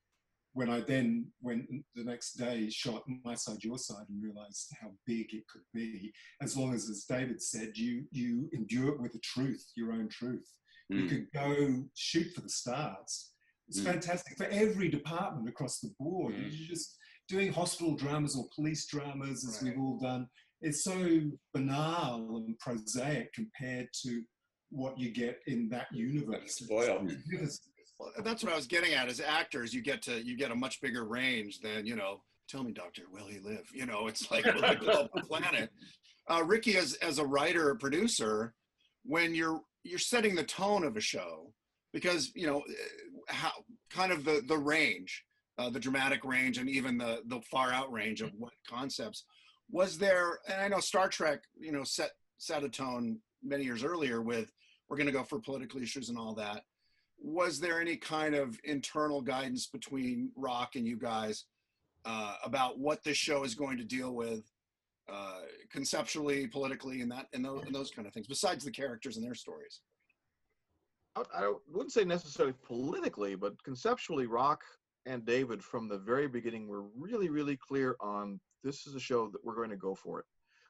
when 0.53 0.70
I 0.70 0.80
then 0.82 1.28
went 1.41 1.68
the 1.95 2.03
next 2.03 2.34
day, 2.34 2.68
shot 2.70 3.03
my 3.24 3.36
side, 3.36 3.63
your 3.63 3.78
side, 3.78 4.05
and 4.09 4.24
realized 4.24 4.76
how 4.82 4.89
big 5.05 5.34
it 5.34 5.47
could 5.47 5.61
be. 5.74 6.11
As 6.41 6.57
long 6.57 6.74
as, 6.74 6.89
as 6.89 7.05
David 7.07 7.41
said, 7.41 7.78
you 7.78 8.05
you 8.11 8.49
endure 8.53 8.89
it 8.93 8.99
with 8.99 9.13
the 9.13 9.20
truth, 9.20 9.63
your 9.76 9.91
own 9.93 10.09
truth. 10.09 10.49
You 10.89 11.03
Mm. 11.03 11.09
could 11.09 11.28
go 11.34 11.84
shoot 11.95 12.34
for 12.34 12.41
the 12.41 12.49
stars. 12.49 13.34
It's 13.68 13.80
Mm. 13.80 13.84
fantastic 13.86 14.38
for 14.38 14.45
every 14.45 14.89
department 14.89 15.49
across 15.49 15.80
the 15.80 15.89
board. 15.99 16.34
Mm. 16.36 16.43
You're 16.57 16.68
just 16.70 16.97
doing 17.28 17.51
hospital 17.51 17.95
dramas 17.95 18.36
or 18.36 18.47
police 18.55 18.86
dramas, 18.88 19.45
as 19.45 19.61
Right. 19.61 19.72
we've 19.74 19.80
all 19.82 19.99
done. 19.99 20.30
It's 20.61 20.84
so 20.84 21.30
banal 21.53 22.38
and 22.38 22.57
prosaic 22.59 23.34
compared 23.34 23.89
to 24.03 24.24
what 24.70 24.97
you 24.97 25.11
get 25.11 25.39
in 25.47 25.70
that 25.70 25.88
universe. 25.93 26.55
Spoiled. 26.55 27.11
Well, 27.99 28.11
that's 28.24 28.43
what 28.43 28.53
I 28.53 28.55
was 28.55 28.68
getting 28.68 28.93
at. 28.93 29.07
As 29.09 29.20
actors, 29.20 29.74
you 29.74 29.82
get 29.82 30.01
to 30.03 30.22
you 30.24 30.38
get 30.38 30.51
a 30.51 30.55
much 30.55 30.80
bigger 30.82 31.05
range 31.05 31.59
than 31.59 31.86
you 31.86 31.95
know. 31.95 32.24
Tell 32.47 32.63
me, 32.63 32.72
doctor, 32.72 33.03
will 33.09 33.28
he 33.28 33.39
live? 33.39 33.70
You 33.74 33.86
know, 33.86 34.07
it's 34.07 34.30
like 34.32 34.45
will 34.45 34.61
they 34.61 34.76
blow 34.76 35.09
the 35.13 35.22
planet? 35.28 35.70
Uh, 36.30 36.43
Ricky, 36.45 36.78
as 36.78 36.93
as 36.95 37.18
a 37.20 37.26
writer 37.26 37.70
or 37.70 37.76
producer, 37.76 38.53
when 39.03 39.34
you're 39.36 39.61
you're 39.84 39.99
setting 39.99 40.36
the 40.36 40.43
tone 40.43 40.84
of 40.84 40.95
a 40.97 41.01
show, 41.01 41.53
because 41.93 42.32
you 42.36 42.45
know 42.47 42.63
how 43.28 43.52
kind 43.90 44.12
of 44.12 44.24
the 44.24 44.44
the 44.48 44.58
range, 44.58 45.24
uh, 45.58 45.70
the 45.70 45.80
dramatic 45.80 46.24
range, 46.24 46.58
and 46.58 46.70
even 46.70 46.98
the 46.98 47.22
the 47.26 47.42
far 47.42 47.72
out 47.72 47.92
range 47.92 48.22
of 48.22 48.32
what 48.38 48.54
concepts 48.68 49.24
was 49.70 49.98
there. 49.98 50.40
And 50.48 50.62
I 50.62 50.68
know 50.68 50.80
Star 50.80 51.10
Trek, 51.10 51.42
you 51.60 51.72
know, 51.72 51.84
set 51.84 52.12
set 52.38 52.64
a 52.64 52.70
tone 52.70 53.20
many 53.44 53.64
years 53.64 53.84
earlier 53.84 54.22
with 54.22 54.52
we're 54.90 54.98
going 54.98 55.08
to 55.08 55.14
go 55.14 55.24
for 55.24 55.40
political 55.40 55.82
issues 55.82 56.10
and 56.10 56.18
all 56.18 56.34
that 56.36 56.64
was 57.20 57.60
there 57.60 57.82
any 57.82 57.98
kind 57.98 58.36
of 58.36 58.60
internal 58.64 59.22
guidance 59.22 59.68
between 59.68 60.32
Rock 60.36 60.76
and 60.76 60.86
you 60.86 60.98
guys 60.98 61.46
uh, 62.06 62.36
about 62.44 62.80
what 62.80 63.04
this 63.04 63.18
show 63.18 63.44
is 63.44 63.56
going 63.56 63.78
to 63.78 63.84
deal 63.84 64.14
with 64.14 64.44
uh, 65.12 65.40
conceptually, 65.72 66.48
politically, 66.48 67.02
and 67.02 67.12
that 67.12 67.28
and 67.34 67.44
those, 67.44 67.64
and 67.66 67.74
those 67.74 67.92
kind 67.92 68.08
of 68.08 68.14
things, 68.14 68.28
besides 68.28 68.64
the 68.64 68.72
characters 68.72 69.18
and 69.18 69.26
their 69.26 69.36
stories? 69.36 69.82
I, 71.34 71.53
wouldn't 71.72 71.91
say 71.91 72.03
necessarily 72.03 72.53
politically, 72.63 73.36
but 73.36 73.61
conceptually, 73.63 74.28
Rock 74.28 74.61
and 75.05 75.26
David 75.26 75.63
from 75.63 75.88
the 75.88 75.97
very 75.97 76.28
beginning 76.28 76.68
were 76.68 76.84
really, 76.95 77.30
really 77.30 77.57
clear 77.57 77.95
on 78.01 78.39
this 78.63 78.86
is 78.86 78.95
a 78.95 78.99
show 78.99 79.30
that 79.30 79.43
we're 79.43 79.55
going 79.55 79.70
to 79.70 79.78
go 79.78 79.95
for 79.95 80.20
it. 80.20 80.26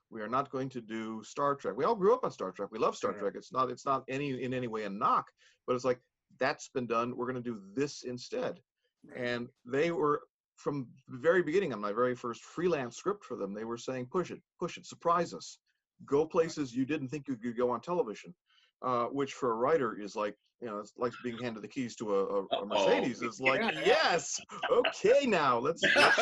We 0.09 0.21
are 0.21 0.29
not 0.29 0.49
going 0.51 0.69
to 0.69 0.81
do 0.81 1.21
Star 1.23 1.55
Trek. 1.55 1.75
We 1.75 1.83
all 1.83 1.95
grew 1.95 2.13
up 2.13 2.23
on 2.23 2.31
Star 2.31 2.51
Trek. 2.51 2.69
We 2.71 2.79
love 2.79 2.95
Star 2.95 3.11
Yeah. 3.11 3.19
Trek. 3.19 3.33
It's 3.35 3.51
not 3.51 3.69
it's 3.69 3.85
not 3.85 4.03
any 4.07 4.41
in 4.41 4.53
any 4.53 4.67
way 4.67 4.83
a 4.83 4.89
knock, 4.89 5.25
but 5.65 5.75
it's 5.75 5.83
like 5.85 5.99
that's 6.39 6.69
been 6.69 6.87
done. 6.87 7.15
We're 7.15 7.25
going 7.25 7.43
to 7.43 7.49
do 7.49 7.61
this 7.75 8.03
instead. 8.03 8.59
And 9.15 9.49
they 9.65 9.91
were 9.91 10.21
from 10.55 10.87
the 11.07 11.17
very 11.17 11.43
beginning 11.43 11.73
on 11.73 11.81
my 11.81 11.91
very 11.91 12.15
first 12.15 12.41
freelance 12.41 12.97
script 12.97 13.23
for 13.25 13.35
them. 13.35 13.53
They 13.53 13.65
were 13.65 13.77
saying, 13.77 14.07
"Push 14.07 14.31
it, 14.31 14.41
push 14.59 14.77
it, 14.77 14.85
surprise 14.85 15.33
us, 15.33 15.59
go 16.05 16.25
places 16.25 16.75
you 16.75 16.85
didn't 16.85 17.09
think 17.09 17.27
you 17.27 17.35
could 17.35 17.57
go 17.57 17.69
on 17.69 17.81
television." 17.81 18.33
Uh, 18.83 19.05
which 19.05 19.33
for 19.33 19.51
a 19.51 19.55
writer 19.55 19.99
is 19.99 20.15
like 20.15 20.35
you 20.61 20.67
know 20.67 20.77
it's 20.77 20.93
like 20.97 21.11
being 21.23 21.37
handed 21.39 21.63
the 21.63 21.67
keys 21.67 21.95
to 21.95 22.13
a, 22.15 22.43
a, 22.43 22.65
Mercedes. 22.65 23.21
It's 23.21 23.39
like 23.39 23.61
Yeah. 23.61 23.81
yes, 23.85 24.39
okay, 24.71 25.25
now 25.25 25.57
let's 25.57 25.81
let's 25.95 26.19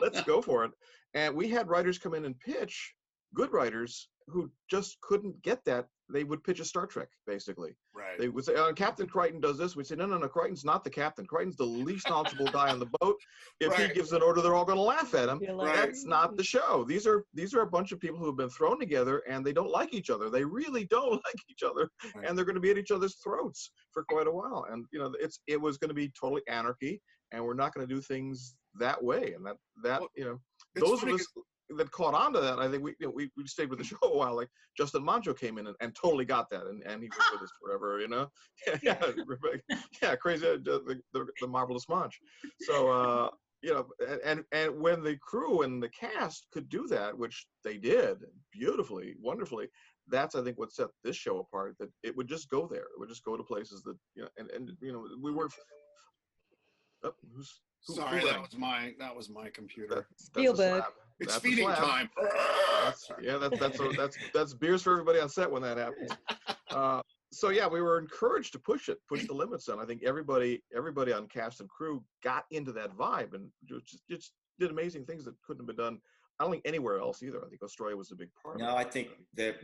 let's 0.00 0.22
go 0.24 0.42
for 0.42 0.64
it. 0.64 0.72
And 1.14 1.34
we 1.34 1.48
had 1.48 1.68
writers 1.68 1.98
come 1.98 2.14
in 2.14 2.26
and 2.26 2.38
pitch, 2.38 2.94
good 3.36 3.52
writers 3.52 4.08
who 4.28 4.50
just 4.68 5.00
couldn't 5.02 5.40
get 5.42 5.64
that. 5.66 5.86
They 6.08 6.24
would 6.24 6.42
pitch 6.42 6.58
a 6.60 6.64
Star 6.64 6.86
Trek, 6.86 7.08
basically. 7.26 7.76
Right. 7.94 8.16
They 8.18 8.28
would 8.28 8.44
say, 8.44 8.54
uh, 8.54 8.72
Captain 8.72 9.06
Crichton 9.08 9.40
does 9.40 9.58
this. 9.58 9.74
We'd 9.76 9.86
say, 9.88 9.96
no, 9.96 10.06
no, 10.06 10.18
no, 10.18 10.28
Crichton's 10.28 10.64
not 10.64 10.82
the 10.84 10.90
captain. 10.90 11.26
Crichton's 11.26 11.56
the 11.56 11.64
least 11.64 12.08
knowledgeable 12.08 12.46
guy 12.46 12.70
on 12.70 12.78
the 12.78 12.88
boat. 13.00 13.16
If 13.60 13.72
Right. 13.72 13.88
he 13.88 13.94
gives 13.94 14.12
an 14.12 14.22
order, 14.22 14.40
they're 14.40 14.54
all 14.54 14.64
going 14.64 14.78
to 14.78 14.82
laugh 14.82 15.14
at 15.14 15.28
him. 15.28 15.40
You're 15.42 15.54
like- 15.54 15.74
That's 15.76 16.04
not 16.04 16.36
the 16.36 16.44
show. 16.44 16.84
These 16.88 17.06
are 17.08 17.24
these 17.34 17.54
are 17.54 17.62
a 17.62 17.66
bunch 17.66 17.90
of 17.92 18.00
people 18.00 18.18
who 18.18 18.26
have 18.26 18.36
been 18.36 18.50
thrown 18.50 18.78
together 18.80 19.18
and 19.28 19.44
they 19.44 19.52
don't 19.52 19.70
like 19.70 19.92
each 19.94 20.10
other. 20.10 20.30
They 20.30 20.44
really 20.44 20.84
don't 20.86 21.10
like 21.26 21.40
each 21.50 21.62
other, 21.64 21.90
Right. 22.14 22.24
and 22.28 22.36
they're 22.38 22.44
going 22.44 22.54
to 22.54 22.60
be 22.60 22.70
at 22.70 22.78
each 22.78 22.90
other's 22.92 23.16
throats 23.16 23.70
for 23.92 24.04
quite 24.04 24.26
a 24.28 24.32
while. 24.32 24.66
And 24.70 24.86
you 24.92 24.98
know, 25.00 25.12
it's 25.20 25.40
it 25.46 25.60
was 25.60 25.76
going 25.78 25.90
to 25.90 25.94
be 25.94 26.12
totally 26.20 26.42
anarchy, 26.48 27.00
and 27.32 27.44
we're 27.44 27.54
not 27.54 27.74
going 27.74 27.86
to 27.86 27.94
do 27.94 28.00
things 28.00 28.56
that 28.78 29.02
way. 29.02 29.32
And 29.34 29.44
that 29.46 29.56
that 29.82 30.00
Well, 30.00 30.10
you 30.16 30.24
know, 30.24 30.40
those 30.76 31.02
of 31.02 31.08
us 31.10 31.26
that 31.76 31.90
caught 31.90 32.14
on 32.14 32.32
to 32.32 32.40
that, 32.40 32.58
I 32.58 32.68
think 32.70 32.82
we 32.82 32.94
you 33.00 33.06
know, 33.06 33.12
we, 33.14 33.30
we 33.36 33.46
stayed 33.46 33.70
with 33.70 33.78
the 33.78 33.84
show 33.92 33.96
a 34.02 34.16
while. 34.16 34.34
Like 34.36 34.48
Justin 34.76 35.02
Monjo 35.02 35.38
came 35.38 35.58
in 35.58 35.66
and, 35.66 35.76
and 35.80 35.94
totally 35.94 36.24
got 36.24 36.48
that, 36.50 36.66
and, 36.66 36.82
and 36.84 37.02
he 37.02 37.08
was 37.08 37.26
with 37.32 37.42
us 37.42 37.50
forever. 37.62 38.00
You 38.00 38.08
know, 38.08 38.28
yeah, 38.66 38.78
yeah, 38.82 39.12
Rebecca- 39.26 39.62
yeah, 40.02 40.16
crazy, 40.16 40.46
uh, 40.46 40.56
the, 40.62 41.00
the, 41.12 41.26
the 41.40 41.46
marvelous 41.46 41.88
Monch. 41.88 42.18
So 42.60 42.88
uh, 42.90 43.30
you 43.62 43.72
know, 43.74 43.86
and, 44.08 44.20
and 44.24 44.44
and 44.52 44.80
when 44.80 45.02
the 45.02 45.16
crew 45.16 45.62
and 45.62 45.82
the 45.82 45.88
cast 45.88 46.46
could 46.52 46.68
do 46.68 46.86
that, 46.88 47.16
which 47.16 47.46
they 47.64 47.76
did 47.78 48.18
beautifully, 48.52 49.14
wonderfully. 49.20 49.68
That's 50.08 50.36
I 50.36 50.42
think 50.44 50.56
what 50.56 50.70
set 50.72 50.86
this 51.02 51.16
show 51.16 51.40
apart. 51.40 51.74
That 51.80 51.88
it 52.04 52.16
would 52.16 52.28
just 52.28 52.48
go 52.48 52.68
there. 52.68 52.82
It 52.84 52.98
would 53.00 53.08
just 53.08 53.24
go 53.24 53.36
to 53.36 53.42
places 53.42 53.82
that 53.82 53.96
you 54.14 54.22
know, 54.22 54.28
and 54.38 54.48
and 54.52 54.70
you 54.80 54.92
know, 54.92 55.04
we 55.20 55.32
were. 55.32 55.48
Oh, 57.02 57.12
who's, 57.34 57.60
who- 57.86 57.94
who 57.94 58.00
Sorry, 58.00 58.24
that 58.24 58.40
was 58.40 58.56
my 58.56 58.94
that 59.00 59.14
was 59.16 59.28
my 59.28 59.48
computer. 59.50 59.94
That- 59.96 60.06
that's 60.34 60.60
a 60.60 60.62
Spielberg. 60.62 60.84
Slab. 61.18 61.20
it's 61.20 61.32
That's 61.34 61.44
a 61.44 61.48
feeding 61.48 61.64
slab. 61.66 61.78
time. 61.78 62.10
That's, 62.84 63.10
yeah, 63.22 63.38
that's 63.38 63.58
that's 63.58 63.80
a, 63.80 63.88
that's 63.96 64.16
that's 64.34 64.54
beers 64.54 64.82
for 64.82 64.92
everybody 64.92 65.18
on 65.20 65.28
set 65.28 65.50
when 65.50 65.62
that 65.62 65.78
happens. 65.78 66.10
Uh, 66.70 67.00
so 67.32 67.50
yeah, 67.50 67.66
we 67.66 67.80
were 67.80 67.98
encouraged 67.98 68.52
to 68.52 68.58
push 68.58 68.88
it, 68.90 68.98
push 69.08 69.24
the 69.26 69.32
limits, 69.32 69.68
and 69.68 69.80
I 69.80 69.84
think 69.86 70.02
everybody 70.04 70.62
everybody 70.76 71.12
on 71.12 71.26
cast 71.28 71.60
and 71.60 71.68
crew 71.70 72.04
got 72.22 72.44
into 72.50 72.70
that 72.72 72.94
vibe 72.96 73.34
and 73.34 73.48
just 73.64 74.00
just 74.10 74.32
did 74.58 74.70
amazing 74.72 75.06
things 75.06 75.24
that 75.24 75.34
couldn't 75.46 75.60
have 75.62 75.68
been 75.68 75.82
done. 75.82 76.00
I 76.38 76.44
don't 76.44 76.50
think 76.52 76.64
anywhere 76.66 76.98
else 76.98 77.22
either. 77.22 77.42
I 77.42 77.48
think 77.48 77.62
Australia 77.62 77.96
was 77.96 78.10
a 78.10 78.16
big 78.16 78.28
part 78.42 78.56
of 78.56 78.60
it. 78.60 78.64
No, 78.64 78.76
I 78.76 78.84
think 78.84 79.08
that 79.36 79.56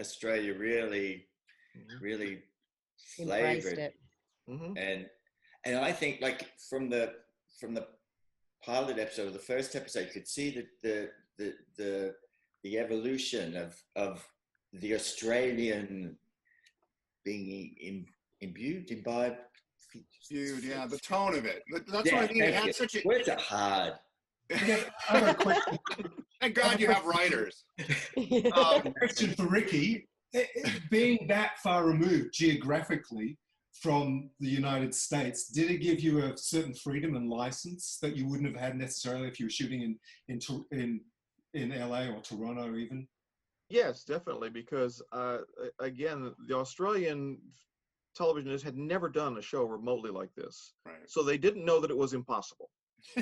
Australia 0.00 0.54
really, 0.58 1.28
Mhm. 1.76 2.00
really 2.00 2.42
flavored 3.14 3.78
it. 3.78 3.94
Mhm. 4.48 4.76
and 4.78 5.08
and 5.64 5.78
I 5.78 5.92
think 5.92 6.20
like 6.22 6.58
from 6.58 6.88
the 6.88 7.14
from 7.60 7.74
the 7.74 7.86
pilot 8.64 8.98
episode, 8.98 9.28
or 9.28 9.30
the 9.30 9.38
first 9.38 9.74
episode, 9.76 10.06
you 10.06 10.12
could 10.12 10.28
see 10.28 10.50
the 10.50 10.66
the 10.82 11.10
the 11.38 11.54
the, 11.76 12.14
the 12.64 12.78
evolution 12.78 13.56
of 13.56 13.76
of 13.96 14.26
the 14.72 14.94
Australian 14.94 16.16
being 17.24 17.74
Im, 17.80 18.06
imbued, 18.40 18.90
imbibed. 18.90 19.36
Dude, 20.28 20.64
yeah, 20.64 20.86
the 20.86 20.98
tone 20.98 21.34
of 21.34 21.46
it. 21.46 21.62
That's 21.90 22.10
Yeah, 22.10 22.20
what 22.20 22.30
I 22.30 22.32
mean. 22.32 22.42
It 22.42 22.54
had 22.54 22.66
you. 22.66 22.72
such 22.72 22.96
a 22.96 23.02
Words 23.04 23.28
are 23.28 23.38
hard. 23.38 23.94
I 24.54 24.80
got 25.10 25.28
a 25.30 25.34
question. 25.34 25.78
Thank 26.40 26.54
God 26.54 26.78
you 26.80 26.88
have 26.88 27.04
writers. 27.06 27.64
Um, 28.54 28.92
question 28.98 29.34
for 29.34 29.46
Ricky. 29.46 30.08
Being 30.90 31.26
that 31.28 31.58
far 31.62 31.86
removed 31.86 32.34
geographically 32.34 33.38
from 33.82 34.30
the 34.40 34.48
United 34.48 34.94
States, 34.94 35.48
did 35.48 35.70
it 35.70 35.78
give 35.78 36.00
you 36.00 36.24
a 36.24 36.36
certain 36.36 36.74
freedom 36.74 37.16
and 37.16 37.30
license 37.30 37.98
that 38.02 38.16
you 38.16 38.26
wouldn't 38.26 38.50
have 38.50 38.60
had 38.60 38.76
necessarily 38.76 39.28
if 39.28 39.38
you 39.38 39.46
were 39.46 39.50
shooting 39.50 39.82
in 39.82 39.98
in 40.28 40.40
in, 40.72 41.00
in 41.54 41.88
LA 41.88 42.08
or 42.08 42.20
Toronto 42.20 42.76
even? 42.76 43.06
Yes, 43.68 44.04
definitely, 44.04 44.50
because 44.50 45.02
uh, 45.12 45.38
again, 45.80 46.34
the 46.46 46.56
Australian 46.56 47.38
television 48.16 48.58
had 48.60 48.76
never 48.76 49.08
done 49.08 49.36
a 49.36 49.42
show 49.42 49.64
remotely 49.64 50.10
like 50.10 50.34
this, 50.34 50.74
right. 50.86 50.96
so 51.06 51.22
they 51.22 51.38
didn't 51.38 51.64
know 51.64 51.78
that 51.80 51.90
it 51.90 51.96
was 51.96 52.14
impossible. 52.14 52.70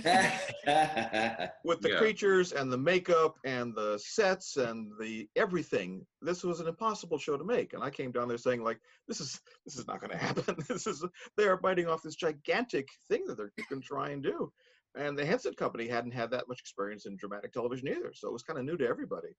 With 1.65 1.81
the 1.81 1.91
Yeah. 1.91 1.99
creatures 1.99 2.53
and 2.53 2.73
the 2.73 2.79
makeup 2.79 3.39
and 3.45 3.75
the 3.75 3.99
sets 3.99 4.57
and 4.57 4.93
the 5.01 5.29
everything, 5.37 6.07
this 6.23 6.45
was 6.45 6.61
an 6.61 6.69
impossible 6.69 7.19
show 7.19 7.37
to 7.37 7.45
make. 7.45 7.73
And 7.73 7.83
I 7.83 7.91
came 7.91 8.13
down 8.13 8.29
there 8.29 8.39
saying, 8.39 8.63
like, 8.63 8.81
this 9.09 9.21
is 9.21 9.41
this 9.65 9.77
is 9.79 9.87
not 9.87 10.01
going 10.01 10.11
to 10.17 10.17
happen. 10.17 10.57
This 10.69 10.87
is 10.87 11.05
they 11.37 11.49
are 11.49 11.57
biting 11.57 11.87
off 11.89 12.03
this 12.03 12.17
gigantic 12.17 12.89
thing 13.09 13.25
that 13.27 13.37
they're 13.37 13.53
going 13.69 13.83
to 13.83 13.87
try 13.87 14.11
and 14.11 14.23
do. 14.23 14.53
And 14.97 15.19
the 15.19 15.27
Henson 15.27 15.53
Company 15.55 15.87
hadn't 15.89 16.13
had 16.13 16.31
that 16.31 16.49
much 16.49 16.61
experience 16.61 17.05
in 17.05 17.17
dramatic 17.17 17.53
television 17.53 17.89
either, 17.89 18.13
so 18.15 18.29
it 18.29 18.33
was 18.33 18.43
kind 18.43 18.59
of 18.59 18.65
new 18.65 18.79
to 18.79 18.87
everybody. 18.89 19.37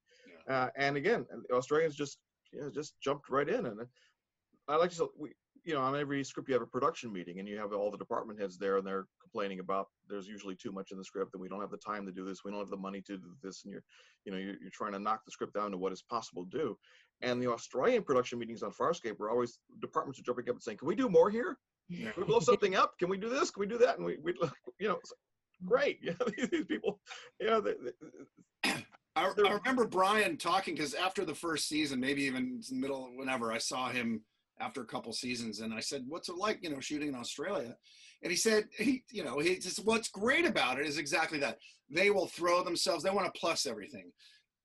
Uh, 0.47 0.69
and 0.77 0.97
again, 0.97 1.25
the 1.49 1.55
Australians 1.55 1.95
just 1.95 2.19
you 2.51 2.61
know, 2.61 2.69
just 2.69 2.99
jumped 3.01 3.29
right 3.29 3.49
in. 3.49 3.65
And 3.65 3.79
I 4.67 4.75
like 4.75 4.91
to, 4.91 5.09
we, 5.17 5.33
you 5.67 5.73
know, 5.73 5.81
on 5.81 5.99
every 5.99 6.23
script 6.23 6.47
you 6.47 6.53
have 6.53 6.61
a 6.61 6.65
production 6.65 7.11
meeting, 7.11 7.39
and 7.39 7.47
you 7.47 7.57
have 7.57 7.73
all 7.73 7.91
the 7.91 7.97
department 7.97 8.39
heads 8.39 8.57
there, 8.57 8.77
and 8.77 8.87
they're 8.87 9.05
complaining 9.21 9.59
about 9.59 9.87
there's 10.09 10.25
usually 10.25 10.55
too 10.55 10.71
much 10.71 10.91
in 10.91 10.97
the 10.97 11.03
script, 11.03 11.33
and 11.33 11.41
we 11.41 11.49
don't 11.49 11.59
have 11.59 11.71
the 11.71 11.77
time 11.77 12.05
to 12.05 12.11
do 12.11 12.23
this, 12.23 12.45
we 12.45 12.51
don't 12.51 12.61
have 12.61 12.69
the 12.69 12.77
money 12.77 13.01
to 13.01 13.17
do 13.17 13.35
this, 13.43 13.65
and 13.65 13.73
you're, 13.73 13.83
you 14.23 14.31
know, 14.31 14.37
you're, 14.37 14.55
you're 14.61 14.71
trying 14.71 14.93
to 14.93 14.99
knock 14.99 15.25
the 15.25 15.31
script 15.31 15.53
down 15.53 15.71
to 15.71 15.77
what 15.77 15.91
is 15.91 16.01
possible 16.01 16.45
to 16.45 16.57
do. 16.57 16.77
And 17.21 17.41
the 17.41 17.51
Australian 17.51 18.03
production 18.03 18.39
meetings 18.39 18.63
on 18.63 18.71
Farscape 18.71 19.19
were 19.19 19.29
always 19.29 19.59
departments 19.81 20.19
are 20.21 20.23
jumping 20.23 20.47
up 20.47 20.55
and 20.55 20.63
saying, 20.63 20.77
"Can 20.77 20.87
we 20.87 20.95
do 20.95 21.09
more 21.09 21.29
here? 21.29 21.57
Can 21.91 22.13
we 22.15 22.23
blow 22.23 22.39
something 22.39 22.75
up? 22.75 22.97
Can 22.97 23.09
we 23.09 23.17
do 23.17 23.27
this? 23.27 23.51
Can 23.51 23.59
we 23.59 23.67
do 23.67 23.77
that?" 23.79 23.97
And 23.97 24.05
we, 24.05 24.17
we 24.23 24.33
you 24.79 24.87
know, 24.87 24.99
great. 25.65 25.99
Know, 26.05 26.25
these 26.37 26.65
people, 26.65 27.01
you 27.41 27.47
know, 27.47 27.59
they, 27.59 27.73
they, 27.73 28.71
I, 29.17 29.33
I 29.45 29.51
remember 29.53 29.85
Brian 29.85 30.37
talking 30.37 30.75
because 30.75 30.93
after 30.93 31.25
the 31.25 31.35
first 31.35 31.67
season, 31.67 31.99
maybe 31.99 32.23
even 32.23 32.61
middle, 32.71 33.09
whenever 33.15 33.51
I 33.51 33.57
saw 33.57 33.89
him 33.89 34.21
after 34.59 34.81
a 34.81 34.85
couple 34.85 35.13
seasons, 35.13 35.59
and 35.59 35.73
I 35.73 35.79
said, 35.79 36.05
"What's 36.07 36.29
it 36.29 36.35
like, 36.35 36.59
you 36.61 36.69
know, 36.69 36.79
shooting 36.79 37.09
in 37.09 37.15
Australia?" 37.15 37.75
And 38.23 38.31
he 38.31 38.37
said, 38.37 38.67
"He, 38.77 39.03
you 39.11 39.23
know, 39.23 39.39
he 39.39 39.57
just 39.57 39.85
what's 39.85 40.09
great 40.09 40.45
about 40.45 40.79
it 40.79 40.85
is 40.85 40.97
exactly 40.97 41.39
that 41.39 41.59
they 41.89 42.09
will 42.09 42.27
throw 42.27 42.63
themselves. 42.63 43.03
They 43.03 43.09
want 43.09 43.31
to 43.33 43.39
plus 43.39 43.65
everything." 43.65 44.11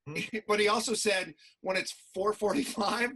but 0.49 0.59
he 0.59 0.69
also 0.69 0.95
said, 0.95 1.35
when 1.61 1.77
it's 1.77 1.95
4:45 2.17 3.13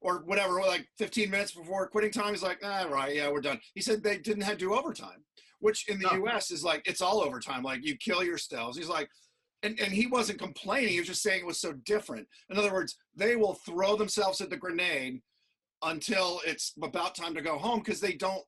or 0.00 0.22
whatever, 0.24 0.60
like 0.62 0.86
15 0.98 1.30
minutes 1.30 1.52
before 1.52 1.88
quitting 1.88 2.10
time, 2.10 2.32
he's 2.32 2.42
like, 2.42 2.60
"Ah, 2.64 2.86
right, 2.90 3.14
yeah, 3.14 3.30
we're 3.30 3.40
done." 3.40 3.60
He 3.74 3.82
said 3.82 4.02
they 4.02 4.18
didn't 4.18 4.42
have 4.42 4.58
to 4.58 4.66
do 4.66 4.74
overtime, 4.74 5.24
which 5.58 5.88
in 5.88 5.98
the 5.98 6.08
No. 6.08 6.26
U.S. 6.26 6.50
is 6.50 6.64
like 6.64 6.82
it's 6.86 7.02
all 7.02 7.20
overtime. 7.20 7.62
Like 7.62 7.84
you 7.84 7.96
kill 7.96 8.24
yourselves. 8.24 8.76
He's 8.76 8.88
like 8.88 9.10
and, 9.62 9.78
and 9.80 9.92
he 9.92 10.06
wasn't 10.06 10.38
complaining. 10.38 10.90
He 10.90 11.00
was 11.00 11.08
just 11.08 11.22
saying 11.22 11.40
it 11.40 11.46
was 11.46 11.60
so 11.60 11.72
different. 11.84 12.26
In 12.48 12.56
other 12.56 12.72
words, 12.72 12.96
they 13.14 13.36
will 13.36 13.54
throw 13.66 13.96
themselves 13.96 14.40
at 14.40 14.50
the 14.50 14.56
grenade 14.56 15.20
until 15.82 16.40
it's 16.46 16.72
about 16.82 17.14
time 17.14 17.34
to 17.34 17.42
go 17.42 17.58
home 17.58 17.80
because 17.80 18.00
they 18.00 18.12
don't 18.14 18.44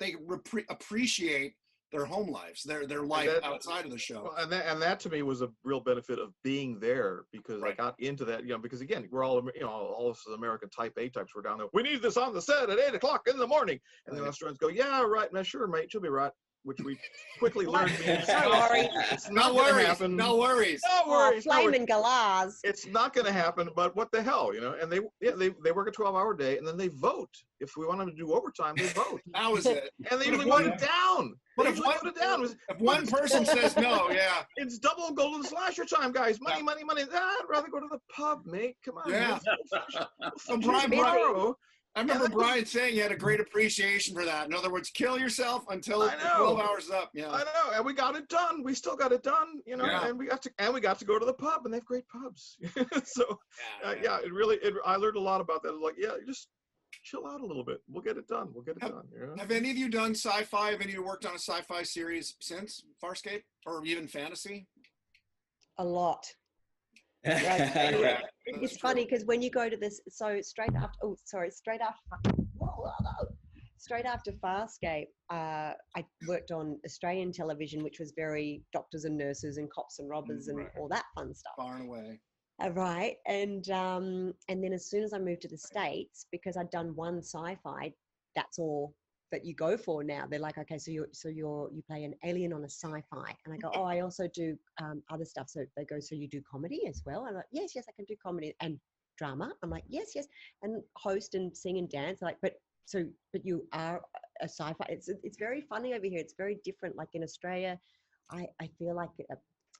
they 0.00 0.12
repre- 0.12 0.64
appreciate 0.68 1.54
their 1.92 2.04
home 2.04 2.28
lives, 2.28 2.64
their 2.64 2.86
their 2.86 3.02
life 3.04 3.30
that- 3.30 3.44
outside 3.44 3.84
of 3.84 3.92
the 3.92 3.98
show. 3.98 4.24
Well, 4.24 4.34
and 4.38 4.50
that, 4.50 4.66
and 4.66 4.82
that 4.82 4.98
to 5.00 5.10
me 5.10 5.22
was 5.22 5.42
a 5.42 5.50
real 5.62 5.78
benefit 5.78 6.18
of 6.18 6.32
being 6.42 6.80
there 6.80 7.24
because 7.30 7.60
Right. 7.62 7.72
I 7.72 7.76
got 7.76 8.00
into 8.00 8.24
that, 8.24 8.42
you 8.42 8.48
know, 8.48 8.58
because 8.58 8.80
again, 8.80 9.06
we're 9.12 9.22
all, 9.22 9.36
you 9.54 9.60
know, 9.60 9.68
all 9.68 10.10
of 10.10 10.16
us 10.16 10.26
American 10.34 10.68
type 10.70 10.94
A 10.98 11.08
types 11.08 11.34
were 11.36 11.42
down 11.42 11.58
there. 11.58 11.68
We 11.72 11.84
need 11.84 12.02
this 12.02 12.16
on 12.16 12.34
the 12.34 12.42
set 12.42 12.68
at 12.68 12.80
eight 12.80 12.94
o'clock 12.94 13.28
in 13.28 13.38
the 13.38 13.46
morning. 13.46 13.78
And 14.06 14.16
the 14.16 14.22
Right. 14.22 14.28
Australians 14.28 14.58
go, 14.58 14.68
yeah, 14.68 15.02
right, 15.02 15.32
now 15.32 15.44
sure, 15.44 15.68
mate, 15.68 15.94
you'll 15.94 16.02
be 16.02 16.08
right. 16.08 16.32
Which 16.64 16.80
we 16.80 16.98
quickly 17.38 17.66
learned 17.66 17.90
means 18.06 18.26
Don't 18.26 18.74
it's 19.12 19.28
no 19.28 19.34
not 19.34 19.52
going 19.52 19.66
to 19.68 19.72
worries, 19.74 19.86
happen. 19.86 20.16
no 20.16 20.36
worries. 20.38 20.80
No 20.88 21.00
Oh, 21.04 21.10
worries. 21.10 21.44
no 21.44 21.52
worries. 21.52 21.62
flaming 21.62 21.84
galahs. 21.84 22.60
It's 22.64 22.86
not 22.86 23.12
going 23.12 23.26
to 23.26 23.32
happen, 23.32 23.68
but 23.76 23.94
what 23.94 24.10
the 24.12 24.22
hell, 24.22 24.54
you 24.54 24.62
know? 24.62 24.74
And 24.80 24.90
they, 24.90 25.00
yeah, 25.20 25.32
they, 25.32 25.50
they 25.62 25.72
work 25.72 25.88
a 25.88 25.90
12 25.90 26.16
hour 26.16 26.32
day 26.32 26.56
and 26.56 26.66
then 26.66 26.78
they 26.78 26.88
vote. 26.88 27.28
If 27.60 27.76
we 27.76 27.86
want 27.86 27.98
them 27.98 28.08
to 28.10 28.16
do 28.16 28.32
overtime, 28.32 28.74
they 28.78 28.86
vote. 28.88 29.20
That 29.34 29.52
was 29.52 29.66
it. 29.66 29.90
And 30.10 30.18
they 30.20 30.30
But 30.30 30.38
usually 30.38 30.50
vote 30.50 30.66
it 30.66 30.78
down. 30.78 31.34
but 31.56 31.66
if 31.66 31.76
usually 31.76 31.94
one- 31.96 32.06
it 32.08 32.16
down. 32.18 32.44
If 32.70 32.78
one 32.80 33.06
person 33.06 33.44
says 33.44 33.76
no, 33.76 34.08
yeah, 34.10 34.42
It's 34.56 34.78
double 34.78 35.12
golden 35.12 35.44
slasher 35.44 35.84
time, 35.84 36.12
guys. 36.12 36.40
Money, 36.40 36.56
Yeah. 36.58 36.62
money, 36.64 36.84
money. 36.84 37.02
Ah, 37.12 37.16
I'd 37.40 37.44
rather 37.48 37.68
go 37.68 37.80
to 37.80 37.88
the 37.90 38.00
pub, 38.14 38.46
mate. 38.46 38.76
Come 38.82 38.96
on. 38.98 39.10
Yeah. 39.10 39.32
let's- 39.32 39.44
let's 39.46 39.70
finish- 39.94 40.08
let's 40.18 40.44
So 40.44 40.52
finish 40.54 40.66
Brian- 40.66 40.90
tomorrow. 40.90 41.58
I 41.96 42.00
remember 42.00 42.24
that 42.24 42.32
Brian 42.32 42.66
saying 42.66 42.94
he 42.94 42.98
had 42.98 43.12
a 43.12 43.16
great 43.16 43.38
appreciation 43.38 44.16
for 44.16 44.24
that. 44.24 44.46
In 44.46 44.54
other 44.54 44.70
words, 44.72 44.90
kill 44.90 45.16
yourself 45.16 45.64
until 45.68 46.02
I 46.02 46.16
the 46.16 46.24
know. 46.24 46.54
12 46.54 46.60
hours 46.60 46.90
up. 46.90 47.10
Yeah. 47.14 47.30
I 47.30 47.44
know, 47.44 47.70
and 47.74 47.84
we 47.86 47.92
got 47.94 48.16
it 48.16 48.28
done. 48.28 48.64
We 48.64 48.74
still 48.74 48.96
got 48.96 49.12
it 49.12 49.22
done, 49.22 49.60
you 49.64 49.76
know, 49.76 49.84
Yeah. 49.86 50.08
and 50.08 50.18
we 50.18 50.26
got 50.26 50.42
to 50.42 50.50
and 50.58 50.74
we 50.74 50.80
got 50.80 50.98
to 50.98 51.04
go 51.04 51.18
to 51.20 51.24
the 51.24 51.32
pub, 51.34 51.64
and 51.64 51.72
they 51.72 51.76
have 51.78 51.84
great 51.84 52.04
pubs. 52.08 52.56
so 53.04 53.38
uh, 53.84 53.94
yeah, 54.02 54.18
it 54.24 54.32
really, 54.32 54.56
it, 54.56 54.74
I 54.84 54.96
learned 54.96 55.16
a 55.16 55.20
lot 55.20 55.40
about 55.40 55.62
that. 55.62 55.80
Like, 55.80 55.94
yeah, 55.96 56.10
just 56.26 56.48
chill 57.04 57.26
out 57.28 57.40
a 57.40 57.46
little 57.46 57.64
bit. 57.64 57.78
We'll 57.88 58.02
get 58.02 58.16
it 58.16 58.26
done. 58.26 58.48
We'll 58.52 58.64
get 58.64 58.76
it 58.76 58.82
Have- 58.82 58.92
done. 58.92 59.08
You 59.12 59.26
know? 59.26 59.34
Have 59.38 59.50
any 59.52 59.70
of 59.70 59.76
you 59.76 59.88
done 59.88 60.16
sci-fi? 60.16 60.70
Have 60.72 60.80
any 60.80 60.90
of 60.92 60.96
you 60.98 61.04
worked 61.04 61.26
on 61.26 61.32
a 61.32 61.38
sci-fi 61.38 61.82
series 61.84 62.34
since 62.40 62.82
Farscape 63.02 63.42
or 63.66 63.84
even 63.84 64.08
fantasy? 64.08 64.66
A 65.78 65.84
lot. 65.84 66.26
It's 68.46 68.76
funny 68.76 69.04
because 69.04 69.24
when 69.24 69.40
you 69.40 69.50
go 69.50 69.70
to 69.70 69.76
this, 69.76 70.00
so 70.08 70.40
straight 70.42 70.74
after, 70.76 70.98
oh, 71.02 71.16
sorry, 71.24 71.50
straight 71.50 71.80
after, 71.80 72.30
straight 73.78 74.04
after 74.04 74.32
Farscape, 74.32 75.08
uh, 75.30 75.72
I 75.96 76.04
worked 76.28 76.50
on 76.50 76.78
Australian 76.84 77.32
television, 77.32 77.82
which 77.82 77.98
was 77.98 78.12
very 78.14 78.62
doctors 78.72 79.06
and 79.06 79.16
nurses 79.16 79.56
and 79.56 79.70
cops 79.70 79.98
and 79.98 80.10
robbers 80.10 80.48
and 80.48 80.66
all 80.78 80.88
that 80.88 81.04
fun 81.14 81.34
stuff. 81.34 81.54
Far 81.56 81.76
and 81.76 81.88
away. 81.88 82.20
Uh, 82.62 82.70
right, 82.72 83.16
and 83.26 83.68
um, 83.70 84.34
and 84.48 84.62
then 84.62 84.72
as 84.72 84.90
soon 84.90 85.02
as 85.02 85.12
I 85.12 85.18
moved 85.18 85.42
to 85.42 85.48
the 85.48 85.58
states, 85.58 86.26
because 86.30 86.56
I'd 86.56 86.70
done 86.70 86.94
one 86.94 87.18
sci-fi, 87.18 87.92
that's 88.36 88.58
all 88.58 88.94
that 89.34 89.44
you 89.44 89.54
go 89.54 89.76
for 89.76 90.04
now. 90.04 90.22
They're 90.28 90.46
like, 90.48 90.58
okay, 90.58 90.78
so 90.78 90.90
you're 90.96 91.08
so 91.12 91.28
you're 91.28 91.68
you 91.74 91.82
play 91.90 92.04
an 92.04 92.14
alien 92.24 92.52
on 92.52 92.62
a 92.62 92.72
sci-fi, 92.80 93.30
and 93.44 93.52
I 93.54 93.58
go, 93.64 93.70
oh, 93.74 93.82
I 93.82 94.00
also 94.00 94.24
do 94.42 94.56
um, 94.82 95.02
other 95.10 95.24
stuff. 95.24 95.48
So 95.48 95.60
they 95.76 95.84
go, 95.84 95.98
so 96.00 96.14
you 96.14 96.28
do 96.28 96.40
comedy 96.50 96.86
as 96.86 97.02
well? 97.04 97.26
I'm 97.28 97.34
like, 97.34 97.50
yes, 97.50 97.72
yes, 97.74 97.86
I 97.88 97.92
can 97.96 98.04
do 98.04 98.14
comedy 98.26 98.54
and 98.60 98.78
drama. 99.18 99.52
I'm 99.62 99.70
like, 99.70 99.84
yes, 99.88 100.12
yes, 100.14 100.26
and 100.62 100.82
host 100.96 101.34
and 101.34 101.46
sing 101.62 101.78
and 101.78 101.88
dance. 101.90 102.22
Like, 102.22 102.38
but 102.42 102.54
so 102.84 103.04
but 103.32 103.44
you 103.44 103.66
are 103.72 104.00
a 104.40 104.48
sci-fi. 104.48 104.86
It's 104.88 105.08
it's 105.26 105.38
very 105.38 105.60
funny 105.60 105.94
over 105.94 106.06
here. 106.06 106.20
It's 106.20 106.34
very 106.44 106.58
different. 106.64 106.94
Like 106.96 107.12
in 107.14 107.22
Australia, 107.24 107.78
I 108.30 108.46
I 108.60 108.68
feel 108.78 108.94
like. 108.94 109.10
uh 109.32 109.36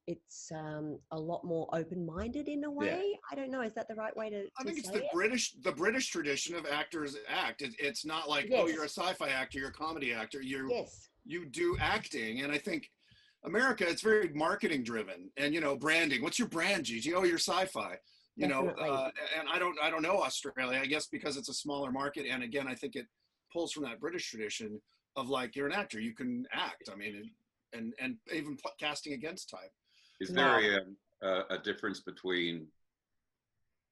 it's 0.07 0.51
um, 0.53 0.99
a 1.13 1.19
lot 1.19 1.45
more 1.45 1.69
open-minded 1.73 2.49
in 2.49 2.65
a 2.65 2.71
way. 2.71 3.19
I 3.31 3.35
don't 3.35 3.51
know. 3.51 3.63
Is 3.63 3.75
that 3.75 3.89
the 3.89 3.95
right 3.95 4.15
way 4.17 4.29
to? 4.31 4.45
I 4.59 4.63
to 4.63 4.65
think 4.65 4.79
it's 4.79 4.91
the 4.91 5.05
it? 5.05 5.13
British 5.13 5.53
the 5.63 5.73
British 5.73 6.11
tradition 6.11 6.55
of 6.55 6.67
actors 6.67 7.17
act. 7.29 7.63
It, 7.63 7.75
it's 7.79 8.05
not 8.05 8.29
like 8.29 8.51
oh 8.55 8.67
you're 8.67 8.85
a 8.85 8.89
sci-fi 8.89 9.29
actor, 9.29 9.59
you're 9.59 9.69
a 9.69 9.73
comedy 9.73 10.13
actor. 10.13 10.43
You 10.43 10.69
Yes. 10.71 11.09
you 11.25 11.47
do 11.47 11.77
acting, 11.81 12.43
and 12.43 12.53
I 12.53 12.59
think 12.59 12.91
America 13.45 13.89
it's 13.89 14.03
very 14.03 14.31
marketing 14.35 14.85
driven 14.85 15.31
and 15.37 15.55
you 15.55 15.61
know 15.61 15.77
branding. 15.77 16.23
What's 16.23 16.39
your 16.39 16.49
brand, 16.49 16.85
Gigi? 16.85 17.15
Oh, 17.15 17.25
you're 17.25 17.39
sci-fi. 17.39 17.97
You 18.37 18.49
know, 18.49 18.69
uh, 18.69 19.11
and 19.39 19.49
I 19.49 19.59
don't 19.61 19.79
I 19.81 19.91
don't 19.91 20.03
know 20.03 20.23
Australia. 20.23 20.81
I 20.83 20.87
guess 20.87 21.07
because 21.07 21.37
it's 21.37 21.49
a 21.49 21.55
smaller 21.55 21.93
market, 21.93 22.27
and 22.29 22.43
again, 22.43 22.67
I 22.67 22.75
think 22.75 22.97
it 22.97 23.07
pulls 23.53 23.73
from 23.73 23.85
that 23.85 24.01
British 24.01 24.29
tradition 24.29 24.81
of 25.17 25.29
like 25.29 25.55
you're 25.55 25.69
an 25.69 25.73
actor, 25.73 26.01
you 26.01 26.15
can 26.15 26.45
act. 26.53 26.91
I 26.93 26.97
mean, 26.97 27.31
and 27.73 27.95
and 28.01 28.17
even 28.33 28.59
casting 28.81 29.13
against 29.13 29.51
type. 29.51 29.71
Is 30.25 30.35
there 30.35 30.81
a, 31.23 31.27
a, 31.27 31.45
a 31.51 31.59
difference 31.59 32.01
between 32.01 32.67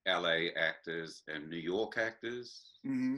LA 0.07 0.47
actors 0.57 1.21
and 1.27 1.47
New 1.47 1.57
York 1.57 1.97
actors? 1.97 2.71
Mm-hmm. 2.85 3.17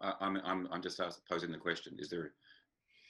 I, 0.00 0.14
I'm, 0.20 0.40
I'm, 0.44 0.68
I'm 0.72 0.82
just 0.82 0.98
posing 1.30 1.52
the 1.52 1.58
question. 1.58 1.96
Is 1.98 2.08
there 2.08 2.24
a 2.24 2.30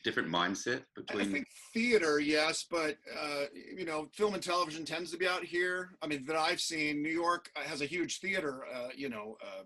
different 0.02 0.28
mindset 0.28 0.82
between? 0.96 1.28
I 1.28 1.32
think 1.32 1.46
theater, 1.72 2.18
yes, 2.18 2.66
but 2.68 2.96
uh, 3.16 3.44
you 3.76 3.84
know, 3.84 4.08
film 4.12 4.34
and 4.34 4.42
television 4.42 4.84
tends 4.84 5.12
to 5.12 5.16
be 5.16 5.28
out 5.28 5.44
here. 5.44 5.90
I 6.02 6.08
mean, 6.08 6.24
that 6.26 6.36
I've 6.36 6.60
seen. 6.60 7.00
New 7.00 7.12
York 7.12 7.48
has 7.54 7.80
a 7.80 7.86
huge 7.86 8.18
theater, 8.18 8.64
uh, 8.74 8.88
you 8.96 9.08
know, 9.08 9.36
uh, 9.40 9.62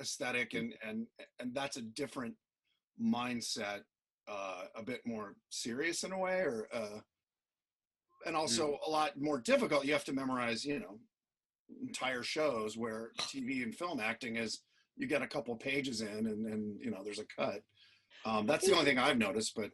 aesthetic, 0.00 0.54
and 0.54 0.74
and 0.84 1.06
and 1.38 1.54
that's 1.54 1.76
a 1.76 1.82
different 1.82 2.34
mindset, 3.00 3.82
uh, 4.26 4.64
a 4.74 4.82
bit 4.82 5.00
more 5.06 5.36
serious 5.50 6.02
in 6.02 6.10
a 6.10 6.18
way, 6.18 6.40
or 6.40 6.66
uh, 6.72 6.98
and 8.26 8.36
also 8.36 8.78
a 8.86 8.90
lot 8.90 9.20
more 9.20 9.38
difficult. 9.40 9.84
You 9.84 9.92
have 9.92 10.04
to 10.04 10.12
memorize, 10.12 10.64
you 10.64 10.80
know, 10.80 10.98
entire 11.86 12.22
shows. 12.22 12.76
Where 12.76 13.10
TV 13.18 13.62
and 13.62 13.74
film 13.74 14.00
acting 14.00 14.36
is, 14.36 14.60
you 14.96 15.06
get 15.06 15.22
a 15.22 15.26
couple 15.26 15.54
pages 15.56 16.00
in, 16.00 16.08
and 16.08 16.46
and 16.46 16.80
you 16.80 16.90
know, 16.90 17.02
there's 17.04 17.18
a 17.18 17.24
cut. 17.36 17.62
Um, 18.24 18.46
that's 18.46 18.66
the 18.66 18.72
only 18.72 18.84
thing 18.84 18.98
I've 18.98 19.18
noticed, 19.18 19.54
but 19.56 19.70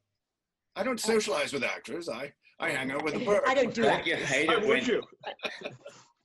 I 0.76 0.82
don't 0.82 1.01
socialize 1.01 1.53
with 1.53 1.64
actors. 1.64 2.09
I 2.09 2.32
I 2.61 2.70
hang 2.70 2.90
out 2.90 3.05
with 3.05 3.14
the 3.14 3.24
bird. 3.24 3.42
I 3.46 3.55
don't 3.55 3.74
do 3.74 3.82
Don't 3.82 3.92
that. 3.99 4.07
you 4.07 4.16
hate 4.16 4.49
it 4.51 4.61
would 4.61 4.68
when? 4.68 4.84
you? 4.84 5.03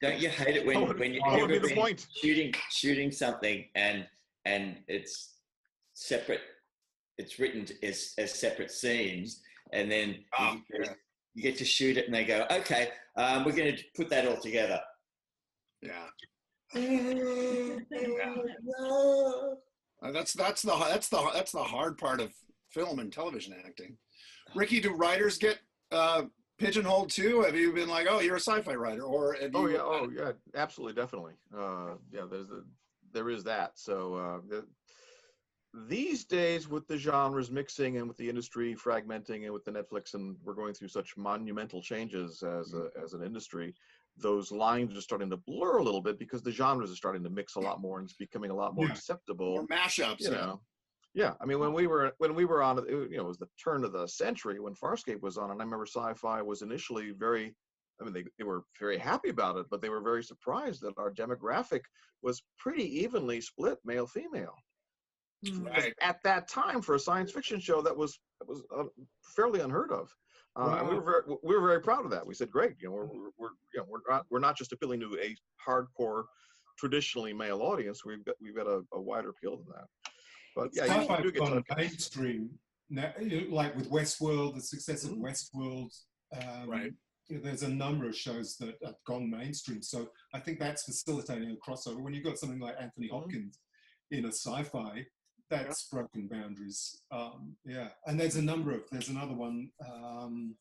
Don't 0.02 0.20
you 0.20 0.28
hate 0.28 0.58
it 0.58 0.66
when 0.66 0.86
would- 0.86 1.00
when 1.00 1.14
you 1.14 1.22
what 1.22 1.50
would 1.50 1.64
the 1.64 1.74
point? 1.74 2.06
shooting 2.22 2.54
shooting 2.70 3.10
something 3.10 3.64
and 3.76 4.06
and 4.44 4.78
it's 4.90 5.36
separate? 5.94 6.42
It's 7.18 7.40
written 7.40 7.66
as 7.84 8.14
as 8.18 8.34
separate 8.38 8.70
scenes, 8.72 9.42
and 9.72 9.90
then 9.90 10.18
Oh, 10.38 10.56
you, 10.74 10.84
yeah. 10.84 10.94
You 11.34 11.42
get 11.42 11.58
to 11.58 11.66
shoot 11.66 11.98
it, 11.98 12.06
and 12.06 12.14
they 12.14 12.26
go, 12.26 12.46
"Okay, 12.52 12.90
um, 13.16 13.46
we're 13.46 13.56
going 13.56 13.76
to 13.76 13.84
put 13.96 14.10
that 14.10 14.28
all 14.28 14.38
together." 14.38 14.82
Yeah. 15.82 16.08
Uh, 20.04 20.12
that's 20.12 20.34
that's 20.34 20.62
the 20.62 20.76
that's 20.90 21.08
the 21.08 21.30
that's 21.34 21.54
the 21.54 21.64
hard 21.64 21.98
part 21.98 22.20
of 22.20 22.34
film 22.72 23.00
and 23.00 23.14
television 23.14 23.56
acting. 23.66 23.96
Ricky, 24.54 24.82
do 24.82 24.94
writers 24.94 25.38
get 25.38 25.60
uh, 25.92 26.24
pigeonholed 26.60 27.10
too? 27.10 27.42
Have 27.42 27.56
you 27.56 27.72
been 27.72 27.88
like, 27.88 28.08
oh, 28.10 28.20
you're 28.20 28.36
a 28.36 28.40
sci-fi 28.40 28.76
writer, 28.76 29.04
or 29.04 29.38
have 29.40 29.52
Oh 29.56 29.68
you, 29.68 29.76
yeah, 29.76 29.82
oh 29.82 30.10
yeah, 30.14 30.32
absolutely, 30.56 31.02
definitely. 31.02 31.34
Uh, 31.58 31.94
yeah, 32.12 32.26
there's 32.30 32.50
a, 32.50 32.64
there 33.14 33.30
is 33.30 33.46
that. 33.46 33.72
So 33.76 34.16
uh, 34.16 34.40
the, 34.50 34.66
these 35.88 36.24
days, 36.24 36.68
with 36.68 36.88
the 36.88 36.98
genres 36.98 37.50
mixing 37.50 37.98
and 37.98 38.08
with 38.08 38.18
the 38.18 38.30
industry 38.30 38.76
fragmenting 38.76 39.44
and 39.44 39.54
with 39.54 39.66
the 39.66 39.72
Netflix, 39.72 40.14
and 40.14 40.36
we're 40.44 40.54
going 40.54 40.74
through 40.74 40.90
such 40.90 41.18
monumental 41.18 41.82
changes 41.82 42.44
as 42.44 42.74
a, 42.74 42.78
mm-hmm. 42.78 43.04
as 43.04 43.14
an 43.14 43.24
industry, 43.24 43.74
those 44.18 44.52
lines 44.52 44.96
are 44.96 45.02
starting 45.02 45.30
to 45.30 45.38
blur 45.38 45.78
a 45.78 45.84
little 45.84 46.02
bit 46.02 46.20
because 46.20 46.42
the 46.42 46.52
genres 46.52 46.92
are 46.92 46.96
starting 46.96 47.24
to 47.24 47.30
mix 47.30 47.56
a 47.56 47.60
lot 47.60 47.82
more 47.82 48.00
and 48.00 48.08
it's 48.08 48.18
becoming 48.18 48.52
a 48.52 48.56
lot 48.56 48.76
more 48.76 48.86
Yeah. 48.86 48.92
acceptable 48.94 49.54
or 49.54 49.68
mashups? 49.68 50.20
you 50.20 50.30
yeah. 50.30 50.38
know 50.38 50.62
yeah 51.16 51.34
i 51.42 51.46
mean 51.46 51.60
when 51.60 51.74
we 51.74 51.88
were 51.88 52.14
when 52.18 52.36
we 52.36 52.46
were 52.46 52.62
on 52.62 52.78
it 52.78 52.86
you 52.88 53.18
know 53.18 53.24
it 53.24 53.28
was 53.28 53.38
the 53.38 53.50
turn 53.64 53.84
of 53.84 53.92
the 53.92 54.08
century 54.08 54.60
when 54.60 54.74
farscape 54.76 55.22
was 55.22 55.38
on 55.38 55.52
and 55.52 55.62
i 55.62 55.64
remember 55.64 55.86
sci-fi 55.86 56.42
was 56.42 56.62
initially 56.62 57.12
very 57.12 57.56
i 58.00 58.04
mean 58.04 58.14
they, 58.14 58.24
they 58.38 58.44
were 58.44 58.64
very 58.80 58.98
happy 58.98 59.30
about 59.30 59.58
it 59.58 59.66
but 59.70 59.82
they 59.82 59.90
were 59.90 60.02
very 60.02 60.24
surprised 60.24 60.82
that 60.82 60.98
our 60.98 61.12
demographic 61.12 61.82
was 62.22 62.44
pretty 62.58 62.86
evenly 63.02 63.42
split 63.42 63.78
male 63.84 64.08
female. 64.08 64.56
Right. 65.62 65.94
at 66.02 66.22
that 66.24 66.48
time 66.48 66.82
for 66.82 66.96
a 66.96 67.00
science 67.00 67.32
fiction 67.32 67.60
show 67.60 67.82
that 67.82 67.96
was 67.96 68.18
that 68.40 68.48
was 68.48 68.64
uh, 68.76 68.84
fairly 69.36 69.60
unheard 69.60 69.92
of 69.92 70.10
uh, 70.56 70.78
and 70.80 70.88
we 70.88 70.96
were 70.96 71.02
very 71.04 71.38
we 71.44 71.56
were 71.56 71.68
very 71.68 71.82
proud 71.82 72.06
of 72.06 72.12
that 72.12 72.26
we 72.26 72.34
said 72.34 72.50
great 72.50 72.76
you 72.80 72.88
know 72.88 72.94
we're, 72.96 73.06
we're, 73.06 73.30
we're 73.38 73.50
you 73.74 73.80
know 73.80 73.86
we're 73.90 74.00
not 74.10 74.26
we're 74.30 74.40
not 74.40 74.58
just 74.58 74.72
appealing 74.72 75.00
to 75.00 75.18
a 75.22 75.36
hardcore 75.68 76.24
traditionally 76.78 77.34
male 77.34 77.62
audience 77.62 78.06
we've 78.06 78.24
got 78.24 78.36
we've 78.42 78.56
got 78.56 78.68
a, 78.68 78.82
a 78.94 79.02
wider 79.02 79.30
appeal 79.30 79.58
than 79.58 79.66
that 79.76 79.86
but 80.56 80.70
yeah 80.74 80.86
you 80.86 81.02
Sci-fi 81.02 81.22
do 81.22 81.32
get 81.32 81.40
gone 81.40 81.64
mainstream 81.76 82.50
now, 82.90 83.12
like 83.50 83.76
with 83.76 83.90
Westworld, 83.90 84.54
the 84.56 84.62
success 84.62 85.04
of 85.04 85.12
Mhm. 85.12 85.22
Westworld. 85.22 85.90
Um, 86.34 86.70
Right. 86.70 86.94
you 87.28 87.38
know, 87.38 87.42
There's 87.44 87.64
a 87.64 87.70
number 87.70 88.08
of 88.08 88.16
shows 88.16 88.56
that 88.58 88.76
have 88.84 88.98
gone 89.06 89.30
mainstream, 89.32 89.82
so 89.82 90.12
I 90.34 90.40
think 90.40 90.60
that's 90.60 90.84
facilitating 90.84 91.50
a 91.50 91.56
crossover. 91.56 92.02
When 92.04 92.14
you've 92.14 92.26
got 92.26 92.38
something 92.38 92.60
like 92.60 92.76
Anthony 92.80 93.08
Mhm. 93.08 93.12
Hopkins 93.12 93.60
in 94.12 94.26
a 94.26 94.28
sci-fi, 94.28 95.08
that's 95.58 95.88
broken 95.90 96.28
boundaries. 96.28 97.02
Um, 97.12 97.56
yeah, 97.66 97.90
and 98.08 98.20
there's 98.20 98.36
a 98.38 98.42
number 98.42 98.72
of 98.72 98.82
there's 98.92 99.10
another 99.10 99.34
one. 99.34 99.70
Um, 99.86 100.56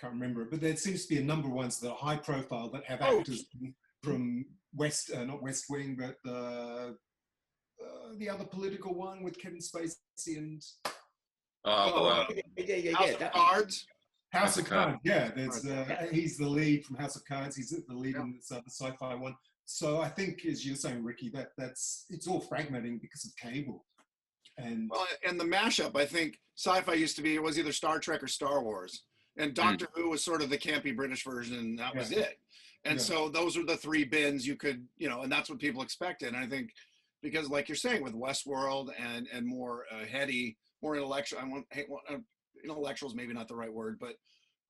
can't 0.00 0.12
remember 0.14 0.42
it, 0.42 0.50
but 0.50 0.60
there 0.60 0.76
seems 0.76 1.02
to 1.06 1.08
be 1.14 1.20
a 1.20 1.24
number 1.24 1.48
of 1.48 1.54
ones 1.54 1.80
that 1.80 1.90
are 1.90 1.96
high 1.96 2.16
profile 2.16 2.68
that 2.70 2.84
have 2.84 3.00
Oh. 3.02 3.18
actors 3.18 3.44
from- 3.50 3.74
from 4.02 4.44
West, 4.74 5.10
uh, 5.12 5.24
not 5.24 5.42
West 5.42 5.64
Wing, 5.68 5.96
but 5.96 6.16
the 6.24 6.96
uh, 7.84 8.12
the 8.16 8.28
other 8.28 8.44
political 8.44 8.94
one 8.94 9.22
with 9.22 9.38
Kevin 9.38 9.58
Spacey 9.60 10.36
and 10.36 10.62
Oh, 11.64 12.06
uh, 12.06 12.26
yeah, 12.34 12.42
yeah, 12.64 12.74
yeah. 12.76 12.92
House 12.96 13.06
yeah, 13.08 13.12
of 13.14 13.18
that- 13.20 13.32
Cards. 13.32 13.86
House 14.32 14.56
of 14.58 14.66
Cards. 14.66 14.90
Cards. 14.92 15.00
Yeah, 15.04 15.30
there's 15.34 15.64
uh, 15.66 15.86
Yeah. 15.88 16.10
he's 16.10 16.36
the 16.38 16.48
lead 16.48 16.84
from 16.86 16.96
House 16.96 17.16
of 17.16 17.24
Cards. 17.24 17.56
He's 17.56 17.70
the 17.70 17.94
lead 17.94 18.14
Yeah. 18.14 18.22
in 18.22 18.34
this 18.36 18.50
other 18.52 18.62
sci-fi 18.68 19.14
one. 19.14 19.34
So 19.64 20.00
I 20.00 20.08
think, 20.08 20.44
as 20.46 20.64
you're 20.66 20.76
saying, 20.76 21.02
Ricky, 21.04 21.28
that 21.30 21.52
that's 21.56 22.06
it's 22.10 22.26
all 22.26 22.40
fragmenting 22.40 23.00
because 23.00 23.24
of 23.24 23.34
cable. 23.36 23.84
And 24.58 24.90
Well, 24.90 25.06
and 25.26 25.38
the 25.38 25.44
mashup, 25.44 25.96
I 25.96 26.04
think 26.04 26.40
sci-fi 26.56 26.94
used 26.94 27.16
to 27.16 27.22
be 27.22 27.34
it 27.34 27.42
was 27.42 27.58
either 27.58 27.72
Star 27.72 27.98
Trek 27.98 28.22
or 28.22 28.28
Star 28.28 28.62
Wars, 28.62 29.02
and 29.36 29.54
Doctor 29.54 29.88
Who 29.94 30.10
was 30.10 30.22
sort 30.22 30.42
of 30.42 30.50
the 30.50 30.58
campy 30.58 30.94
British 30.94 31.24
version, 31.24 31.58
and 31.58 31.78
that 31.78 31.94
was 31.94 32.10
it. 32.10 32.40
And 32.84 32.98
Yeah. 32.98 33.04
so 33.04 33.28
those 33.28 33.56
were 33.56 33.64
the 33.64 33.76
three 33.76 34.04
bins 34.04 34.46
you 34.46 34.56
could, 34.56 34.86
you 34.96 35.08
know, 35.08 35.22
and 35.22 35.30
that's 35.30 35.48
what 35.48 35.58
people 35.58 35.82
expected. 35.82 36.28
And 36.28 36.36
I 36.36 36.46
think 36.46 36.72
because, 37.22 37.48
like 37.48 37.68
you're 37.68 37.76
saying, 37.76 38.02
with 38.02 38.14
Westworld 38.14 38.92
and 38.98 39.28
and 39.32 39.46
more 39.46 39.84
uh, 39.92 40.04
heady, 40.04 40.56
more 40.82 40.96
intellectual, 40.96 41.40
I 41.40 41.44
want, 41.44 41.66
hey, 41.70 41.86
uh, 42.08 42.16
intellectuals 42.62 43.14
maybe 43.14 43.32
not 43.32 43.48
the 43.48 43.56
right 43.56 43.72
word, 43.72 43.98
but 43.98 44.10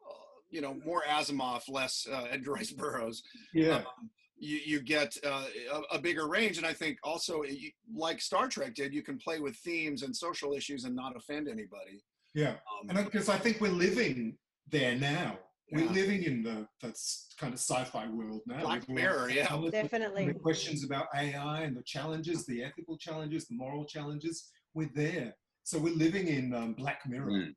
uh, 0.07 0.29
you 0.51 0.61
know, 0.61 0.75
more 0.85 1.03
Asimov, 1.09 1.63
less 1.69 2.07
uh, 2.11 2.27
Edgar 2.31 2.53
Rice 2.53 2.73
Burroughs 2.73 3.23
yeah, 3.53 3.77
um, 3.77 4.11
you, 4.39 4.59
you 4.65 4.81
get 4.81 5.17
uh, 5.25 5.45
a, 5.73 5.97
a 5.97 5.99
bigger 5.99 6.29
range. 6.29 6.59
And 6.59 6.67
I 6.67 6.73
think 6.73 6.99
also, 7.03 7.43
you, 7.43 7.71
like 7.95 8.21
Star 8.21 8.49
Trek 8.49 8.75
did, 8.75 8.93
you 8.95 9.03
can 9.03 9.19
play 9.19 9.41
with 9.41 9.57
themes 9.57 10.03
and 10.03 10.15
social 10.15 10.53
issues 10.55 10.85
and 10.85 10.95
not 10.95 11.17
offend 11.17 11.49
anybody. 11.49 12.03
yeah, 12.35 12.55
Um, 12.81 12.97
and 12.97 13.05
because 13.05 13.29
I 13.29 13.39
think 13.39 13.61
we're 13.61 13.69
living 13.71 14.37
there 14.71 14.95
now. 14.97 15.39
We're 15.71 15.91
living 15.91 16.23
in 16.23 16.43
the 16.43 16.67
that's 16.81 17.29
kind 17.39 17.53
of 17.53 17.59
sci-fi 17.61 18.09
world 18.09 18.41
now. 18.47 18.63
Black 18.63 18.81
with 18.81 18.89
all 18.89 18.95
the 18.95 19.01
Mirror, 19.03 19.29
yeah. 19.31 19.43
technology, 19.43 19.71
Definitely. 19.71 20.27
The 20.29 20.35
questions 20.39 20.83
about 20.83 21.09
AI 21.15 21.61
and 21.61 21.77
the 21.77 21.83
challenges, 21.83 22.47
the 22.47 22.65
ethical 22.65 22.97
challenges, 22.97 23.49
the 23.49 23.55
moral 23.55 23.85
challenges. 23.85 24.49
We're 24.73 24.89
there. 24.95 25.35
So 25.65 25.79
we're 25.79 25.95
living 25.95 26.29
in 26.29 26.55
um, 26.55 26.73
Black 26.73 27.01
Mirror. 27.07 27.31
mm, 27.31 27.55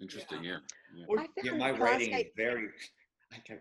interesting. 0.00 0.44
Yeah. 0.44 0.58
yeah. 0.94 1.06
I 1.18 1.26
yeah, 1.42 1.50
found 1.50 1.58
my 1.58 1.70
rating 1.70 2.12
is 2.12 2.26
Farscape- 2.26 2.30
very. 2.36 2.68
Okay. 3.40 3.58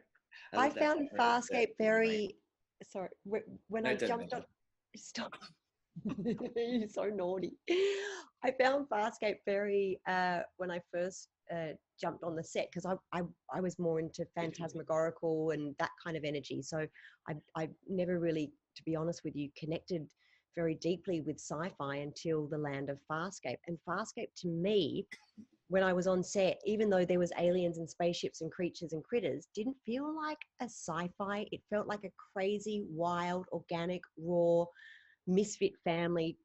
I 0.54 0.68
love 0.68 0.78
found 0.78 1.00
rating, 1.00 1.18
Farscape 1.18 1.52
rating. 1.52 1.76
very. 1.80 2.36
Sorry, 2.84 3.10
when 3.26 3.84
No, 3.84 3.90
I 3.90 3.96
jumped 3.96 4.34
on. 4.34 4.44
Stop. 4.96 5.34
You're 6.56 6.88
so 6.88 7.06
naughty. 7.06 7.58
I 8.44 8.52
found 8.62 8.88
Farscape 8.88 9.38
very 9.46 10.00
very 10.06 10.44
when 10.58 10.72
I 10.72 10.80
first 10.94 11.30
uh, 11.54 11.74
jumped 12.00 12.24
on 12.24 12.36
the 12.36 12.44
set 12.44 12.70
because 12.72 12.86
I, 12.86 12.94
I 13.18 13.24
I 13.54 13.62
was 13.62 13.80
more 13.80 14.00
into 14.00 14.26
phantasmagorical 14.36 15.52
and 15.52 15.76
that 15.80 15.92
kind 16.04 16.16
of 16.16 16.24
energy. 16.24 16.62
So 16.62 16.86
I 17.28 17.34
I 17.56 17.70
never 17.88 18.20
really, 18.20 18.52
to 18.76 18.84
be 18.84 18.96
honest 18.96 19.22
with 19.24 19.36
you, 19.36 19.50
connected 19.58 20.08
very 20.56 20.76
deeply 20.76 21.22
with 21.22 21.40
sci-fi 21.40 21.98
until 21.98 22.48
the 22.48 22.58
land 22.58 22.90
of 22.90 23.00
Farscape. 23.10 23.60
And 23.68 23.78
Farscape 23.88 24.34
to 24.38 24.48
me, 24.48 25.08
when 25.70 25.84
I 25.84 25.94
was 25.94 26.08
on 26.08 26.24
set, 26.24 26.60
even 26.66 26.90
though 26.90 27.04
there 27.04 27.20
was 27.20 27.32
aliens 27.38 27.78
and 27.78 27.90
spaceships 27.90 28.42
and 28.42 28.52
creatures 28.52 28.94
and 28.94 29.04
critters, 29.04 29.48
didn't 29.54 29.76
feel 29.86 30.16
like 30.16 30.38
a 30.62 30.66
sci-fi. 30.66 31.46
It 31.52 31.62
felt 31.70 31.88
like 31.88 32.06
a 32.06 32.12
crazy, 32.34 32.86
wild, 32.90 33.46
organic, 33.52 34.02
raw, 34.18 34.66
misfit 35.28 35.74
family 35.84 36.38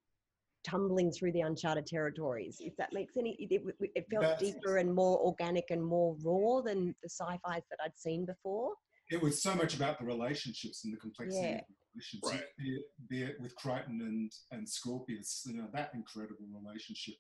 tumbling 0.65 1.11
through 1.13 1.33
the 1.33 1.41
uncharted 1.41 1.87
territories. 1.87 2.57
If 2.61 2.77
that 2.77 2.93
makes 2.93 3.17
any, 3.17 3.37
it, 3.39 3.63
it, 3.81 3.91
it 3.95 4.07
felt 4.11 4.23
That's- 4.23 4.41
deeper 4.41 4.79
and 4.79 4.93
more 4.95 5.19
organic 5.21 5.71
and 5.71 5.85
more 5.85 6.17
raw 6.25 6.61
than 6.63 6.95
the 7.03 7.09
sci-fis 7.09 7.63
that 7.71 7.79
I'd 7.85 7.97
seen 7.99 8.25
before. 8.25 8.73
It 9.11 9.21
was 9.21 9.43
so 9.43 9.55
much 9.55 9.75
about 9.75 9.99
the 9.99 10.05
relationships 10.05 10.85
and 10.85 10.93
the 10.93 10.97
complexity 10.99 11.47
Yeah. 11.47 11.55
of 11.59 11.65
the 11.69 11.75
relationships, 11.95 12.31
Right. 12.33 12.45
be, 12.59 12.71
it, 12.77 12.85
be 13.09 13.23
it 13.23 13.41
with 13.41 13.55
Crichton 13.57 14.01
and, 14.01 14.33
and 14.53 14.69
Scorpius, 14.69 15.43
you 15.47 15.55
know, 15.55 15.69
that 15.75 15.91
incredible 15.95 16.47
relationship. 16.49 17.17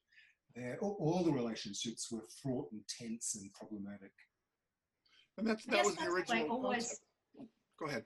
There, 0.54 0.78
all, 0.80 0.96
all 1.00 1.24
the 1.24 1.32
relationships 1.32 2.10
were 2.10 2.24
fraught 2.42 2.70
and 2.72 2.82
tense 2.88 3.36
and 3.40 3.52
problematic. 3.52 4.12
and 5.38 5.46
that's, 5.46 5.64
that 5.66 5.84
was 5.84 5.94
the 5.94 6.00
that's 6.02 6.10
what 6.10 6.30
I 6.30 6.40
original. 6.40 6.50
always. 6.50 7.00
Go 7.78 7.86
ahead. 7.86 8.04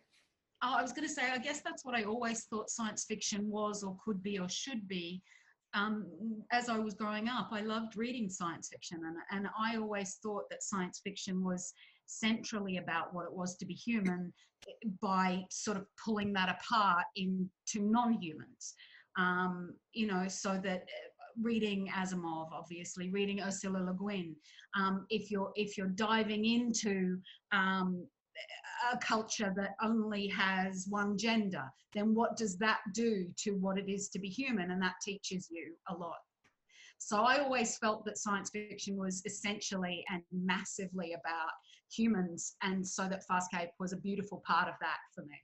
Oh, 0.63 0.75
I 0.79 0.83
was 0.83 0.93
going 0.93 1.07
to 1.07 1.13
say, 1.13 1.31
I 1.31 1.39
guess 1.39 1.61
that's 1.61 1.85
what 1.85 1.95
I 1.95 2.05
always 2.05 2.45
thought 2.45 2.71
science 2.71 3.05
fiction 3.05 3.51
was, 3.51 3.83
or 3.83 3.97
could 4.05 4.23
be, 4.23 4.39
or 4.39 4.49
should 4.49 4.89
be. 4.89 5.23
Um, 5.75 6.07
as 6.53 6.69
I 6.69 6.79
was 6.79 6.95
growing 6.95 7.29
up, 7.29 7.49
I 7.53 7.61
loved 7.61 7.97
reading 7.97 8.31
science 8.31 8.69
fiction, 8.73 9.01
and, 9.05 9.17
and 9.31 9.49
I 9.59 9.77
always 9.77 10.19
thought 10.23 10.45
that 10.51 10.63
science 10.63 11.01
fiction 11.05 11.45
was 11.45 11.75
centrally 12.07 12.79
about 12.79 13.13
what 13.13 13.27
it 13.27 13.33
was 13.33 13.57
to 13.57 13.67
be 13.67 13.75
human 13.75 14.33
by 15.03 15.45
sort 15.51 15.77
of 15.77 15.85
pulling 16.03 16.33
that 16.33 16.49
apart 16.49 17.05
into 17.17 17.51
non 17.81 18.15
humans. 18.23 18.75
Um, 19.19 19.75
you 19.93 20.07
know, 20.07 20.29
so 20.29 20.61
that 20.63 20.85
reading 21.43 21.89
Asimov, 21.95 22.49
obviously, 22.53 23.11
reading 23.11 23.41
Ursula 23.41 23.78
Le 23.78 23.95
Guin, 23.95 24.34
um, 24.76 25.07
if 25.11 25.30
you're 25.30 25.53
if 25.55 25.76
you're 25.76 25.89
diving 25.89 26.45
into 26.45 27.18
um, 27.53 28.07
a 28.93 28.99
culture 28.99 29.53
that 29.57 29.74
only 29.82 30.26
has 30.28 30.87
one 30.89 31.16
gender, 31.16 31.64
then 31.95 32.14
what 32.14 32.37
does 32.37 32.57
that 32.59 32.80
do 32.95 33.26
to 33.39 33.53
what 33.53 33.78
it 33.78 33.89
is 33.89 34.09
to 34.11 34.18
be 34.18 34.28
human? 34.28 34.70
And 34.70 34.82
that 34.82 34.95
teaches 35.03 35.49
you 35.51 35.74
a 35.89 35.95
lot. 35.95 36.18
So 36.99 37.22
I 37.22 37.39
always 37.39 37.76
felt 37.78 38.05
that 38.07 38.18
science 38.18 38.51
fiction 38.51 38.97
was 38.97 39.22
essentially 39.26 40.05
and 40.11 40.22
massively 40.32 41.12
about 41.12 41.51
humans, 41.91 42.57
and 42.62 42.87
so 42.87 43.09
that 43.09 43.22
Farscape 43.30 43.70
was 43.78 43.93
a 43.93 43.99
beautiful 43.99 44.43
part 44.47 44.68
of 44.68 44.74
that 44.80 44.99
for 45.14 45.22
me. 45.22 45.39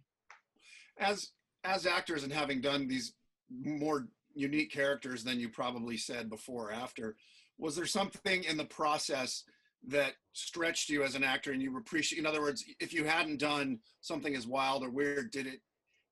As 0.99 1.33
as 1.65 1.87
actors 1.87 2.25
and 2.25 2.33
having 2.33 2.61
done 2.61 2.89
these 2.89 3.15
more 3.51 4.09
unique 4.35 4.73
characters 4.73 5.25
than 5.25 5.41
you 5.41 5.49
probably 5.49 5.97
said 5.97 6.31
before 6.31 6.71
or 6.71 6.73
after, 6.73 7.17
was 7.59 7.77
there 7.77 7.87
something 7.87 8.45
in 8.45 8.57
the 8.57 8.65
process 8.65 9.45
that 9.89 10.13
stretched 10.33 10.89
you 10.89 11.03
as 11.03 11.15
an 11.15 11.25
actor 11.25 11.53
and 11.53 11.61
you 11.61 11.77
appreciate 11.77 12.19
in 12.19 12.27
other 12.27 12.41
words 12.41 12.65
if 12.79 12.93
you 12.93 13.05
hadn't 13.05 13.41
done 13.41 13.81
something 14.01 14.37
as 14.37 14.47
wild 14.47 14.85
or 14.85 14.91
weird 14.91 15.33
did 15.33 15.45
it 15.45 15.61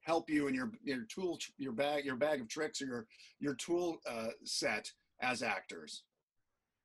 help 0.03 0.29
you 0.31 0.49
in 0.49 0.55
your 0.55 0.73
your 0.83 1.05
tool 1.05 1.39
your 1.59 1.73
bag 1.73 2.05
your 2.05 2.17
bag 2.17 2.41
of 2.41 2.49
tricks 2.49 2.81
or 2.83 2.87
your 2.87 3.07
your 3.39 3.55
tool 3.55 3.99
uh, 4.09 4.29
set 4.45 4.91
as 5.21 5.43
actors? 5.43 6.05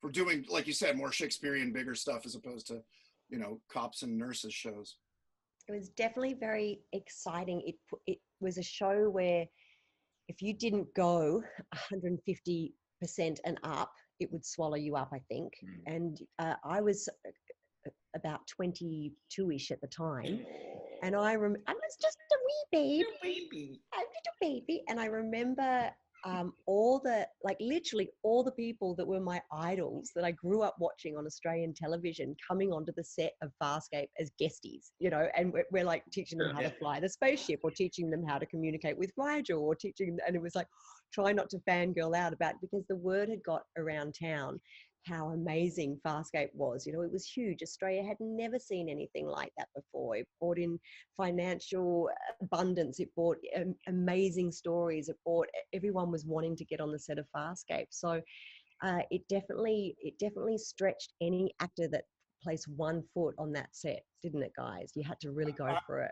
For 0.01 0.11
doing 0.11 0.45
like 0.49 0.67
you 0.67 0.73
said 0.73 0.97
more 0.97 1.11
shakespearean 1.11 1.73
bigger 1.73 1.95
stuff 1.95 2.25
as 2.25 2.35
opposed 2.35 2.67
to 2.67 2.81
you 3.29 3.39
know 3.39 3.59
cops 3.69 4.03
and 4.03 4.17
nurses 4.17 4.53
shows. 4.53 4.97
It 5.67 5.71
was 5.71 5.89
definitely 5.89 6.35
very 6.35 6.81
exciting. 6.93 7.61
It 7.65 7.75
it 8.05 8.19
was 8.39 8.57
a 8.57 8.63
show 8.63 9.09
where 9.09 9.47
if 10.27 10.41
you 10.41 10.53
didn't 10.53 10.93
go 10.95 11.41
150 11.91 12.73
percent 13.01 13.39
and 13.45 13.59
up, 13.63 13.91
it 14.19 14.31
would 14.31 14.45
swallow 14.45 14.75
you 14.75 14.95
up. 14.95 15.09
I 15.13 15.19
think, 15.29 15.53
Mm. 15.63 15.95
and 15.95 16.19
uh, 16.39 16.55
I 16.63 16.81
was 16.81 17.09
uh, 17.27 17.89
about 18.15 18.41
22ish 18.59 19.71
at 19.71 19.81
the 19.81 19.87
time, 19.87 20.45
and 21.03 21.15
I 21.15 21.35
rem- 21.35 21.63
I 21.67 21.73
was 21.73 21.97
just 22.01 22.17
a 22.31 22.37
wee 22.45 23.03
baby. 23.51 23.81
a 23.93 23.97
little 23.97 24.37
baby, 24.41 24.83
and 24.87 24.99
I 24.99 25.05
remember. 25.05 25.91
Um, 26.25 26.53
all 26.65 26.99
the 26.99 27.27
like 27.43 27.57
literally 27.59 28.09
all 28.23 28.43
the 28.43 28.51
people 28.51 28.95
that 28.95 29.05
were 29.05 29.19
my 29.19 29.39
idols 29.51 30.11
that 30.15 30.25
I 30.25 30.31
grew 30.31 30.63
up 30.63 30.75
watching 30.79 31.15
on 31.15 31.27
Australian 31.27 31.71
television 31.71 32.35
coming 32.47 32.73
onto 32.73 32.91
the 32.97 33.03
set 33.03 33.33
of 33.43 33.51
Farscape 33.61 34.07
as 34.19 34.31
guesties, 34.41 34.89
you 34.97 35.11
know, 35.11 35.27
and 35.37 35.53
we're, 35.53 35.65
we're 35.71 35.83
like 35.83 36.03
teaching 36.11 36.39
them 36.39 36.55
how 36.55 36.61
to 36.61 36.71
fly 36.71 36.99
the 36.99 37.09
spaceship 37.09 37.59
or 37.63 37.69
teaching 37.69 38.09
them 38.09 38.25
how 38.27 38.39
to 38.39 38.45
communicate 38.47 38.97
with 38.97 39.11
Rygel 39.19 39.61
or 39.61 39.75
teaching, 39.75 40.17
and 40.25 40.35
it 40.35 40.41
was 40.41 40.55
like 40.55 40.67
try 41.13 41.31
not 41.31 41.47
to 41.51 41.59
fangirl 41.69 42.17
out 42.17 42.33
about 42.33 42.55
because 42.59 42.83
the 42.89 42.95
word 42.95 43.29
had 43.29 43.43
got 43.43 43.61
around 43.77 44.15
town 44.19 44.59
how 45.05 45.29
amazing 45.29 45.99
Farscape 46.05 46.49
was. 46.53 46.85
You 46.85 46.93
know, 46.93 47.01
it 47.01 47.11
was 47.11 47.27
huge. 47.27 47.61
Australia 47.61 48.03
had 48.03 48.17
never 48.19 48.57
seen 48.57 48.89
anything 48.89 49.27
like 49.27 49.51
that 49.57 49.67
before. 49.75 50.17
It 50.17 50.27
brought 50.39 50.57
in 50.57 50.79
financial 51.15 52.09
abundance. 52.41 52.99
It 52.99 53.13
brought 53.15 53.37
um, 53.55 53.75
amazing 53.87 54.51
stories. 54.51 55.09
It 55.09 55.17
brought 55.23 55.47
everyone 55.73 56.11
was 56.11 56.25
wanting 56.25 56.55
to 56.57 56.65
get 56.65 56.81
on 56.81 56.91
the 56.91 56.99
set 56.99 57.19
of 57.19 57.25
Farscape. 57.35 57.87
So 57.91 58.21
uh, 58.83 59.01
it 59.11 59.21
definitely 59.29 59.95
it 59.99 60.17
definitely 60.19 60.57
stretched 60.57 61.13
any 61.21 61.53
actor 61.59 61.87
that 61.89 62.05
placed 62.41 62.67
one 62.75 63.03
foot 63.13 63.35
on 63.37 63.51
that 63.53 63.69
set, 63.71 64.03
didn't 64.21 64.43
it, 64.43 64.51
guys? 64.57 64.91
You 64.95 65.03
had 65.03 65.19
to 65.21 65.31
really 65.31 65.53
go 65.53 65.65
I- 65.65 65.79
for 65.85 66.01
it. 66.01 66.11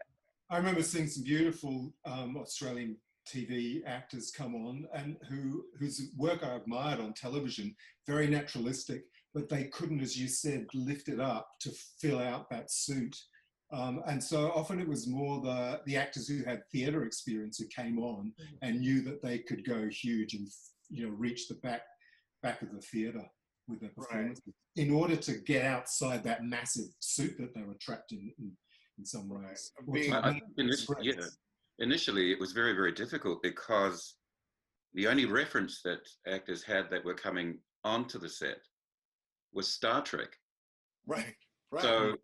I 0.50 0.58
remember 0.58 0.84
seeing 0.84 1.08
some 1.08 1.24
beautiful 1.24 1.94
um, 2.06 2.38
Australian 2.38 2.98
TV 3.32 3.82
actors 3.86 4.32
come 4.36 4.56
on 4.56 4.86
and 4.94 5.18
who 5.30 5.66
whose 5.80 6.12
work 6.18 6.44
I 6.44 6.56
admired 6.56 7.00
on 7.00 7.14
television, 7.14 7.76
very 8.08 8.28
naturalistic, 8.28 9.04
but 9.34 9.50
they 9.50 9.66
couldn't, 9.66 10.02
as 10.02 10.18
you 10.18 10.28
said, 10.28 10.68
lift 10.74 11.08
it 11.10 11.20
up 11.20 11.48
to 11.62 11.72
fill 12.00 12.20
out 12.20 12.50
that 12.50 12.72
suit. 12.72 13.16
Um, 13.72 14.02
and 14.08 14.24
so 14.24 14.52
often 14.52 14.80
it 14.80 14.88
was 14.88 15.08
more 15.08 15.42
the 15.42 15.82
the 15.86 15.98
actors 15.98 16.28
who 16.28 16.44
had 16.44 16.62
theatre 16.72 17.04
experience 17.06 17.58
who 17.58 17.66
came 17.68 17.98
on 17.98 18.34
Mhm. 18.40 18.58
and 18.62 18.80
knew 18.82 19.02
that 19.04 19.22
they 19.24 19.40
could 19.40 19.66
go 19.66 19.88
huge 19.90 20.34
and 20.36 20.48
you 20.90 21.08
know 21.08 21.14
reach 21.16 21.48
the 21.48 21.56
back 21.56 21.82
back 22.42 22.62
of 22.62 22.72
the 22.72 22.82
theatre 22.82 23.26
with 23.68 23.80
their 23.80 23.92
Right. 23.96 24.38
in 24.76 24.92
order 24.92 25.16
to 25.16 25.38
get 25.40 25.66
outside 25.66 26.24
that 26.26 26.44
massive 26.44 26.90
suit 27.00 27.38
that 27.38 27.54
they 27.56 27.64
were 27.64 27.76
trapped 27.76 28.12
in 28.12 28.34
in, 28.38 28.58
in 28.98 29.06
some 29.06 29.30
ways. 29.30 29.72
Of 29.80 29.92
being- 29.92 30.14
I- 30.14 30.20
I 30.20 30.34
make 30.34 30.44
think 30.56 30.72
yeah. 31.02 31.14
Initially 31.80 32.32
it 32.32 32.40
was 32.40 32.52
very 32.52 32.74
very 32.74 32.92
difficult 32.92 33.42
because 33.42 34.16
the 34.94 35.08
only 35.08 35.26
reference 35.26 35.82
that 35.84 36.08
actors 36.28 36.64
had 36.64 36.90
that 36.92 37.04
were 37.04 37.16
coming 37.16 37.58
onto 37.84 38.20
the 38.20 38.30
set 38.30 38.60
was 39.54 39.68
Star 39.68 40.02
Trek. 40.02 40.38
right 41.08 41.36
right 41.72 41.84
So 41.84 42.16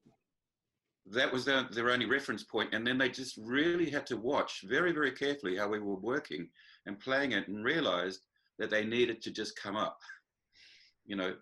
that 1.11 1.31
was 1.31 1.45
their, 1.45 1.67
their 1.71 1.89
only 1.89 2.05
reference 2.05 2.43
point, 2.43 2.73
and 2.73 2.85
then 2.85 2.97
they 2.97 3.09
just 3.09 3.37
really 3.37 3.89
had 3.89 4.05
to 4.07 4.17
watch 4.17 4.61
very 4.67 4.91
very 4.91 5.11
carefully 5.11 5.57
how 5.57 5.67
we 5.67 5.79
were 5.79 5.95
working 5.95 6.47
and 6.85 6.99
playing 6.99 7.31
it, 7.31 7.47
and 7.47 7.63
realized 7.63 8.21
that 8.59 8.69
they 8.69 8.85
needed 8.85 9.21
to 9.21 9.31
just 9.31 9.59
come 9.59 9.75
up, 9.75 9.97
you 11.05 11.15
know, 11.15 11.33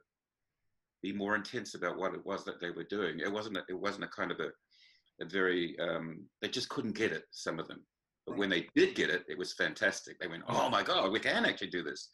be 1.02 1.12
more 1.12 1.36
intense 1.36 1.76
about 1.76 1.98
what 1.98 2.14
it 2.14 2.26
was 2.26 2.46
that 2.46 2.62
they 2.62 2.70
were 2.70 2.84
doing. 2.84 3.20
It 3.20 3.32
wasn't 3.32 3.58
a, 3.58 3.64
it 3.70 3.80
wasn't 3.80 4.06
a 4.06 4.10
kind 4.10 4.32
of 4.32 4.40
a, 4.40 4.50
a 5.24 5.28
very 5.28 5.76
um, 5.80 6.26
they 6.42 6.48
just 6.50 6.70
couldn't 6.70 6.96
get 6.96 7.12
it. 7.12 7.24
Some 7.32 7.60
of 7.60 7.68
them. 7.68 7.84
But 8.28 8.38
when 8.38 8.50
they 8.50 8.68
did 8.76 8.94
get 8.94 9.10
it, 9.10 9.24
it 9.30 9.38
was 9.38 9.54
fantastic. 9.54 10.20
They 10.20 10.28
went, 10.28 10.44
"Oh 10.48 10.70
my 10.70 10.84
God, 10.84 11.12
we 11.12 11.20
can 11.20 11.46
actually 11.46 11.70
do 11.70 11.82
this!" 11.82 12.10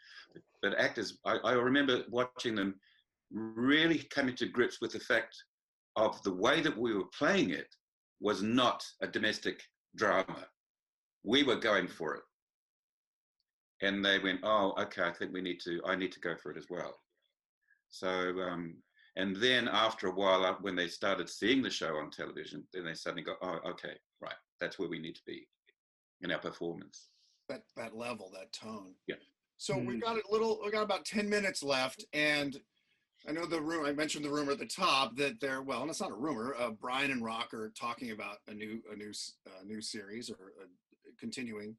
But 0.61 0.77
actors, 0.79 1.17
I, 1.25 1.37
I 1.37 1.53
remember 1.53 2.03
watching 2.09 2.53
them 2.55 2.79
really 3.31 3.97
coming 3.97 4.35
to 4.35 4.45
grips 4.45 4.79
with 4.79 4.91
the 4.91 4.99
fact 4.99 5.35
of 5.95 6.21
the 6.23 6.33
way 6.33 6.61
that 6.61 6.77
we 6.77 6.93
were 6.93 7.09
playing 7.17 7.49
it 7.49 7.75
was 8.19 8.43
not 8.43 8.85
a 9.01 9.07
domestic 9.07 9.63
drama. 9.95 10.47
We 11.23 11.43
were 11.43 11.55
going 11.55 11.87
for 11.87 12.15
it. 12.15 12.23
And 13.81 14.05
they 14.05 14.19
went, 14.19 14.41
oh, 14.43 14.73
okay, 14.79 15.03
I 15.03 15.11
think 15.11 15.33
we 15.33 15.41
need 15.41 15.59
to, 15.61 15.81
I 15.85 15.95
need 15.95 16.11
to 16.13 16.19
go 16.19 16.35
for 16.41 16.51
it 16.51 16.57
as 16.57 16.67
well. 16.69 16.95
So, 17.89 18.07
um, 18.09 18.75
and 19.17 19.35
then 19.35 19.67
after 19.67 20.07
a 20.07 20.15
while, 20.15 20.45
uh, 20.45 20.55
when 20.61 20.75
they 20.75 20.87
started 20.87 21.29
seeing 21.29 21.61
the 21.61 21.69
show 21.69 21.95
on 21.97 22.11
television, 22.11 22.65
then 22.71 22.85
they 22.85 22.93
suddenly 22.93 23.23
go, 23.23 23.35
oh, 23.41 23.59
okay, 23.67 23.95
right, 24.21 24.33
that's 24.59 24.79
where 24.79 24.89
we 24.89 24.99
need 24.99 25.15
to 25.15 25.21
be 25.25 25.45
in 26.21 26.31
our 26.31 26.39
performance. 26.39 27.09
that 27.49 27.63
that 27.75 27.95
level 27.95 28.31
that 28.33 28.51
tone 28.53 28.95
Yeah. 29.07 29.15
so 29.57 29.77
we 29.77 29.95
Mm. 29.95 30.01
got 30.01 30.15
a 30.17 30.31
little 30.31 30.61
we 30.63 30.71
got 30.71 30.81
about 30.83 31.03
10 31.05 31.29
minutes 31.29 31.61
left 31.61 32.05
and 32.13 32.61
i 33.27 33.33
know 33.33 33.45
the 33.45 33.61
room 33.61 33.85
i 33.85 33.91
mentioned 33.91 34.23
the 34.23 34.29
rumor 34.31 34.53
at 34.53 34.59
the 34.59 34.65
top 34.65 35.17
that 35.17 35.41
they're 35.41 35.61
well 35.61 35.81
and 35.81 35.89
it's 35.89 35.99
not 35.99 36.11
a 36.11 36.15
rumor 36.15 36.55
uh, 36.55 36.69
brian 36.71 37.11
and 37.11 37.21
rock 37.23 37.53
are 37.53 37.69
talking 37.71 38.11
about 38.11 38.37
a 38.47 38.53
new 38.53 38.81
a 38.91 38.95
new 38.95 39.11
uh, 39.45 39.63
new 39.65 39.81
series 39.81 40.29
or 40.29 40.53
uh 40.61 40.65
continuing 41.19 41.75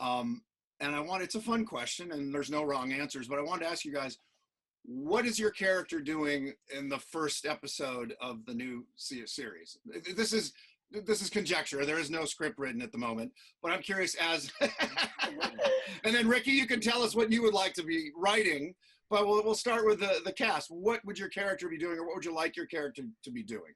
um 0.00 0.42
and 0.80 0.96
i 0.96 1.00
want 1.00 1.22
it's 1.22 1.34
a 1.34 1.40
fun 1.40 1.66
question 1.66 2.10
and 2.12 2.34
there's 2.34 2.50
no 2.50 2.62
wrong 2.64 2.90
answers 2.92 3.28
but 3.28 3.38
i 3.38 3.42
wanted 3.42 3.64
to 3.64 3.70
ask 3.70 3.84
you 3.84 3.92
guys 3.92 4.16
what 4.84 5.26
is 5.26 5.38
your 5.38 5.50
character 5.50 6.00
doing 6.00 6.54
in 6.74 6.88
the 6.88 6.98
first 6.98 7.44
episode 7.44 8.14
of 8.22 8.44
the 8.46 8.54
new 8.54 8.86
series 8.96 9.76
this 10.16 10.32
is 10.32 10.54
this 10.90 11.22
is 11.22 11.30
conjecture. 11.30 11.84
There 11.84 11.98
is 11.98 12.10
no 12.10 12.24
script 12.24 12.58
written 12.58 12.82
at 12.82 12.92
the 12.92 12.98
moment 12.98 13.32
but 13.62 13.72
i'm 13.72 13.82
curious 13.82 14.14
as 14.16 14.50
and 16.04 16.14
then 16.14 16.28
ricky 16.28 16.52
you 16.52 16.66
can 16.66 16.80
tell 16.80 17.02
us 17.02 17.14
what 17.14 17.30
you 17.30 17.42
would 17.42 17.54
like 17.54 17.74
to 17.74 17.82
be 17.82 18.10
writing 18.16 18.74
but 19.10 19.26
we'll, 19.26 19.42
we'll 19.42 19.54
start 19.54 19.86
with 19.86 20.00
the, 20.00 20.20
the 20.24 20.32
cast. 20.32 20.70
What 20.70 21.04
would 21.04 21.18
your 21.18 21.28
character 21.28 21.68
be 21.68 21.78
doing 21.78 21.98
or 21.98 22.06
what 22.06 22.16
would 22.16 22.24
you 22.24 22.34
like 22.34 22.56
your 22.56 22.66
character 22.66 23.02
to 23.24 23.30
be 23.30 23.42
doing? 23.42 23.72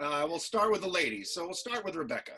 Uh, 0.00 0.26
we'll 0.28 0.38
start 0.38 0.70
with 0.70 0.82
the 0.82 0.88
ladies. 0.88 1.32
So 1.32 1.44
we'll 1.44 1.54
start 1.54 1.84
with 1.84 1.94
rebecca. 1.94 2.32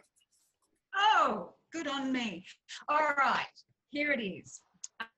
Oh, 0.95 1.55
good 1.73 1.89
on 1.89 2.13
me. 2.13 2.45
All 2.89 3.15
right, 3.19 3.47
here 3.91 4.13
it 4.13 4.23
is. 4.23 4.61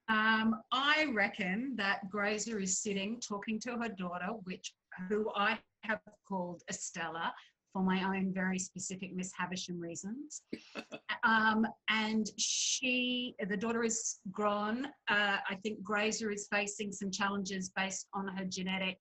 Um, 0.08 0.54
I 0.72 1.06
reckon 1.12 1.74
that 1.76 2.02
Grayza 2.14 2.62
is 2.62 2.80
sitting 2.80 3.20
talking 3.20 3.60
to 3.60 3.72
her 3.72 3.88
daughter, 3.88 4.28
which 4.44 4.72
who 5.08 5.30
I 5.34 5.58
have 5.82 5.98
called 6.26 6.62
Estella 6.70 7.34
for 7.76 7.82
my 7.82 8.02
own 8.04 8.32
very 8.32 8.58
specific 8.58 9.14
Miss 9.14 9.30
Havisham 9.38 9.78
reasons. 9.78 10.40
um, 11.24 11.66
and 11.90 12.26
she, 12.38 13.34
the 13.50 13.56
daughter 13.56 13.84
is 13.84 14.20
grown. 14.32 14.86
Uh, 15.08 15.36
I 15.50 15.56
think 15.62 15.82
Grayza 15.82 16.32
is 16.32 16.48
facing 16.50 16.90
some 16.90 17.10
challenges 17.10 17.70
based 17.76 18.06
on 18.14 18.28
her 18.28 18.46
genetic 18.46 18.98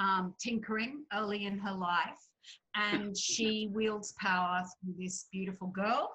um, 0.00 0.34
tinkering 0.40 1.04
early 1.12 1.46
in 1.46 1.56
her 1.56 1.72
life. 1.72 2.18
And 2.74 3.16
she 3.28 3.68
wields 3.72 4.12
power 4.18 4.64
through 4.82 4.94
this 4.98 5.26
beautiful 5.30 5.68
girl. 5.68 6.10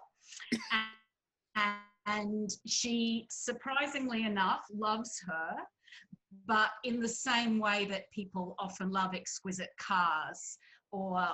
And, 1.55 1.71
and 2.07 2.49
she, 2.67 3.25
surprisingly 3.29 4.25
enough, 4.25 4.65
loves 4.75 5.17
her, 5.29 5.55
but 6.45 6.71
in 6.83 6.99
the 6.99 7.07
same 7.07 7.57
way 7.57 7.85
that 7.85 8.11
people 8.11 8.55
often 8.59 8.91
love 8.91 9.15
exquisite 9.15 9.69
cars 9.79 10.57
or 10.91 11.25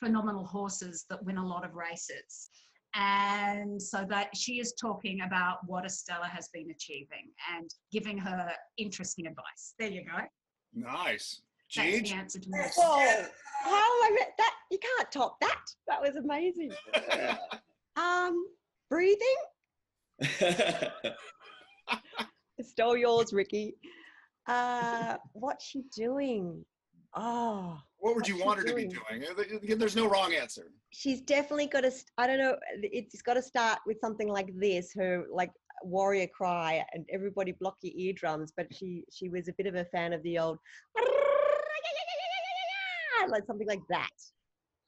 phenomenal 0.00 0.44
horses 0.44 1.04
that 1.10 1.22
win 1.24 1.36
a 1.38 1.46
lot 1.46 1.64
of 1.64 1.74
races. 1.74 2.50
And 2.94 3.82
so 3.82 4.06
that 4.08 4.36
she 4.36 4.60
is 4.60 4.74
talking 4.80 5.22
about 5.22 5.58
what 5.66 5.84
Estella 5.84 6.26
has 6.26 6.48
been 6.52 6.70
achieving 6.70 7.30
and 7.56 7.68
giving 7.90 8.16
her 8.18 8.52
interesting 8.78 9.26
advice. 9.26 9.74
There 9.78 9.88
you 9.88 10.04
go. 10.04 10.22
nice 10.74 11.42
That's 11.74 11.88
Gage? 11.88 12.10
the 12.10 12.16
answer 12.16 12.38
to 12.38 12.48
this. 12.50 12.76
Whoa! 12.76 13.24
How 13.64 13.70
I 13.72 14.10
met 14.16 14.34
that? 14.38 14.54
You 14.70 14.78
can't 14.78 15.10
top 15.10 15.40
that. 15.40 15.64
That 15.88 16.00
was 16.00 16.16
amazing. 16.16 16.72
Um, 17.96 18.46
breathing. 18.90 19.36
Stole 22.60 22.96
yours, 22.96 23.32
Ricky. 23.32 23.76
Uh, 24.46 25.16
what's 25.32 25.64
she 25.64 25.84
doing? 25.96 26.64
Oh, 27.14 27.78
what 28.04 28.14
would 28.14 28.28
you 28.28 28.38
want 28.44 28.60
she 28.60 28.68
her 28.68 28.68
to 28.68 28.74
be 28.74 28.86
doing? 28.86 29.24
doing 29.62 29.78
there's 29.78 29.96
no 29.96 30.06
wrong 30.06 30.34
answer 30.34 30.66
she's 30.94 31.20
definitely 31.20 31.66
got 31.66 31.82
to. 31.82 31.92
I 32.16 32.26
don't 32.26 32.38
know. 32.38 32.56
It's 32.80 33.20
got 33.22 33.34
to 33.34 33.42
start 33.42 33.80
with 33.86 33.98
something 34.00 34.28
like 34.28 34.48
this. 34.56 34.92
Her 34.94 35.24
like 35.32 35.50
warrior 35.82 36.28
cry, 36.28 36.84
and 36.92 37.04
everybody 37.12 37.52
block 37.52 37.76
your 37.82 37.94
eardrums. 37.96 38.52
But 38.56 38.72
she 38.74 39.04
she 39.12 39.28
was 39.28 39.48
a 39.48 39.52
bit 39.58 39.66
of 39.66 39.74
a 39.74 39.84
fan 39.86 40.12
of 40.12 40.22
the 40.22 40.38
old. 40.38 40.58
like 43.28 43.46
something 43.46 43.66
like 43.66 43.80
that, 43.88 44.10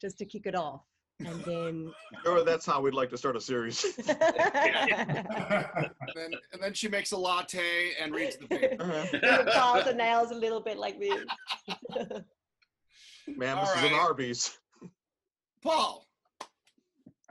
just 0.00 0.18
to 0.18 0.26
kick 0.26 0.42
it 0.44 0.54
off, 0.54 0.82
and 1.20 1.42
then 1.44 1.90
Or 2.26 2.44
that's 2.44 2.66
how 2.66 2.80
we'd 2.80 2.94
like 2.94 3.10
to 3.10 3.18
start 3.18 3.34
a 3.36 3.40
series. 3.40 3.84
And 4.08 4.18
then, 6.14 6.30
and 6.52 6.60
then 6.60 6.74
she 6.74 6.88
makes 6.88 7.12
a 7.12 7.16
latte 7.16 7.92
and 8.00 8.14
reads 8.14 8.36
the 8.36 8.46
paper. 8.46 8.82
Uh-huh. 8.82 9.50
files 9.52 9.84
the 9.84 9.94
nails 9.94 10.30
a 10.30 10.34
little 10.34 10.60
bit 10.60 10.76
like 10.76 11.00
this. 11.00 11.24
Ma'am, 13.28 13.58
All 13.58 13.66
this 13.66 13.76
is 13.76 13.90
an. 13.90 13.92
Arby's. 13.94 14.58
Paul. 15.62 16.06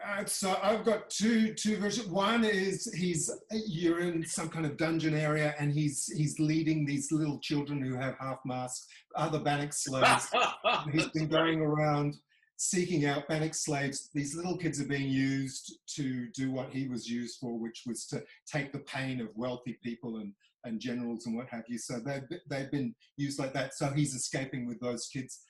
Uh, 0.05 0.25
so 0.25 0.55
I've 0.61 0.83
got 0.83 1.09
two 1.09 1.53
two 1.53 1.77
versions. 1.77 2.07
One 2.07 2.43
is 2.43 2.93
he's 2.93 3.31
you're 3.51 4.01
in 4.01 4.23
some 4.25 4.49
kind 4.49 4.65
of 4.65 4.77
dungeon 4.77 5.15
area 5.15 5.55
and 5.57 5.71
he's 5.73 6.05
he's 6.15 6.37
leading 6.37 6.85
these 6.85 7.11
little 7.11 7.39
children 7.39 7.81
who 7.81 7.95
have 7.95 8.15
half 8.19 8.39
masks, 8.45 8.87
other 9.15 9.39
Banik 9.39 9.73
slaves. 9.73 10.29
he's 10.91 11.07
been 11.07 11.27
going 11.27 11.61
around 11.61 12.17
seeking 12.57 13.05
out 13.05 13.27
Banik 13.27 13.55
slaves. 13.55 14.09
These 14.13 14.35
little 14.35 14.57
kids 14.57 14.79
are 14.81 14.87
being 14.87 15.09
used 15.09 15.79
to 15.95 16.27
do 16.31 16.51
what 16.51 16.71
he 16.71 16.87
was 16.87 17.09
used 17.09 17.39
for, 17.39 17.57
which 17.57 17.83
was 17.85 18.05
to 18.07 18.23
take 18.45 18.71
the 18.71 18.79
pain 18.79 19.21
of 19.21 19.29
wealthy 19.35 19.77
people 19.83 20.17
and, 20.17 20.33
and 20.63 20.79
generals 20.79 21.25
and 21.25 21.35
what 21.35 21.49
have 21.49 21.63
you. 21.67 21.77
So 21.77 21.99
they've, 21.99 22.23
they've 22.49 22.71
been 22.71 22.95
used 23.17 23.39
like 23.39 23.53
that. 23.53 23.73
So 23.73 23.89
he's 23.89 24.15
escaping 24.15 24.65
with 24.65 24.79
those 24.79 25.07
kids. 25.07 25.41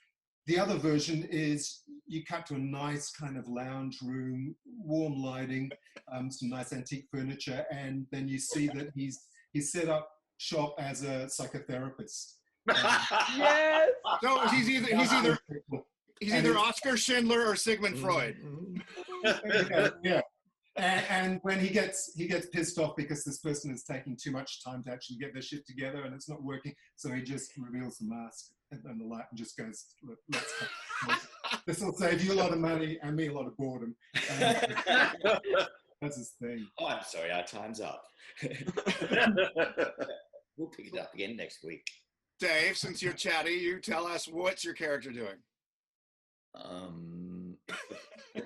The 0.47 0.59
other 0.59 0.75
version 0.75 1.27
is 1.31 1.81
you 2.05 2.23
cut 2.23 2.45
to 2.47 2.55
a 2.55 2.59
nice 2.59 3.11
kind 3.11 3.37
of 3.37 3.47
lounge 3.47 3.99
room, 4.01 4.55
warm 4.77 5.21
lighting, 5.21 5.71
um, 6.11 6.29
some 6.29 6.49
nice 6.49 6.71
antique 6.71 7.07
furniture, 7.11 7.65
and 7.71 8.05
then 8.11 8.27
you 8.27 8.37
see 8.37 8.67
that 8.67 8.91
he's 8.93 9.19
he's 9.53 9.71
set 9.71 9.89
up 9.89 10.09
shop 10.37 10.75
as 10.77 11.03
a 11.03 11.25
psychotherapist. 11.25 12.33
yes. 12.67 13.89
So 14.21 14.47
he's 14.49 14.69
either 14.69 14.95
he's 14.95 15.13
either 15.13 15.37
he's 16.19 16.33
either 16.33 16.57
Oskar 16.57 16.97
Schindler 16.97 17.47
or. 17.47 17.55
Sigmund 17.55 17.97
Freud. 17.97 18.37
yeah, 19.23 19.89
yeah. 20.03 20.21
And, 20.77 21.05
and 21.09 21.39
when 21.43 21.59
he 21.59 21.69
gets 21.69 22.13
he 22.15 22.27
gets 22.27 22.47
pissed 22.47 22.77
off 22.77 22.95
because 22.95 23.23
this 23.23 23.39
person 23.39 23.71
is 23.71 23.83
taking 23.83 24.17
too 24.21 24.31
much 24.31 24.63
time 24.63 24.83
to 24.83 24.91
actually 24.91 25.17
get 25.17 25.33
their 25.33 25.41
shit 25.41 25.65
together 25.65 26.03
and 26.03 26.13
it's 26.13 26.29
not 26.29 26.43
working, 26.43 26.75
so 26.95 27.11
he 27.11 27.21
just 27.21 27.51
reveals 27.57 27.97
the 27.97 28.07
mask 28.07 28.51
and, 28.75 28.91
and 28.91 28.99
the 29.01 29.05
light 29.05 29.25
and 29.29 29.37
just 29.37 29.57
goes, 29.57 29.85
"Let- 30.03 30.17
"Let's 30.29 30.53
cut. 30.59 31.19
This 31.65 31.81
will 31.81 31.93
save 31.93 32.23
you 32.23 32.33
a 32.33 32.35
lot 32.35 32.51
of 32.51 32.59
money 32.59 32.99
and 33.01 33.15
me 33.15 33.27
a 33.27 33.33
lot 33.33 33.47
of 33.47 33.57
boredom." 33.57 33.95
And 34.31 34.75
that's 36.01 36.17
his 36.17 36.33
thing. 36.41 36.67
Oh, 36.79 36.87
I'm 36.87 37.03
sorry, 37.03 37.31
our 37.31 37.43
time's 37.43 37.81
up. 37.81 38.03
we'll 40.57 40.67
pick 40.69 40.93
it 40.93 40.99
up 40.99 41.13
again 41.13 41.35
next 41.35 41.63
week. 41.63 41.87
Dave, 42.39 42.77
since 42.77 43.01
you're 43.01 43.13
chatty, 43.13 43.51
you 43.51 43.79
tell 43.79 44.05
us 44.05 44.27
what's 44.27 44.65
your 44.65 44.73
character 44.73 45.11
doing. 45.11 45.37
Um, 46.53 47.57
I 47.69 48.41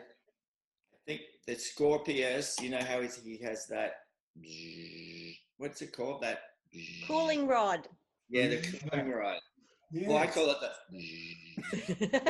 think 1.08 1.22
the 1.48 1.56
Scorpius, 1.56 2.58
you 2.62 2.70
know 2.70 2.84
how 2.84 3.02
he 3.02 3.38
has 3.44 3.66
that, 3.68 3.94
what's 5.58 5.82
it 5.82 5.92
called? 5.96 6.22
That 6.22 6.40
Cooling 7.08 7.48
rod. 7.48 7.88
Yeah, 8.30 8.48
the 8.48 8.58
cooling 8.58 9.10
rod. 9.10 9.40
Yeah. 9.92 10.08
Well, 10.10 10.18
I 10.18 10.28
call 10.28 10.52
it 10.52 10.58
the. 10.62 10.72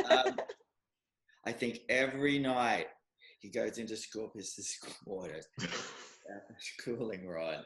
Um, 0.10 0.36
I 1.46 1.52
think 1.52 1.80
every 1.90 2.40
night 2.40 2.88
he 3.40 3.50
goes 3.50 3.78
into 3.78 3.96
Scorpius's 3.96 4.76
quarters, 5.06 5.46
cooling 6.84 7.28
rod, 7.28 7.64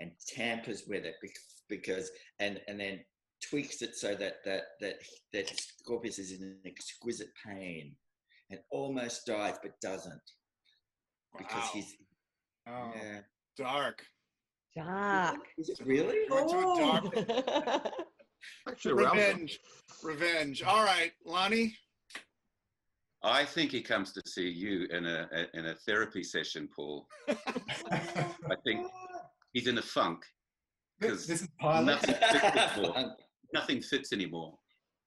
and 0.00 0.12
tampers 0.28 0.84
with 0.88 1.04
it 1.04 1.14
bec- 1.22 1.30
because, 1.68 2.10
and 2.38 2.60
and 2.68 2.78
then 2.80 3.00
tweaks 3.48 3.82
it 3.82 3.96
so 3.96 4.14
that 4.14 4.36
that 4.44 4.62
that 4.80 4.94
that 5.32 5.50
Scorpius 5.58 6.18
is 6.18 6.32
in 6.32 6.56
exquisite 6.66 7.28
pain, 7.46 7.94
and 8.50 8.60
almost 8.70 9.26
dies 9.26 9.56
but 9.62 9.72
doesn't 9.80 10.22
because 11.36 11.62
Wow. 11.62 11.70
he's 11.74 11.96
Oh. 12.68 12.92
yeah. 12.94 13.20
Dark. 13.56 14.02
Dark. 14.76 15.40
Is 15.58 15.68
it 15.70 15.80
really? 15.84 16.18
Went 16.30 16.48
to 16.50 16.58
a 16.58 16.62
dark 16.78 17.84
Oh. 17.86 17.90
Actually, 18.68 18.94
revenge. 18.94 19.58
Revenge. 20.02 20.62
All 20.62 20.84
right, 20.84 21.12
Lani. 21.24 21.74
I 23.22 23.44
think 23.44 23.70
he 23.70 23.82
comes 23.82 24.12
to 24.14 24.22
see 24.26 24.48
you 24.48 24.86
in 24.90 25.04
a, 25.04 25.28
a 25.32 25.58
in 25.58 25.66
a 25.66 25.74
therapy 25.86 26.22
session, 26.22 26.68
Paul. 26.74 27.06
I 27.28 28.56
think 28.64 28.86
he's 29.52 29.66
in 29.66 29.76
a 29.78 29.82
funk 29.82 30.24
because 30.98 31.26
this 31.26 31.42
is 31.42 31.48
pilot, 31.60 32.00
nothing 32.00 32.12
fits 32.12 32.42
anymore. 32.72 33.14
Nothing 33.52 33.82
fits 33.82 34.12
anymore. 34.12 34.58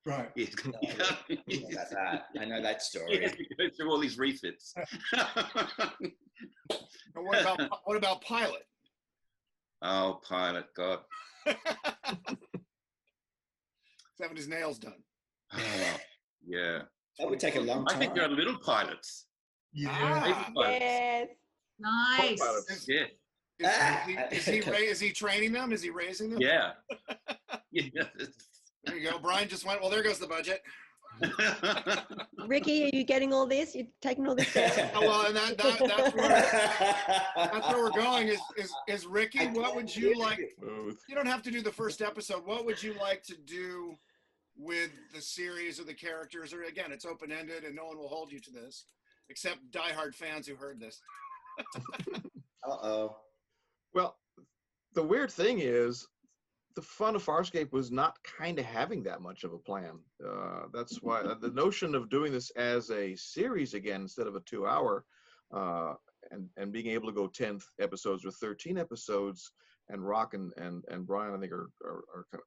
right? 0.06 0.30
He's, 0.36 0.54
No, 0.66 0.74
I 0.84 0.88
know 0.88 1.70
that. 1.92 2.24
I 2.38 2.46
know 2.46 2.62
that 2.62 2.82
story. 2.82 3.20
he 3.38 3.56
goes 3.56 3.78
through 3.78 3.90
all 3.90 4.00
these 4.00 4.18
refits. 4.18 4.74
What 7.14 7.42
about 7.42 7.80
what 7.86 7.96
about 7.98 8.22
Pilot? 8.22 8.68
oh, 9.82 10.20
pilot, 10.28 10.66
God. 10.76 11.00
He's 14.24 14.30
having 14.30 14.38
his 14.38 14.48
nails 14.48 14.80
done. 14.80 15.04
Yeah. 16.46 16.80
That 17.20 17.30
would 17.30 17.40
take 17.40 17.56
a 17.56 17.62
long 17.62 17.86
time. 17.86 17.96
I 17.96 18.00
think 18.00 18.14
there 18.16 18.26
are 18.26 18.28
little 18.30 18.58
pilots. 18.58 19.28
Yeah. 19.72 19.88
Ah. 19.94 20.22
Baby 20.26 20.54
pilots. 20.54 20.82
yes. 20.82 21.28
Nice. 21.80 22.42
Is, 22.70 22.86
Yeah. 22.90 24.08
is, 24.30 24.40
is, 24.40 24.46
he, 24.46 24.58
is, 24.58 24.66
he, 24.66 24.74
is 24.84 25.00
he 25.00 25.12
training 25.12 25.54
them? 25.54 25.72
Is 25.72 25.82
he 25.82 25.90
raising 25.90 26.32
them? 26.32 26.42
Yeah. 26.42 26.74
yeah. 27.72 28.04
There 28.84 28.98
you 28.98 29.10
go. 29.10 29.20
Brian 29.20 29.48
just 29.48 29.66
went. 29.66 29.80
Well, 29.80 29.90
there 29.90 30.04
goes 30.04 30.20
the 30.20 30.28
budget. 30.28 30.62
Ricky, 32.46 32.84
are 32.84 32.90
you 32.92 33.06
getting 33.06 33.32
all 33.32 33.48
this? 33.48 33.74
You're 33.74 33.88
taking 34.02 34.28
all 34.28 34.36
this 34.36 34.54
down? 34.54 34.90
Oh, 34.96 35.00
well, 35.02 35.26
and 35.28 35.36
that, 35.38 35.58
that, 35.60 35.80
that's 35.80 36.14
where 36.14 36.28
that's 37.38 37.68
where 37.70 37.84
we're 37.84 37.92
going. 37.92 38.28
Is 38.28 38.42
is 38.58 38.74
is 38.90 39.06
Ricky? 39.06 39.48
What 39.48 39.78
would 39.78 39.96
you 39.96 40.20
like? 40.20 40.40
Smooth. 40.60 40.98
You 41.08 41.16
don't 41.16 41.28
have 41.28 41.42
to 41.44 41.52
do 41.52 41.62
the 41.62 41.72
first 41.72 42.02
episode. 42.02 42.46
What 42.46 42.66
would 42.66 42.84
you 42.84 42.96
like 43.00 43.24
to 43.24 43.38
do 43.46 43.96
with 44.58 44.92
the 45.14 45.22
series 45.22 45.80
or 45.80 45.84
the 45.84 45.94
characters? 45.94 46.54
Or 46.54 46.64
again, 46.64 46.92
it's 46.92 47.06
open 47.06 47.32
ended, 47.32 47.64
and 47.64 47.76
no 47.76 47.86
one 47.86 47.98
will 47.98 48.08
hold 48.08 48.32
you 48.32 48.40
to 48.40 48.52
this, 48.52 48.86
except 49.30 49.72
diehard 49.72 50.16
fans 50.16 50.48
who 50.48 50.56
heard 50.56 50.80
this. 50.80 51.02
Uh 52.66 52.78
oh. 52.82 53.18
Well, 53.94 54.16
the 54.94 55.04
weird 55.04 55.32
thing 55.32 55.60
is, 55.60 56.08
the 56.76 56.82
fun 56.82 57.16
of 57.16 57.24
Farscape 57.24 57.72
was 57.72 57.92
not 57.92 58.18
kind 58.24 58.58
of 58.58 58.66
having 58.66 59.04
that 59.04 59.22
much 59.22 59.44
of 59.44 59.54
a 59.54 59.58
plan. 59.58 60.00
Uh, 60.26 60.64
that's 60.74 61.04
why 61.04 61.20
uh, 61.20 61.36
the 61.36 61.52
notion 61.52 61.94
of 61.94 62.10
doing 62.10 62.32
this 62.32 62.50
as 62.52 62.90
a 62.90 63.16
series 63.16 63.74
again 63.74 64.02
instead 64.02 64.28
of 64.28 64.36
a 64.36 64.40
two-hour, 64.42 65.06
uh, 65.54 65.94
and 66.32 66.50
and 66.58 66.72
being 66.72 66.88
able 66.88 67.08
to 67.08 67.14
go 67.14 67.28
ten 67.28 67.60
episodes 67.80 68.26
or 68.26 68.32
thirteen 68.32 68.78
episodes, 68.78 69.52
and 69.90 70.08
Rock 70.08 70.34
and 70.34 70.52
and, 70.58 70.84
and 70.88 71.06
Brian 71.06 71.36
I 71.36 71.40
think 71.40 71.52
are 71.52 71.70
are, 71.86 72.04
are 72.16 72.26
kind 72.32 72.44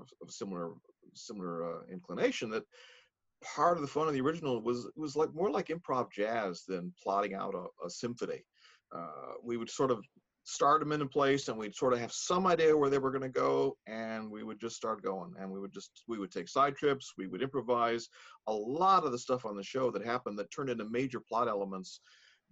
of, 0.00 0.30
similar 0.30 0.72
similar 1.14 1.64
uh, 1.64 1.82
inclination 1.92 2.50
that 2.50 2.64
part 3.54 3.76
of 3.76 3.82
the 3.82 3.88
fun 3.88 4.08
of 4.08 4.14
the 4.14 4.20
original 4.20 4.60
was 4.60 4.88
was 4.96 5.16
like 5.16 5.32
more 5.34 5.50
like 5.50 5.68
improv 5.68 6.10
jazz 6.10 6.64
than 6.66 6.92
plotting 7.02 7.34
out 7.34 7.54
a, 7.54 7.86
a 7.86 7.90
symphony. 7.90 8.44
Uh, 8.94 9.34
we 9.42 9.56
would 9.56 9.70
sort 9.70 9.90
of 9.90 10.04
start 10.44 10.80
them 10.80 10.92
into 10.92 11.06
place 11.06 11.48
and 11.48 11.56
we'd 11.56 11.74
sort 11.74 11.94
of 11.94 11.98
have 11.98 12.12
some 12.12 12.46
idea 12.46 12.76
where 12.76 12.90
they 12.90 12.98
were 12.98 13.10
going 13.10 13.22
to 13.22 13.28
go 13.28 13.76
and 13.86 14.30
we 14.30 14.44
would 14.44 14.60
just 14.60 14.76
start 14.76 15.02
going 15.02 15.32
and 15.40 15.50
we 15.50 15.58
would 15.58 15.72
just 15.72 16.02
we 16.06 16.18
would 16.18 16.30
take 16.30 16.48
side 16.48 16.76
trips 16.76 17.14
we 17.16 17.26
would 17.26 17.42
improvise 17.42 18.08
a 18.46 18.52
lot 18.52 19.04
of 19.04 19.12
the 19.12 19.18
stuff 19.18 19.46
on 19.46 19.56
the 19.56 19.62
show 19.62 19.90
that 19.90 20.04
happened 20.04 20.38
that 20.38 20.50
turned 20.50 20.68
into 20.68 20.84
major 20.90 21.18
plot 21.18 21.48
elements 21.48 22.00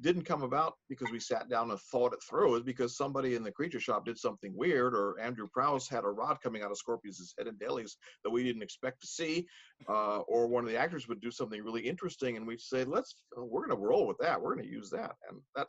didn't 0.02 0.24
come 0.24 0.42
about 0.42 0.74
because 0.88 1.10
we 1.10 1.20
sat 1.20 1.48
down 1.48 1.70
and 1.70 1.80
thought 1.80 2.12
it 2.12 2.22
through. 2.28 2.48
It 2.48 2.52
was 2.52 2.62
because 2.62 2.96
somebody 2.96 3.34
in 3.34 3.42
the 3.42 3.50
creature 3.50 3.80
shop 3.80 4.04
did 4.04 4.18
something 4.18 4.52
weird 4.54 4.94
or 4.94 5.18
andrew 5.20 5.48
prowse 5.52 5.88
had 5.88 6.04
a 6.04 6.08
rod 6.08 6.38
coming 6.42 6.62
out 6.62 6.70
of 6.70 6.78
scorpius's 6.78 7.34
head 7.38 7.46
and 7.46 7.58
dailies 7.58 7.96
that 8.24 8.30
we 8.30 8.42
didn't 8.42 8.62
expect 8.62 9.00
to 9.00 9.06
see 9.06 9.46
uh, 9.88 10.18
or 10.20 10.46
one 10.46 10.64
of 10.64 10.70
the 10.70 10.76
actors 10.76 11.08
would 11.08 11.20
do 11.20 11.30
something 11.30 11.62
really 11.62 11.82
interesting 11.82 12.36
and 12.36 12.46
we'd 12.46 12.60
say 12.60 12.84
let's 12.84 13.14
we're 13.36 13.66
going 13.66 13.76
to 13.76 13.86
roll 13.86 14.06
with 14.06 14.18
that. 14.18 14.40
We're 14.40 14.54
going 14.54 14.66
to 14.66 14.72
use 14.72 14.90
that. 14.90 15.12
And 15.28 15.40
that 15.56 15.68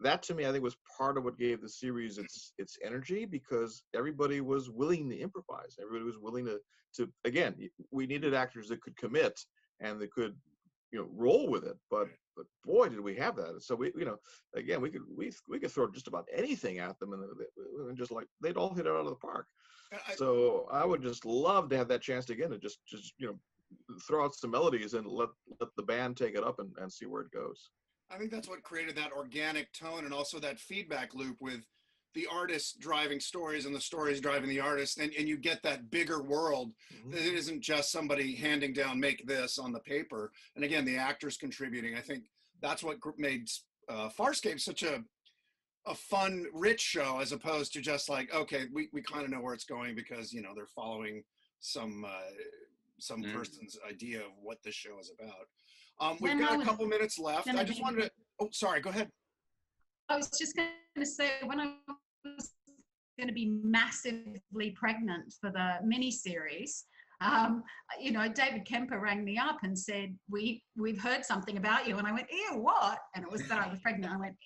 that 0.00 0.22
to 0.22 0.34
me 0.34 0.44
i 0.44 0.52
think 0.52 0.62
was 0.62 0.76
part 0.98 1.16
of 1.16 1.24
what 1.24 1.38
gave 1.38 1.62
the 1.62 1.68
series 1.68 2.18
its 2.18 2.52
its 2.58 2.76
energy 2.84 3.24
because 3.24 3.82
everybody 3.94 4.40
was 4.40 4.70
willing 4.70 5.08
to 5.08 5.18
improvise. 5.18 5.76
Everybody 5.80 6.04
was 6.04 6.18
willing 6.20 6.44
to 6.46 6.58
to 6.96 7.08
again 7.24 7.54
we 7.90 8.06
needed 8.06 8.34
actors 8.34 8.68
that 8.68 8.80
could 8.82 8.96
commit 8.96 9.38
and 9.80 10.00
that 10.00 10.12
could 10.12 10.34
you 10.92 10.98
know 10.98 11.08
roll 11.14 11.48
with 11.48 11.64
it 11.64 11.76
but 11.90 12.08
but 12.36 12.46
boy 12.64 12.88
did 12.88 13.00
we 13.00 13.16
have 13.16 13.36
that. 13.36 13.62
So 13.62 13.74
we 13.74 13.92
you 13.96 14.04
know 14.04 14.18
again 14.54 14.80
we 14.80 14.90
could 14.90 15.02
we 15.16 15.32
we 15.48 15.58
could 15.58 15.70
throw 15.70 15.90
just 15.90 16.08
about 16.08 16.26
anything 16.32 16.78
at 16.78 16.98
them 16.98 17.12
and, 17.12 17.24
and 17.88 17.96
just 17.96 18.10
like 18.10 18.26
they'd 18.40 18.56
all 18.56 18.74
hit 18.74 18.86
it 18.86 18.90
out 18.90 19.00
of 19.00 19.06
the 19.06 19.16
park. 19.16 19.46
I- 19.92 20.14
so 20.16 20.66
i 20.72 20.84
would 20.84 21.00
just 21.00 21.24
love 21.24 21.68
to 21.70 21.76
have 21.76 21.86
that 21.88 22.02
chance 22.02 22.28
again 22.28 22.50
to 22.50 22.58
just 22.58 22.80
just 22.86 23.14
you 23.18 23.28
know 23.28 23.38
throw 24.06 24.24
out 24.24 24.34
some 24.34 24.50
melodies 24.50 24.94
and 24.94 25.06
let 25.06 25.28
let 25.60 25.70
the 25.76 25.82
band 25.82 26.16
take 26.16 26.34
it 26.36 26.44
up 26.44 26.58
and, 26.58 26.70
and 26.78 26.92
see 26.92 27.06
where 27.06 27.22
it 27.22 27.30
goes. 27.30 27.70
I 28.10 28.18
think 28.18 28.30
that's 28.30 28.48
what 28.48 28.62
created 28.62 28.96
that 28.96 29.12
organic 29.12 29.72
tone 29.72 30.04
and 30.04 30.14
also 30.14 30.38
that 30.40 30.60
feedback 30.60 31.14
loop 31.14 31.36
with 31.40 31.62
the 32.16 32.26
artist 32.32 32.80
driving 32.80 33.20
stories 33.20 33.66
and 33.66 33.74
the 33.74 33.80
stories 33.80 34.20
driving 34.20 34.48
the 34.48 34.58
artist, 34.58 34.98
and, 34.98 35.12
and 35.18 35.28
you 35.28 35.36
get 35.36 35.62
that 35.62 35.90
bigger 35.90 36.22
world. 36.22 36.72
Mhm. 36.92 37.12
that 37.12 37.20
it 37.20 37.34
isn't 37.34 37.60
just 37.60 37.92
somebody 37.92 38.34
handing 38.34 38.72
down 38.72 38.98
make 38.98 39.24
this 39.26 39.58
on 39.58 39.70
the 39.72 39.80
paper. 39.80 40.32
And 40.56 40.64
again 40.64 40.84
the 40.84 40.96
actors 40.96 41.36
contributing. 41.36 41.94
I 41.94 42.00
think 42.00 42.24
that's 42.60 42.82
what 42.82 42.96
made 43.18 43.48
uh, 43.88 44.08
farscape 44.08 44.60
such 44.60 44.82
a 44.82 45.04
a 45.88 45.94
fun 45.94 46.46
rich 46.52 46.80
show 46.80 47.20
as 47.20 47.30
opposed 47.30 47.72
to 47.74 47.80
just 47.80 48.08
like 48.08 48.34
okay 48.34 48.62
we, 48.72 48.88
we 48.92 49.00
kind 49.02 49.24
of 49.24 49.30
know 49.30 49.40
where 49.40 49.54
it's 49.54 49.64
going 49.76 49.94
because 49.94 50.32
you 50.32 50.42
know 50.42 50.52
they're 50.56 50.66
following 50.82 51.22
some 51.60 52.04
uh, 52.04 52.30
some 52.98 53.22
Mm. 53.22 53.32
person's 53.34 53.78
idea 53.88 54.20
of 54.20 54.32
what 54.42 54.58
this 54.64 54.74
show 54.74 54.98
is 54.98 55.12
about. 55.16 55.46
Um, 56.00 56.16
we've 56.20 56.38
got 56.38 56.60
a 56.60 56.64
couple 56.64 56.86
minutes 56.86 57.18
left. 57.18 57.46
i 57.48 57.62
just 57.62 57.80
wanted 57.82 58.00
to 58.04 58.10
oh 58.40 58.48
sorry 58.52 58.80
go 58.80 58.90
ahead. 58.90 59.08
I 60.08 60.16
was 60.16 60.28
just 60.40 60.56
going 60.56 60.68
to 60.96 61.06
say 61.06 61.30
when 61.44 61.60
I 61.60 61.66
was 62.36 62.52
going 63.18 63.28
to 63.28 63.34
be 63.34 63.58
massively 63.62 64.70
pregnant 64.74 65.34
for 65.40 65.50
the 65.50 65.76
mini 65.84 66.10
series, 66.10 66.84
um, 67.22 67.62
you 67.98 68.12
know, 68.12 68.28
David 68.28 68.66
Kemper 68.66 69.00
rang 69.00 69.24
me 69.24 69.38
up 69.38 69.58
and 69.62 69.78
said, 69.78 70.14
"We 70.28 70.62
we've 70.76 71.00
heard 71.00 71.24
something 71.24 71.56
about 71.56 71.88
you," 71.88 71.96
and 71.96 72.06
I 72.06 72.12
went, 72.12 72.26
"Ew, 72.30 72.58
what?" 72.58 72.98
And 73.14 73.24
it 73.24 73.30
was 73.30 73.48
that 73.48 73.58
I 73.58 73.70
was 73.70 73.80
pregnant. 73.80 74.12
I 74.12 74.18
went, 74.18 74.36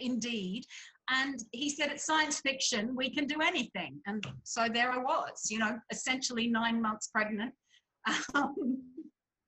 "Indeed," 0.00 0.64
and 1.08 1.38
he 1.52 1.70
said, 1.70 1.90
"It's 1.92 2.04
science 2.04 2.40
fiction. 2.40 2.96
We 2.96 3.14
can 3.14 3.26
do 3.26 3.40
anything." 3.40 4.00
And 4.06 4.26
so 4.42 4.66
there 4.68 4.90
I 4.90 4.98
was, 4.98 5.46
you 5.50 5.58
know, 5.58 5.78
essentially 5.92 6.48
nine 6.48 6.82
months 6.82 7.08
pregnant. 7.08 7.54
Um, 8.34 8.82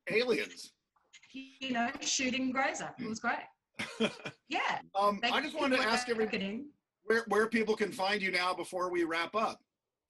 aliens 0.09 0.73
you 1.33 1.73
know, 1.73 1.91
shooting 2.01 2.53
Grayza. 2.53 2.91
It 2.99 3.09
was 3.09 3.21
great. 3.21 3.39
Yeah. 4.49 4.79
um, 4.99 5.21
i 5.23 5.43
just 5.43 5.61
wanted 5.61 5.77
to 5.77 5.83
ask 5.83 6.09
everybody. 6.09 6.65
Where 7.09 7.25
where 7.29 7.47
people 7.47 7.75
can 7.75 7.91
find 7.91 8.21
you 8.21 8.31
now 8.31 8.53
before 8.53 8.91
we 8.91 9.05
wrap 9.05 9.35
up. 9.35 9.61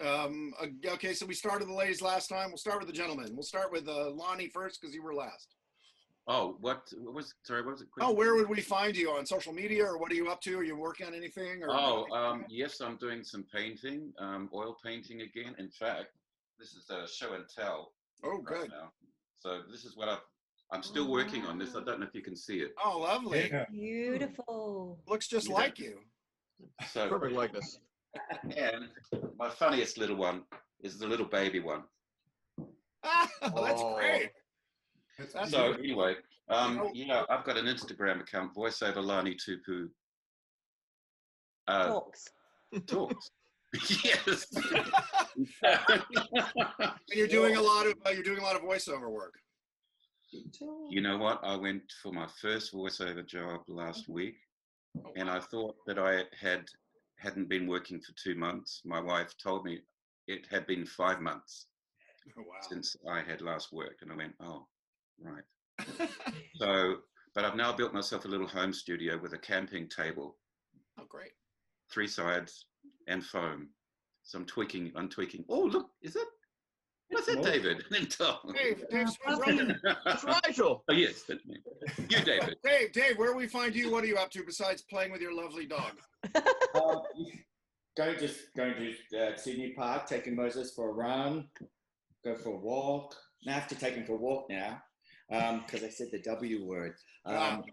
Um, 0.05 0.53
uh, 0.61 0.66
okay, 0.94 1.14
so 1.14 1.26
we 1.26 1.34
started 1.34 1.68
the 1.68 1.72
ladies 1.72 2.03
last 2.03 2.26
time. 2.28 2.49
We'll 2.49 2.57
start 2.57 2.80
with 2.80 2.88
the 2.88 2.92
gentlemen. 2.92 3.30
We'll 3.34 3.42
start 3.44 3.70
with 3.70 3.88
uh, 3.88 4.11
Lani 4.11 4.49
first 4.49 4.80
because 4.80 4.94
you 4.94 5.03
were 5.03 5.14
last. 5.14 5.55
Oh, 6.26 6.57
what, 6.61 6.92
what 6.99 7.14
was 7.14 7.34
sorry? 7.44 7.62
What 7.62 7.72
was 7.72 7.82
it? 7.82 7.88
Oh, 8.01 8.12
where 8.12 8.34
would 8.34 8.49
we 8.49 8.61
find 8.61 8.96
you 8.96 9.12
on 9.12 9.24
social 9.24 9.53
media, 9.53 9.84
or 9.84 9.96
what 9.96 10.11
are 10.11 10.16
you 10.16 10.28
up 10.28 10.40
to? 10.42 10.59
Are 10.59 10.64
you 10.64 10.76
working 10.76 11.07
on 11.07 11.14
anything? 11.14 11.62
Or 11.62 11.70
Oh, 11.70 12.07
um, 12.12 12.44
yes, 12.49 12.80
I'm 12.80 12.96
doing 12.96 13.22
some 13.22 13.44
painting, 13.55 14.12
um, 14.18 14.51
oil 14.53 14.76
painting 14.84 15.20
again. 15.20 15.55
In 15.59 15.70
fact, 15.70 16.09
this 16.59 16.74
is 16.74 16.90
a 16.90 17.07
show 17.09 17.34
and 17.34 17.44
tell 17.49 17.92
oh, 18.24 18.38
right 18.38 18.44
good. 18.44 18.70
now. 18.70 18.90
So 19.38 19.61
this 19.70 19.84
is 19.84 19.96
what 19.96 20.09
I've. 20.09 20.18
I'm 20.72 20.82
still 20.82 21.11
working 21.11 21.46
on 21.46 21.59
this. 21.59 21.76
I 21.76 21.82
don't 21.84 22.01
know 22.01 22.07
if 22.07 22.14
you 22.14 22.22
can 22.22 22.36
see 22.36 22.59
it. 22.59 22.72
Oh, 22.84 22.99
lovely. 22.99 23.49
Yeah. 23.51 23.64
Beautiful. 23.70 24.99
Looks 25.07 25.28
just 25.28 25.49
Yeah. 25.49 25.55
like 25.55 25.78
you. 25.78 26.01
So 26.91 27.09
Perfect 27.09 27.35
likeness. 27.35 27.79
and 28.57 28.89
my 29.39 29.49
funniest 29.51 29.99
little 29.99 30.17
one 30.17 30.43
is 30.83 30.99
the 30.99 31.07
little 31.07 31.27
baby 31.27 31.61
one. 31.61 31.83
Ah, 33.05 33.31
that's 33.41 33.81
Oh. 33.81 33.95
great. 33.97 34.31
That's 35.19 35.51
So 35.53 35.75
beautiful. 35.75 35.85
anyway, 35.85 36.15
um, 36.49 36.81
Oh. 36.83 36.91
yeah, 36.93 37.25
I've 37.31 37.45
got 37.45 37.57
an 37.57 37.67
Instagram 37.67 38.21
account, 38.21 38.55
voiceover 38.57 39.05
Lani 39.05 39.37
Tupu. 39.37 39.89
Uh, 41.69 41.87
Talks. 41.89 42.25
talks. 42.87 43.31
yes. 44.05 44.47
And 45.63 46.93
you're 47.13 47.29
doing 47.29 47.57
a 47.57 47.63
lot 47.63 47.87
of 47.87 47.95
uh, 48.07 48.11
you're 48.11 48.23
doing 48.23 48.41
a 48.41 48.43
lot 48.43 48.57
of 48.57 48.63
voiceover 48.63 49.11
work. 49.11 49.35
you 50.91 51.01
know 51.01 51.19
what? 51.19 51.41
I 51.45 51.55
went 51.57 51.83
for 52.03 52.13
my 52.13 52.27
first 52.43 52.73
voiceover 52.75 53.25
job 53.27 53.61
last 53.69 54.09
week, 54.09 54.37
Oh, 55.07 55.12
and 55.16 55.28
I 55.30 55.40
thought 55.40 55.76
that 55.86 55.99
I 55.99 56.24
had 56.40 56.66
hadn't 57.18 57.49
been 57.49 57.66
working 57.66 58.01
for 58.01 58.12
two 58.22 58.34
months. 58.36 58.82
My 58.84 59.01
wife 59.01 59.34
told 59.42 59.64
me 59.64 59.80
it 60.28 60.46
had 60.51 60.66
been 60.66 60.86
five 60.86 61.20
months 61.20 61.66
Oh, 62.38 62.42
wow. 62.42 62.55
since 62.68 62.94
I 63.09 63.22
had 63.22 63.40
last 63.40 63.72
worked, 63.72 64.03
and 64.03 64.12
I 64.12 64.16
went, 64.16 64.34
oh, 64.40 64.66
right. 65.20 65.42
So, 66.57 66.96
but 67.34 67.44
I've 67.44 67.57
now 67.57 67.72
built 67.72 67.94
myself 67.94 68.24
a 68.24 68.28
little 68.28 68.46
home 68.46 68.72
studio 68.72 69.18
with 69.18 69.32
a 69.32 69.38
camping 69.38 69.88
table, 69.88 70.36
oh, 70.99 71.05
great. 71.09 71.32
three 71.90 72.07
sides, 72.09 72.66
and 73.07 73.24
foam. 73.24 73.68
So 74.24 74.38
I'm 74.38 74.44
tweaking. 74.44 74.92
I'm 74.94 75.09
tweaking. 75.09 75.44
Oh, 75.49 75.61
look, 75.62 75.90
is 76.03 76.16
it? 76.16 76.28
What's 77.37 77.49
David? 77.51 77.85
And 77.97 78.11
Tom. 78.11 78.37
Dave, 78.55 78.85
Dave, 78.91 79.07
Uh, 79.07 79.11
Swiss 79.11 79.39
puppy. 79.39 80.53
Rygel. 80.53 80.81
oh 80.89 80.93
yes, 80.93 81.22
that's 81.29 81.45
me. 81.47 81.57
You, 82.09 82.20
David. 82.24 82.57
Dave, 82.64 82.93
Dave, 82.93 83.18
where 83.18 83.33
do 83.33 83.37
we 83.37 83.47
find 83.47 83.74
you? 83.74 83.91
What 83.91 84.05
are 84.05 84.07
you 84.07 84.16
up 84.16 84.31
to 84.33 84.43
besides 84.45 84.83
playing 84.83 85.12
with 85.12 85.20
your 85.20 85.35
lovely 85.35 85.66
dog? 85.66 85.93
Um, 86.74 87.03
going 87.97 88.16
to 88.18 88.29
going 88.57 88.74
to 89.11 89.18
uh, 89.18 89.37
Sydney 89.37 89.72
Park, 89.76 90.07
taking 90.07 90.37
Moses 90.37 90.72
for 90.74 90.91
a 90.91 90.93
run, 90.93 91.49
go 92.24 92.37
for 92.37 92.51
a 92.51 92.57
walk. 92.57 93.14
Now 93.45 93.53
I 93.53 93.55
have 93.59 93.68
to 93.68 93.74
take 93.74 93.95
him 93.95 94.05
for 94.05 94.12
a 94.12 94.16
walk 94.16 94.47
now 94.51 94.81
because 95.29 95.83
I 95.83 95.89
said 95.89 96.09
the 96.12 96.20
W 96.20 96.64
word. 96.64 96.95
Um, 97.24 97.64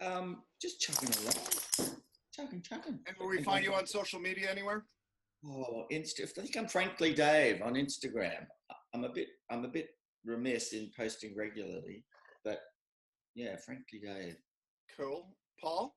um, 0.00 0.42
just 0.60 0.80
chugging 0.80 1.10
along, 1.22 1.94
chugging, 2.34 2.62
chugging. 2.62 2.98
And 3.06 3.16
will 3.18 3.28
we 3.28 3.42
find 3.42 3.64
you 3.64 3.72
on 3.74 3.86
social 3.86 4.18
media 4.20 4.50
anywhere? 4.50 4.84
Oh, 5.44 5.86
Insta. 5.90 6.22
I 6.22 6.26
think 6.26 6.56
I'm 6.56 6.68
frankly 6.68 7.12
Dave 7.12 7.62
on 7.62 7.74
Instagram. 7.74 8.46
I'm 8.94 9.04
a 9.04 9.08
bit 9.08 9.28
I'm 9.50 9.64
a 9.64 9.68
bit 9.68 9.88
remiss 10.24 10.72
in 10.72 10.90
posting 10.96 11.34
regularly, 11.36 12.04
but 12.44 12.60
yeah, 13.34 13.56
frankly 13.56 14.00
Dave. 14.04 14.36
Cool. 14.96 15.34
Paul? 15.60 15.94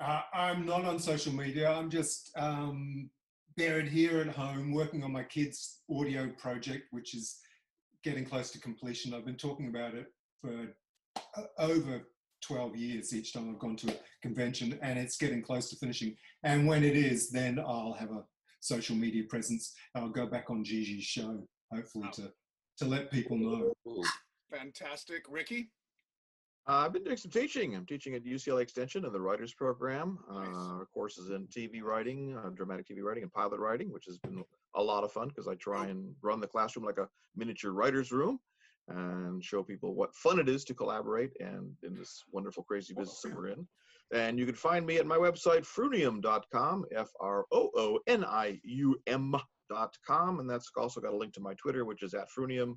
Uh, 0.00 0.22
I'm 0.34 0.66
not 0.66 0.84
on 0.84 0.98
social 0.98 1.32
media. 1.32 1.70
I'm 1.70 1.90
just 1.90 2.30
um, 2.36 3.08
buried 3.56 3.88
here 3.88 4.20
at 4.20 4.28
home 4.28 4.72
working 4.72 5.02
on 5.02 5.12
my 5.12 5.22
kids' 5.22 5.80
audio 5.90 6.28
project, 6.38 6.84
which 6.90 7.14
is 7.14 7.38
getting 8.04 8.24
close 8.24 8.50
to 8.50 8.60
completion. 8.60 9.14
I've 9.14 9.24
been 9.24 9.36
talking 9.36 9.68
about 9.68 9.94
it 9.94 10.06
for 10.40 10.76
uh, 11.36 11.42
over 11.58 12.02
12 12.42 12.76
years 12.76 13.14
each 13.14 13.32
time 13.32 13.50
I've 13.50 13.58
gone 13.58 13.76
to 13.76 13.90
a 13.90 13.96
convention, 14.22 14.78
and 14.82 14.98
it's 14.98 15.16
getting 15.16 15.42
close 15.42 15.70
to 15.70 15.76
finishing. 15.76 16.14
And 16.42 16.66
when 16.66 16.84
it 16.84 16.96
is, 16.96 17.30
then 17.30 17.58
I'll 17.58 17.96
have 17.98 18.10
a 18.10 18.22
social 18.66 18.96
media 18.96 19.22
presence. 19.28 19.74
I'll 19.94 20.08
go 20.08 20.26
back 20.26 20.50
on 20.50 20.64
Gigi's 20.64 21.04
show, 21.04 21.46
hopefully, 21.72 22.08
to, 22.14 22.32
to 22.78 22.84
let 22.84 23.10
people 23.10 23.38
know. 23.38 23.72
Fantastic. 24.50 25.24
Ricky? 25.28 25.70
Uh, 26.68 26.84
I've 26.84 26.92
been 26.92 27.04
doing 27.04 27.16
some 27.16 27.30
teaching. 27.30 27.76
I'm 27.76 27.86
teaching 27.86 28.14
at 28.14 28.24
UCLA 28.24 28.62
Extension 28.62 29.04
in 29.04 29.12
the 29.12 29.20
writers 29.20 29.54
program. 29.54 30.18
Nice. 30.28 30.48
Uh, 30.48 30.84
courses 30.92 31.30
in 31.30 31.46
TV 31.46 31.80
writing, 31.80 32.36
uh, 32.36 32.50
dramatic 32.50 32.88
TV 32.88 33.02
writing, 33.02 33.22
and 33.22 33.32
pilot 33.32 33.60
writing, 33.60 33.92
which 33.92 34.06
has 34.06 34.18
been 34.18 34.42
a 34.74 34.82
lot 34.82 35.04
of 35.04 35.12
fun 35.12 35.28
because 35.28 35.46
I 35.46 35.54
try 35.54 35.86
and 35.86 36.12
run 36.22 36.40
the 36.40 36.46
classroom 36.48 36.84
like 36.84 36.98
a 36.98 37.08
miniature 37.36 37.70
writer's 37.70 38.10
room 38.10 38.40
and 38.88 39.42
show 39.44 39.62
people 39.62 39.94
what 39.94 40.14
fun 40.14 40.38
it 40.40 40.48
is 40.48 40.64
to 40.64 40.74
collaborate 40.74 41.32
and 41.40 41.72
in 41.84 41.94
this 41.94 42.24
wonderful, 42.32 42.64
crazy 42.64 42.94
business 42.94 43.20
that 43.22 43.34
we're 43.34 43.48
in. 43.48 43.66
And 44.14 44.38
you 44.38 44.46
can 44.46 44.54
find 44.54 44.86
me 44.86 44.98
at 44.98 45.06
my 45.06 45.16
website, 45.16 45.66
froonium.com, 45.66 46.84
F 46.94 47.10
R 47.20 47.44
O 47.52 47.70
O 47.76 47.98
N 48.06 48.24
I 48.24 48.60
U 48.64 48.96
M.com. 49.06 50.40
And 50.40 50.48
that's 50.48 50.70
also 50.76 51.00
got 51.00 51.12
a 51.12 51.16
link 51.16 51.32
to 51.34 51.40
my 51.40 51.54
Twitter, 51.54 51.84
which 51.84 52.02
is 52.02 52.14
at 52.14 52.28
froonium. 52.36 52.76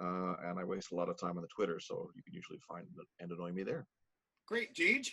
Uh, 0.00 0.34
and 0.44 0.58
I 0.58 0.64
waste 0.64 0.90
a 0.90 0.96
lot 0.96 1.08
of 1.08 1.18
time 1.18 1.36
on 1.36 1.42
the 1.42 1.48
Twitter, 1.54 1.78
so 1.78 2.10
you 2.16 2.22
can 2.24 2.34
usually 2.34 2.58
find 2.68 2.86
and 3.20 3.30
annoy 3.30 3.52
me 3.52 3.62
there. 3.62 3.86
Great. 4.48 4.74
Jeej? 4.74 5.08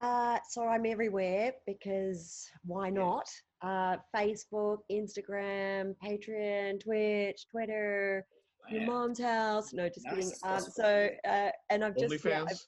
Uh, 0.00 0.38
so 0.50 0.66
I'm 0.66 0.84
everywhere 0.84 1.52
because 1.64 2.48
why 2.64 2.90
not? 2.90 3.28
Uh, 3.62 3.98
Facebook, 4.14 4.78
Instagram, 4.90 5.94
Patreon, 6.04 6.82
Twitch, 6.82 7.46
Twitter, 7.48 8.26
your 8.70 8.86
mom's 8.86 9.20
house. 9.20 9.72
No, 9.72 9.88
just 9.88 10.06
kidding. 10.08 10.28
Nice. 10.28 10.40
Um, 10.42 10.50
That's 10.50 10.74
so, 10.74 11.08
uh, 11.28 11.50
and 11.70 11.84
I've 11.84 11.96
just 11.96 12.24
yeah, 12.24 12.44
I've, 12.48 12.58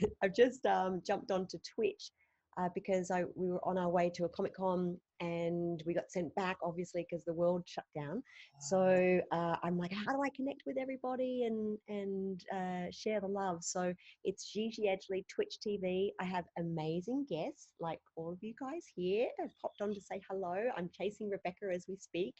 I've 0.22 0.34
just 0.34 0.64
um, 0.66 1.02
jumped 1.06 1.30
onto 1.30 1.58
Twitch 1.74 2.10
uh, 2.58 2.68
because 2.74 3.10
I 3.10 3.24
we 3.34 3.50
were 3.50 3.64
on 3.64 3.78
our 3.78 3.88
way 3.88 4.10
to 4.14 4.24
a 4.24 4.28
Comic 4.28 4.54
Con 4.54 4.98
and 5.20 5.82
we 5.86 5.94
got 5.94 6.10
sent 6.10 6.34
back, 6.34 6.56
obviously, 6.64 7.06
because 7.08 7.24
the 7.24 7.32
world 7.32 7.62
shut 7.64 7.84
down. 7.94 8.22
So 8.60 9.20
uh, 9.30 9.56
I'm 9.62 9.78
like, 9.78 9.92
how 9.92 10.12
do 10.12 10.22
I 10.22 10.28
connect 10.34 10.62
with 10.66 10.76
everybody 10.76 11.44
and 11.44 11.78
and 11.88 12.40
uh, 12.52 12.90
share 12.90 13.20
the 13.20 13.28
love? 13.28 13.62
So 13.62 13.94
it's 14.24 14.52
Gigi 14.52 14.82
Edgley 14.88 15.24
Twitch 15.32 15.58
TV. 15.66 16.10
I 16.20 16.24
have 16.24 16.44
amazing 16.58 17.26
guests, 17.30 17.68
like 17.80 18.00
all 18.16 18.32
of 18.32 18.38
you 18.40 18.54
guys 18.60 18.84
here. 18.94 19.28
have 19.40 19.50
popped 19.60 19.80
on 19.80 19.94
to 19.94 20.00
say 20.00 20.20
hello. 20.28 20.56
I'm 20.76 20.90
chasing 20.98 21.30
Rebecca 21.30 21.66
as 21.72 21.86
we 21.88 21.96
speak. 21.96 22.34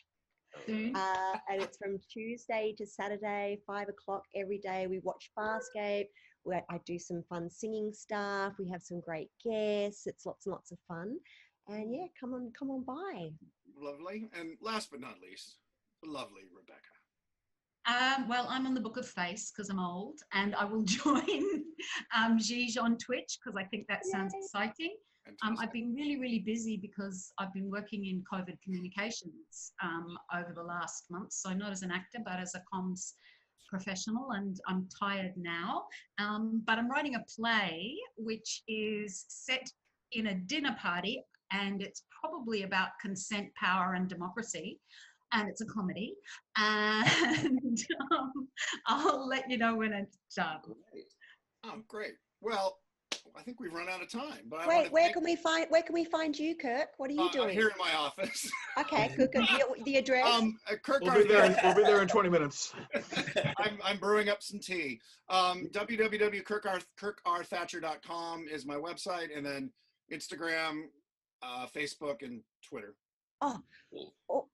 Soon. 0.66 0.94
Uh, 0.94 1.38
and 1.48 1.62
it's 1.62 1.76
from 1.76 1.98
Tuesday 2.12 2.74
to 2.78 2.86
Saturday, 2.86 3.59
five 3.66 3.88
o'clock 3.88 4.22
every 4.36 4.59
day. 4.59 4.86
We 4.86 5.00
watch 5.00 5.30
Farscape. 5.36 6.07
We, 6.44 6.57
I 6.57 6.80
do 6.84 6.98
some 6.98 7.22
fun 7.28 7.48
singing 7.50 7.92
stuff. 7.92 8.55
We 8.59 8.68
have 8.70 8.82
some 8.82 9.00
great 9.00 9.30
guests. 9.44 10.07
It's 10.07 10.26
lots 10.26 10.46
and 10.46 10.53
lots 10.53 10.72
of 10.72 10.78
fun. 10.88 11.16
And 11.68 11.94
yeah, 11.94 12.07
come 12.18 12.34
on, 12.34 12.53
come 12.59 12.70
on 12.70 12.84
by. 12.84 13.30
Lovely. 13.76 14.28
And 14.38 14.57
last 14.61 14.90
but 14.90 15.00
not 15.00 15.20
least, 15.22 15.59
the 16.03 16.11
lovely 16.11 16.42
Rebecca. 16.55 16.82
Um, 17.84 18.28
well, 18.28 18.46
I'm 18.48 18.66
on 18.66 18.74
the 18.74 18.80
Book 18.80 18.96
of 18.96 19.09
Face 19.09 19.50
because 19.50 19.68
I'm 19.68 19.80
old, 19.80 20.20
and 20.32 20.55
I 20.55 20.64
will 20.64 20.82
join 20.84 21.64
um, 22.16 22.38
Gigi 22.38 22.78
on 22.78 22.96
Twitch 22.96 23.38
because 23.42 23.57
I 23.57 23.64
think 23.64 23.86
that 23.88 24.05
sounds 24.07 24.32
Yay. 24.34 24.40
exciting. 24.40 24.96
Um, 25.42 25.56
I've 25.58 25.72
been 25.72 25.94
really, 25.94 26.18
really 26.18 26.40
busy 26.40 26.76
because 26.76 27.32
I've 27.38 27.52
been 27.52 27.70
working 27.70 28.06
in 28.06 28.24
COVID 28.32 28.60
communications 28.62 29.72
um, 29.82 30.18
over 30.34 30.52
the 30.54 30.62
last 30.62 31.04
month. 31.10 31.32
So 31.32 31.52
not 31.52 31.72
as 31.72 31.82
an 31.82 31.90
actor, 31.90 32.18
but 32.24 32.38
as 32.40 32.54
a 32.54 32.62
comms 32.72 33.14
professional, 33.68 34.32
and 34.32 34.60
I'm 34.68 34.88
tired 34.98 35.32
now. 35.36 35.84
Um, 36.18 36.62
but 36.66 36.78
I'm 36.78 36.90
writing 36.90 37.14
a 37.14 37.24
play 37.36 37.96
which 38.16 38.62
is 38.68 39.24
set 39.28 39.66
in 40.12 40.26
a 40.28 40.34
dinner 40.34 40.76
party, 40.80 41.22
and 41.52 41.80
it's 41.82 42.02
probably 42.20 42.62
about 42.64 42.90
consent, 43.00 43.48
power, 43.54 43.94
and 43.94 44.08
democracy. 44.08 44.78
And 45.34 45.48
it's 45.48 45.62
a 45.62 45.66
comedy, 45.66 46.14
and 46.58 47.78
um, 48.12 48.48
I'll 48.86 49.26
let 49.26 49.48
you 49.48 49.56
know 49.56 49.76
when 49.76 49.94
it's 49.94 50.18
done. 50.36 50.60
Great. 50.62 51.04
Oh, 51.64 51.80
great. 51.88 52.12
Well, 52.42 52.81
I 53.42 53.42
think 53.42 53.58
we've 53.60 53.72
run 53.72 53.88
out 53.88 54.00
of 54.02 54.08
time. 54.08 54.38
But 54.48 54.68
Wait, 54.68 54.92
where 54.92 55.02
thank- 55.04 55.14
can 55.14 55.24
we 55.24 55.34
find 55.34 55.66
where 55.70 55.82
can 55.82 55.94
we 55.94 56.04
find 56.04 56.38
you, 56.38 56.54
Kirk? 56.54 56.90
What 56.98 57.10
are 57.10 57.14
you 57.14 57.22
uh, 57.22 57.26
I'm 57.26 57.32
doing? 57.32 57.48
here 57.50 57.66
in 57.68 57.76
my 57.78 57.92
office. 57.94 58.50
Okay, 58.78 59.12
good, 59.16 59.30
good. 59.32 59.42
The, 59.42 59.82
the 59.84 59.96
address. 59.96 60.26
um, 60.26 60.58
uh, 60.66 60.76
Kirk 60.82 61.02
We'll 61.02 61.12
be 61.14 61.24
there. 61.24 61.44
In, 61.44 61.54
we'll 61.62 61.74
be 61.74 61.82
there 61.82 62.00
in 62.00 62.08
20 62.08 62.30
minutes. 62.30 62.72
I'm, 63.58 63.78
I'm 63.84 63.98
brewing 63.98 64.30
up 64.30 64.42
some 64.42 64.60
tea. 64.60 64.98
Um, 65.28 65.68
www.kirkrthatcher.com 65.72 68.46
is 68.50 68.64
my 68.64 68.76
website, 68.76 69.36
and 69.36 69.44
then 69.44 69.70
Instagram, 70.10 70.84
uh, 71.42 71.66
Facebook, 71.66 72.22
and 72.22 72.40
Twitter. 72.66 72.94
Al- 73.43 73.64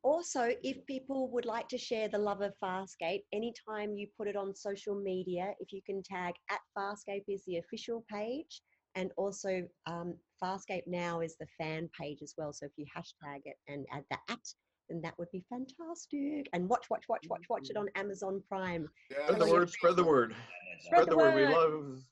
also, 0.02 0.50
if 0.62 0.84
people 0.86 1.30
would 1.30 1.44
like 1.44 1.68
to 1.68 1.78
share 1.78 2.08
the 2.08 2.18
love 2.18 2.40
of 2.40 2.52
Farscape, 2.62 3.22
anytime 3.32 3.94
you 3.94 4.08
put 4.16 4.26
it 4.26 4.36
on 4.36 4.54
social 4.54 4.94
media, 4.94 5.52
if 5.60 5.72
you 5.72 5.80
can 5.86 6.02
tag 6.02 6.34
at 6.50 6.60
Farscape 6.76 7.24
is 7.28 7.44
the 7.46 7.58
official 7.58 8.04
page, 8.10 8.62
and 8.94 9.10
also 9.16 9.62
um, 9.86 10.14
Farscape 10.42 10.82
now 10.86 11.20
is 11.20 11.36
the 11.38 11.46
fan 11.58 11.88
page 11.98 12.18
as 12.22 12.34
well. 12.36 12.52
So 12.52 12.66
if 12.66 12.72
you 12.76 12.86
hashtag 12.96 13.42
it 13.44 13.56
and 13.68 13.86
add 13.92 14.04
the 14.10 14.16
at, 14.30 14.38
then 14.88 15.00
that 15.02 15.14
would 15.18 15.30
be 15.32 15.44
fantastic. 15.48 16.48
And 16.52 16.68
watch, 16.68 16.86
watch, 16.90 17.04
watch, 17.08 17.26
watch, 17.28 17.42
watch 17.48 17.70
it 17.70 17.76
on 17.76 17.88
Amazon 17.94 18.42
Prime. 18.48 18.88
Spread 19.10 19.40
the 19.40 19.46
word. 19.46 19.70
Spread 19.70 19.96
the 19.96 20.04
word. 20.04 20.34
Spread 20.80 20.80
Spread 20.80 21.06
the 21.06 21.10
the 21.10 21.16
word. 21.16 21.34
We 21.34 21.46
love. 21.46 22.02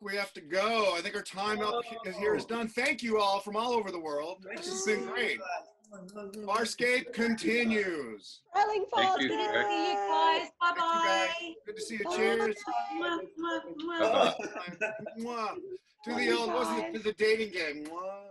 We 0.00 0.16
have 0.16 0.32
to 0.32 0.40
go. 0.40 0.94
I 0.96 1.00
think 1.00 1.14
our 1.14 1.22
time 1.22 1.62
up 1.62 1.76
here 2.18 2.34
is 2.34 2.44
done. 2.44 2.66
Thank 2.66 3.04
you 3.04 3.20
all 3.20 3.38
from 3.38 3.56
all 3.56 3.72
over 3.72 3.92
the 3.92 4.00
world. 4.00 4.44
This 4.56 4.66
has 4.66 4.82
been 4.84 5.06
great. 5.06 5.38
Farscape 5.92 7.12
continues. 7.12 8.40
Rolling 8.56 8.86
Thank 8.94 9.20
you, 9.20 9.28
Farscape! 9.28 9.52
Kirk. 9.52 9.66
See 9.66 9.88
you 9.90 9.94
guys. 9.94 10.48
Bye 10.60 10.72
bye. 10.76 11.54
Good 11.66 11.76
to 11.76 11.82
see 11.82 11.94
you. 11.96 12.04
Cheers. 12.16 12.56
Bye-bye. 14.00 14.34
Mwah. 15.20 15.54
To 16.04 16.14
the 16.14 16.30
old, 16.32 16.52
wasn't 16.52 16.78
it? 16.78 16.92
To 16.94 16.98
the 17.00 17.12
dating 17.12 17.52
game. 17.52 17.84
Mwah. 17.86 18.22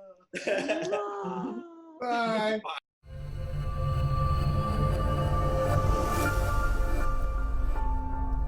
Bye. 2.01 2.59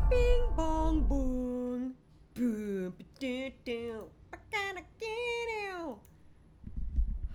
Bing 0.09 0.43
bong 0.55 1.01
boom. 1.07 1.93
Boom. 2.33 2.93
ba-doo, 2.97 3.51
doo, 3.63 4.09
ba-ga-da-ga-doo. 4.31 5.99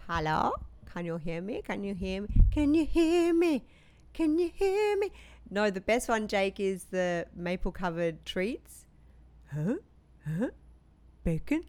Hello? 0.09 0.53
Can 0.99 1.07
you 1.07 1.17
hear 1.19 1.41
me? 1.41 1.63
Can 1.63 1.85
you 1.85 1.95
hear 1.95 2.23
me? 2.23 2.29
Can 2.51 2.75
you 2.75 2.85
hear 2.85 3.33
me? 3.33 3.65
Can 4.13 4.37
you 4.37 4.51
hear 4.53 4.99
me? 4.99 5.13
No, 5.49 5.71
the 5.71 5.81
best 5.81 6.09
one, 6.09 6.27
Jake, 6.27 6.59
is 6.59 6.87
the 6.91 7.25
maple 7.37 7.71
covered 7.71 8.27
treats. 8.27 8.85
Huh? 9.55 9.75
Huh? 10.27 10.49
Bacon? 11.23 11.63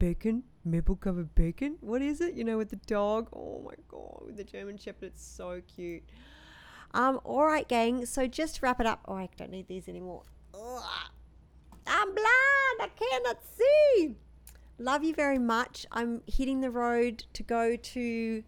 Bacon? 0.00 0.42
Maple 0.64 0.96
covered 0.96 1.32
bacon? 1.36 1.76
What 1.80 2.02
is 2.02 2.20
it? 2.20 2.34
You 2.34 2.42
know, 2.42 2.58
with 2.58 2.70
the 2.70 2.80
dog? 2.84 3.28
Oh 3.32 3.62
my 3.64 3.76
god, 3.86 4.22
with 4.26 4.36
the 4.36 4.42
German 4.42 4.76
Shepherd, 4.76 5.12
it's 5.12 5.24
so 5.24 5.62
cute. 5.72 6.02
Um, 6.94 7.20
all 7.22 7.46
right, 7.46 7.68
gang. 7.68 8.06
So 8.06 8.26
just 8.26 8.60
wrap 8.60 8.80
it 8.80 8.86
up. 8.86 9.02
Oh, 9.06 9.14
I 9.14 9.28
don't 9.36 9.52
need 9.52 9.68
these 9.68 9.86
anymore. 9.86 10.24
Ugh. 10.52 10.82
I'm 11.86 12.08
blind. 12.12 12.26
I 12.80 12.88
cannot 12.98 13.38
see. 13.56 14.16
Love 14.80 15.02
you 15.02 15.12
very 15.12 15.38
much. 15.38 15.86
I'm 15.90 16.22
hitting 16.28 16.60
the 16.60 16.70
road 16.70 17.24
to 17.32 17.42
go 17.42 17.74
to 17.74 18.44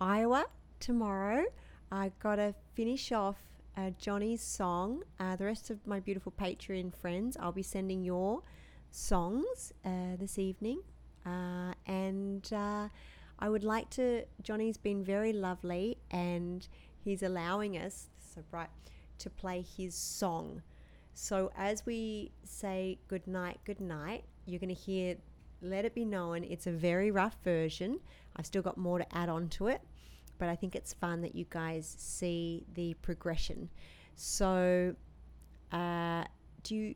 Iowa 0.00 0.46
tomorrow. 0.78 1.46
I 1.90 2.12
gotta 2.20 2.54
finish 2.74 3.10
off 3.10 3.38
uh, 3.76 3.90
Johnny's 3.98 4.42
song. 4.42 5.02
Uh, 5.18 5.34
the 5.34 5.44
rest 5.44 5.70
of 5.70 5.84
my 5.88 5.98
beautiful 5.98 6.30
Patreon 6.30 6.94
friends, 6.94 7.36
I'll 7.40 7.50
be 7.50 7.64
sending 7.64 8.04
your 8.04 8.42
songs 8.92 9.72
uh, 9.84 10.14
this 10.20 10.38
evening. 10.38 10.82
Uh, 11.26 11.72
and 11.84 12.48
uh, 12.52 12.88
I 13.40 13.48
would 13.48 13.64
like 13.64 13.90
to. 13.90 14.22
Johnny's 14.40 14.78
been 14.78 15.02
very 15.02 15.32
lovely, 15.32 15.98
and 16.12 16.68
he's 17.00 17.24
allowing 17.24 17.76
us 17.76 18.06
so 18.18 18.42
bright 18.52 18.70
to 19.18 19.30
play 19.30 19.64
his 19.76 19.96
song. 19.96 20.62
So 21.12 21.50
as 21.56 21.84
we 21.84 22.30
say 22.44 22.98
good 23.08 23.26
night, 23.26 23.58
good 23.64 23.80
night, 23.80 24.24
you're 24.46 24.60
going 24.60 24.74
to 24.74 24.80
hear 24.80 25.16
Let 25.62 25.84
It 25.84 25.94
Be 25.94 26.04
Known. 26.04 26.44
It's 26.44 26.66
a 26.66 26.72
very 26.72 27.10
rough 27.10 27.36
version. 27.44 28.00
I've 28.36 28.46
still 28.46 28.62
got 28.62 28.76
more 28.76 28.98
to 28.98 29.16
add 29.16 29.28
on 29.28 29.48
to 29.50 29.68
it, 29.68 29.80
but 30.38 30.48
I 30.48 30.56
think 30.56 30.74
it's 30.74 30.92
fun 30.92 31.20
that 31.22 31.34
you 31.34 31.46
guys 31.50 31.94
see 31.98 32.64
the 32.74 32.94
progression. 32.94 33.70
So, 34.16 34.94
uh, 35.72 36.24
do 36.62 36.74
you, 36.74 36.94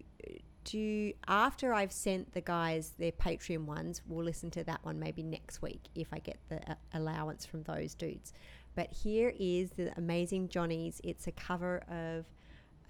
do 0.65 1.13
after 1.27 1.73
I've 1.73 1.93
sent 1.93 2.33
the 2.33 2.41
guys 2.41 2.93
their 2.99 3.13
Patreon 3.13 3.65
ones, 3.65 4.03
we'll 4.07 4.25
listen 4.25 4.51
to 4.53 4.65
that 4.65 4.85
one 4.85 4.99
maybe 4.99 5.23
next 5.23 5.63
week 5.63 5.81
if 5.95 6.09
I 6.13 6.19
get 6.19 6.39
the 6.49 6.57
uh, 6.71 6.75
allowance 6.95 7.47
from 7.47 7.63
those 7.63 7.95
dudes. 7.95 8.33
But 8.75 8.93
here 8.93 9.33
is 9.39 9.71
the 9.71 9.93
amazing 9.97 10.49
Johnny's. 10.49 11.01
It's 11.03 11.27
a 11.27 11.33
cover 11.33 11.83
of 11.89 12.27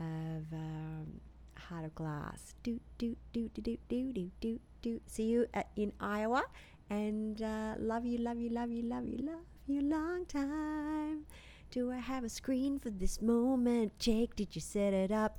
of 0.00 0.52
um, 0.52 1.20
Heart 1.68 1.84
of 1.84 1.94
Glass. 1.94 2.54
Do 2.62 2.80
do 2.96 3.16
do 3.32 3.50
do 3.52 3.60
do 3.60 3.78
do 3.88 4.12
do 4.12 4.30
do 4.40 4.60
do. 4.80 5.00
See 5.06 5.24
you 5.24 5.46
at, 5.52 5.68
in 5.76 5.92
Iowa, 6.00 6.44
and 6.88 7.42
uh, 7.42 7.74
love 7.78 8.06
you, 8.06 8.18
love 8.18 8.38
you, 8.38 8.48
love 8.48 8.70
you, 8.70 8.82
love 8.82 9.06
you, 9.06 9.18
love 9.18 9.44
you, 9.66 9.82
long 9.82 10.24
time. 10.24 11.26
Do 11.70 11.92
I 11.92 11.98
have 11.98 12.24
a 12.24 12.30
screen 12.30 12.78
for 12.78 12.88
this 12.88 13.20
moment, 13.20 13.98
Jake? 13.98 14.34
Did 14.34 14.54
you 14.54 14.62
set 14.62 14.94
it 14.94 15.12
up? 15.12 15.38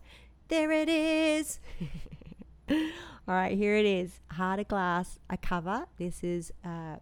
There 0.49 0.72
it 0.72 0.88
is. 0.88 1.60
All 2.69 3.35
right, 3.35 3.57
here 3.57 3.76
it 3.76 3.85
is. 3.85 4.19
Heart 4.31 4.60
of 4.60 4.68
Glass, 4.68 5.18
a 5.30 5.38
cover. 5.38 5.85
This 5.97 6.23
is 6.23 6.51
uh, 6.64 6.97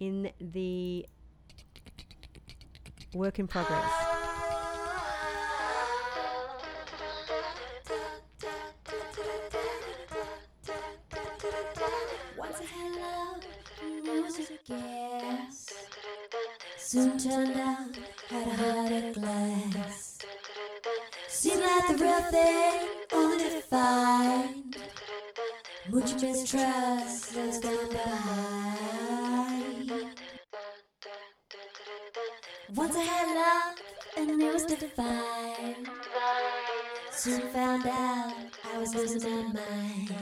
in 0.00 0.30
the 0.40 1.06
work 3.12 3.38
in 3.38 3.46
progress. 3.46 3.92
Yes. 14.66 15.66
Soon 16.78 17.18
turned 17.18 17.56
out, 17.56 17.96
had 18.28 18.46
a 18.46 18.50
heart 18.50 18.92
of 18.92 19.14
glass. 19.14 20.18
Seemed 21.28 21.60
like 21.60 21.88
the 21.88 22.04
real 22.04 22.20
thing, 22.30 22.88
only 23.12 23.38
to 23.38 23.54
much 25.90 26.14
mistrust 26.22 27.36
lives 27.36 27.60
down 27.60 27.88
behind. 27.88 29.92
Once 32.74 32.96
I 32.96 33.02
had 33.02 33.34
love, 33.34 33.78
and 34.16 34.42
it 34.42 34.52
was 34.52 34.64
defined. 34.64 35.88
Soon 37.10 37.40
found 37.52 37.86
out 37.86 38.34
I 38.72 38.78
was 38.78 38.94
losing 38.94 39.30
my 39.30 39.42
mind. 39.52 40.14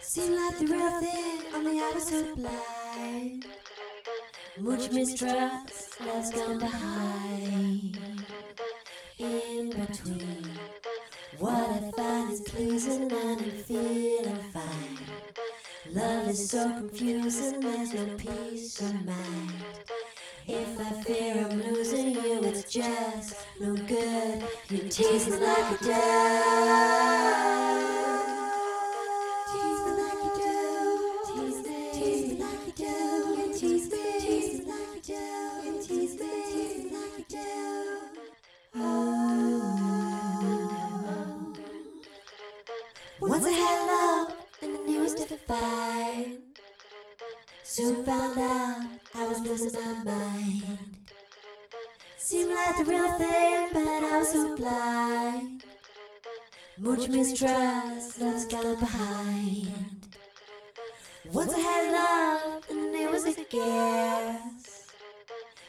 Seemed 0.00 0.34
like 0.34 0.58
the 0.58 0.66
real 0.66 1.00
thing, 1.00 1.42
only 1.54 1.80
I 1.80 1.92
was 1.94 2.08
so 2.08 2.34
blind. 2.34 2.77
Much 4.60 4.90
mistrust, 4.92 6.00
love's 6.04 6.30
gone 6.30 6.58
behind. 6.58 7.98
In 9.18 9.70
between, 9.70 10.50
what 11.38 11.54
I 11.54 11.90
find 11.96 12.32
is 12.32 12.40
pleasing 12.42 13.10
and 13.10 13.12
I'm 13.12 13.50
feeling 13.66 14.42
fine. 14.52 14.98
Love 15.92 16.28
is 16.28 16.50
so 16.50 16.70
confusing, 16.70 17.60
there's 17.60 17.94
no 17.94 18.06
peace 18.16 18.80
of 18.80 18.94
mind. 19.06 19.52
If 20.46 20.80
I 20.80 21.02
fear 21.02 21.46
I'm 21.48 21.62
losing 21.62 22.14
you, 22.14 22.42
it's 22.44 22.64
just 22.72 23.36
no 23.60 23.74
good. 23.74 24.42
You 24.70 24.88
tease 24.88 25.28
me 25.28 25.36
like 25.36 25.80
you 25.80 25.86
do. 25.86 27.37
Defined. 45.28 46.38
Soon 47.62 48.04
found 48.04 48.38
out 48.38 48.86
I 49.14 49.26
was 49.26 49.40
losing 49.40 49.72
my 49.72 50.04
mind. 50.04 50.78
Seemed 52.16 52.50
like 52.50 52.78
the 52.78 52.84
real 52.84 53.12
thing, 53.18 53.68
but 53.72 53.86
I 53.86 54.18
was 54.18 54.32
so 54.32 54.56
blind. 54.56 55.64
Much 56.78 57.08
mistrust, 57.08 58.20
love's 58.20 58.46
gone 58.46 58.78
behind. 58.80 60.06
Once 61.32 61.52
I 61.52 61.58
had 61.58 61.92
love, 61.92 62.64
and 62.70 62.94
it 62.94 63.10
was 63.10 63.26
a 63.26 63.34
gas. 63.50 64.86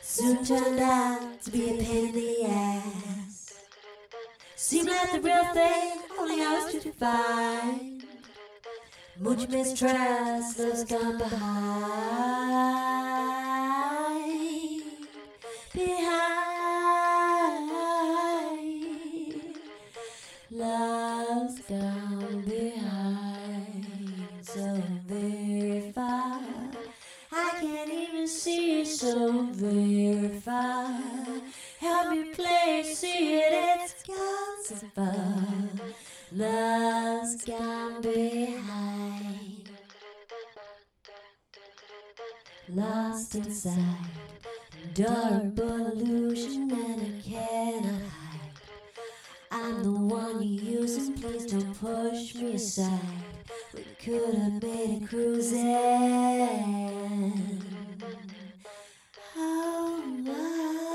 Soon 0.02 0.45
turned 0.45 0.80
out 0.80 1.41
to 1.41 1.52
be 1.52 1.72
a 1.72 1.77
pain 1.84 2.07
in 2.07 2.11
the 2.14 2.45
ass. 2.45 3.60
Seemed 4.56 4.90
like 4.90 5.11
the 5.11 5.19
real 5.19 5.45
thing, 5.53 5.98
only 6.18 6.41
I 6.41 6.61
was 6.64 6.72
too 6.72 6.80
defined. 6.80 7.98
Much 9.21 9.49
mistrust, 9.49 10.59
love's 10.59 10.85
gone 10.85 11.17
behind. 11.17 12.39
Behind. 15.73 16.49
Love's 20.51 21.59
gone 21.67 22.43
behind. 22.47 23.85
So 24.41 24.81
very 25.05 25.91
far. 25.91 26.39
I 27.31 27.51
can't 27.59 27.91
even 27.91 28.25
see 28.25 28.81
it 28.81 28.87
so 28.87 29.47
very 29.51 30.29
far. 30.39 30.97
Help 31.79 32.11
me 32.11 32.33
place 32.33 33.03
it, 33.03 33.51
it's 33.51 34.03
gone 34.03 34.63
so 34.63 34.75
far. 34.95 35.98
Love's 36.31 37.43
gone 37.43 38.01
behind. 38.03 39.69
Lost 42.69 43.34
inside. 43.34 44.06
Adorable 44.91 45.88
illusion 45.88 46.72
and 46.72 47.01
I 47.01 47.22
cannot 47.27 48.01
hide. 48.01 48.51
I'm 49.49 49.84
the 49.84 49.91
one 49.91 50.43
you're 50.43 50.81
using, 50.81 51.14
please 51.14 51.47
don't 51.51 51.73
push 51.80 52.35
me 52.35 52.53
aside. 52.53 52.99
We 53.73 53.84
could 53.99 54.35
have 54.35 54.61
made 54.61 55.01
it 55.01 55.10
cruising. 55.10 55.65
Oh 59.35 60.03
no, 60.23 60.88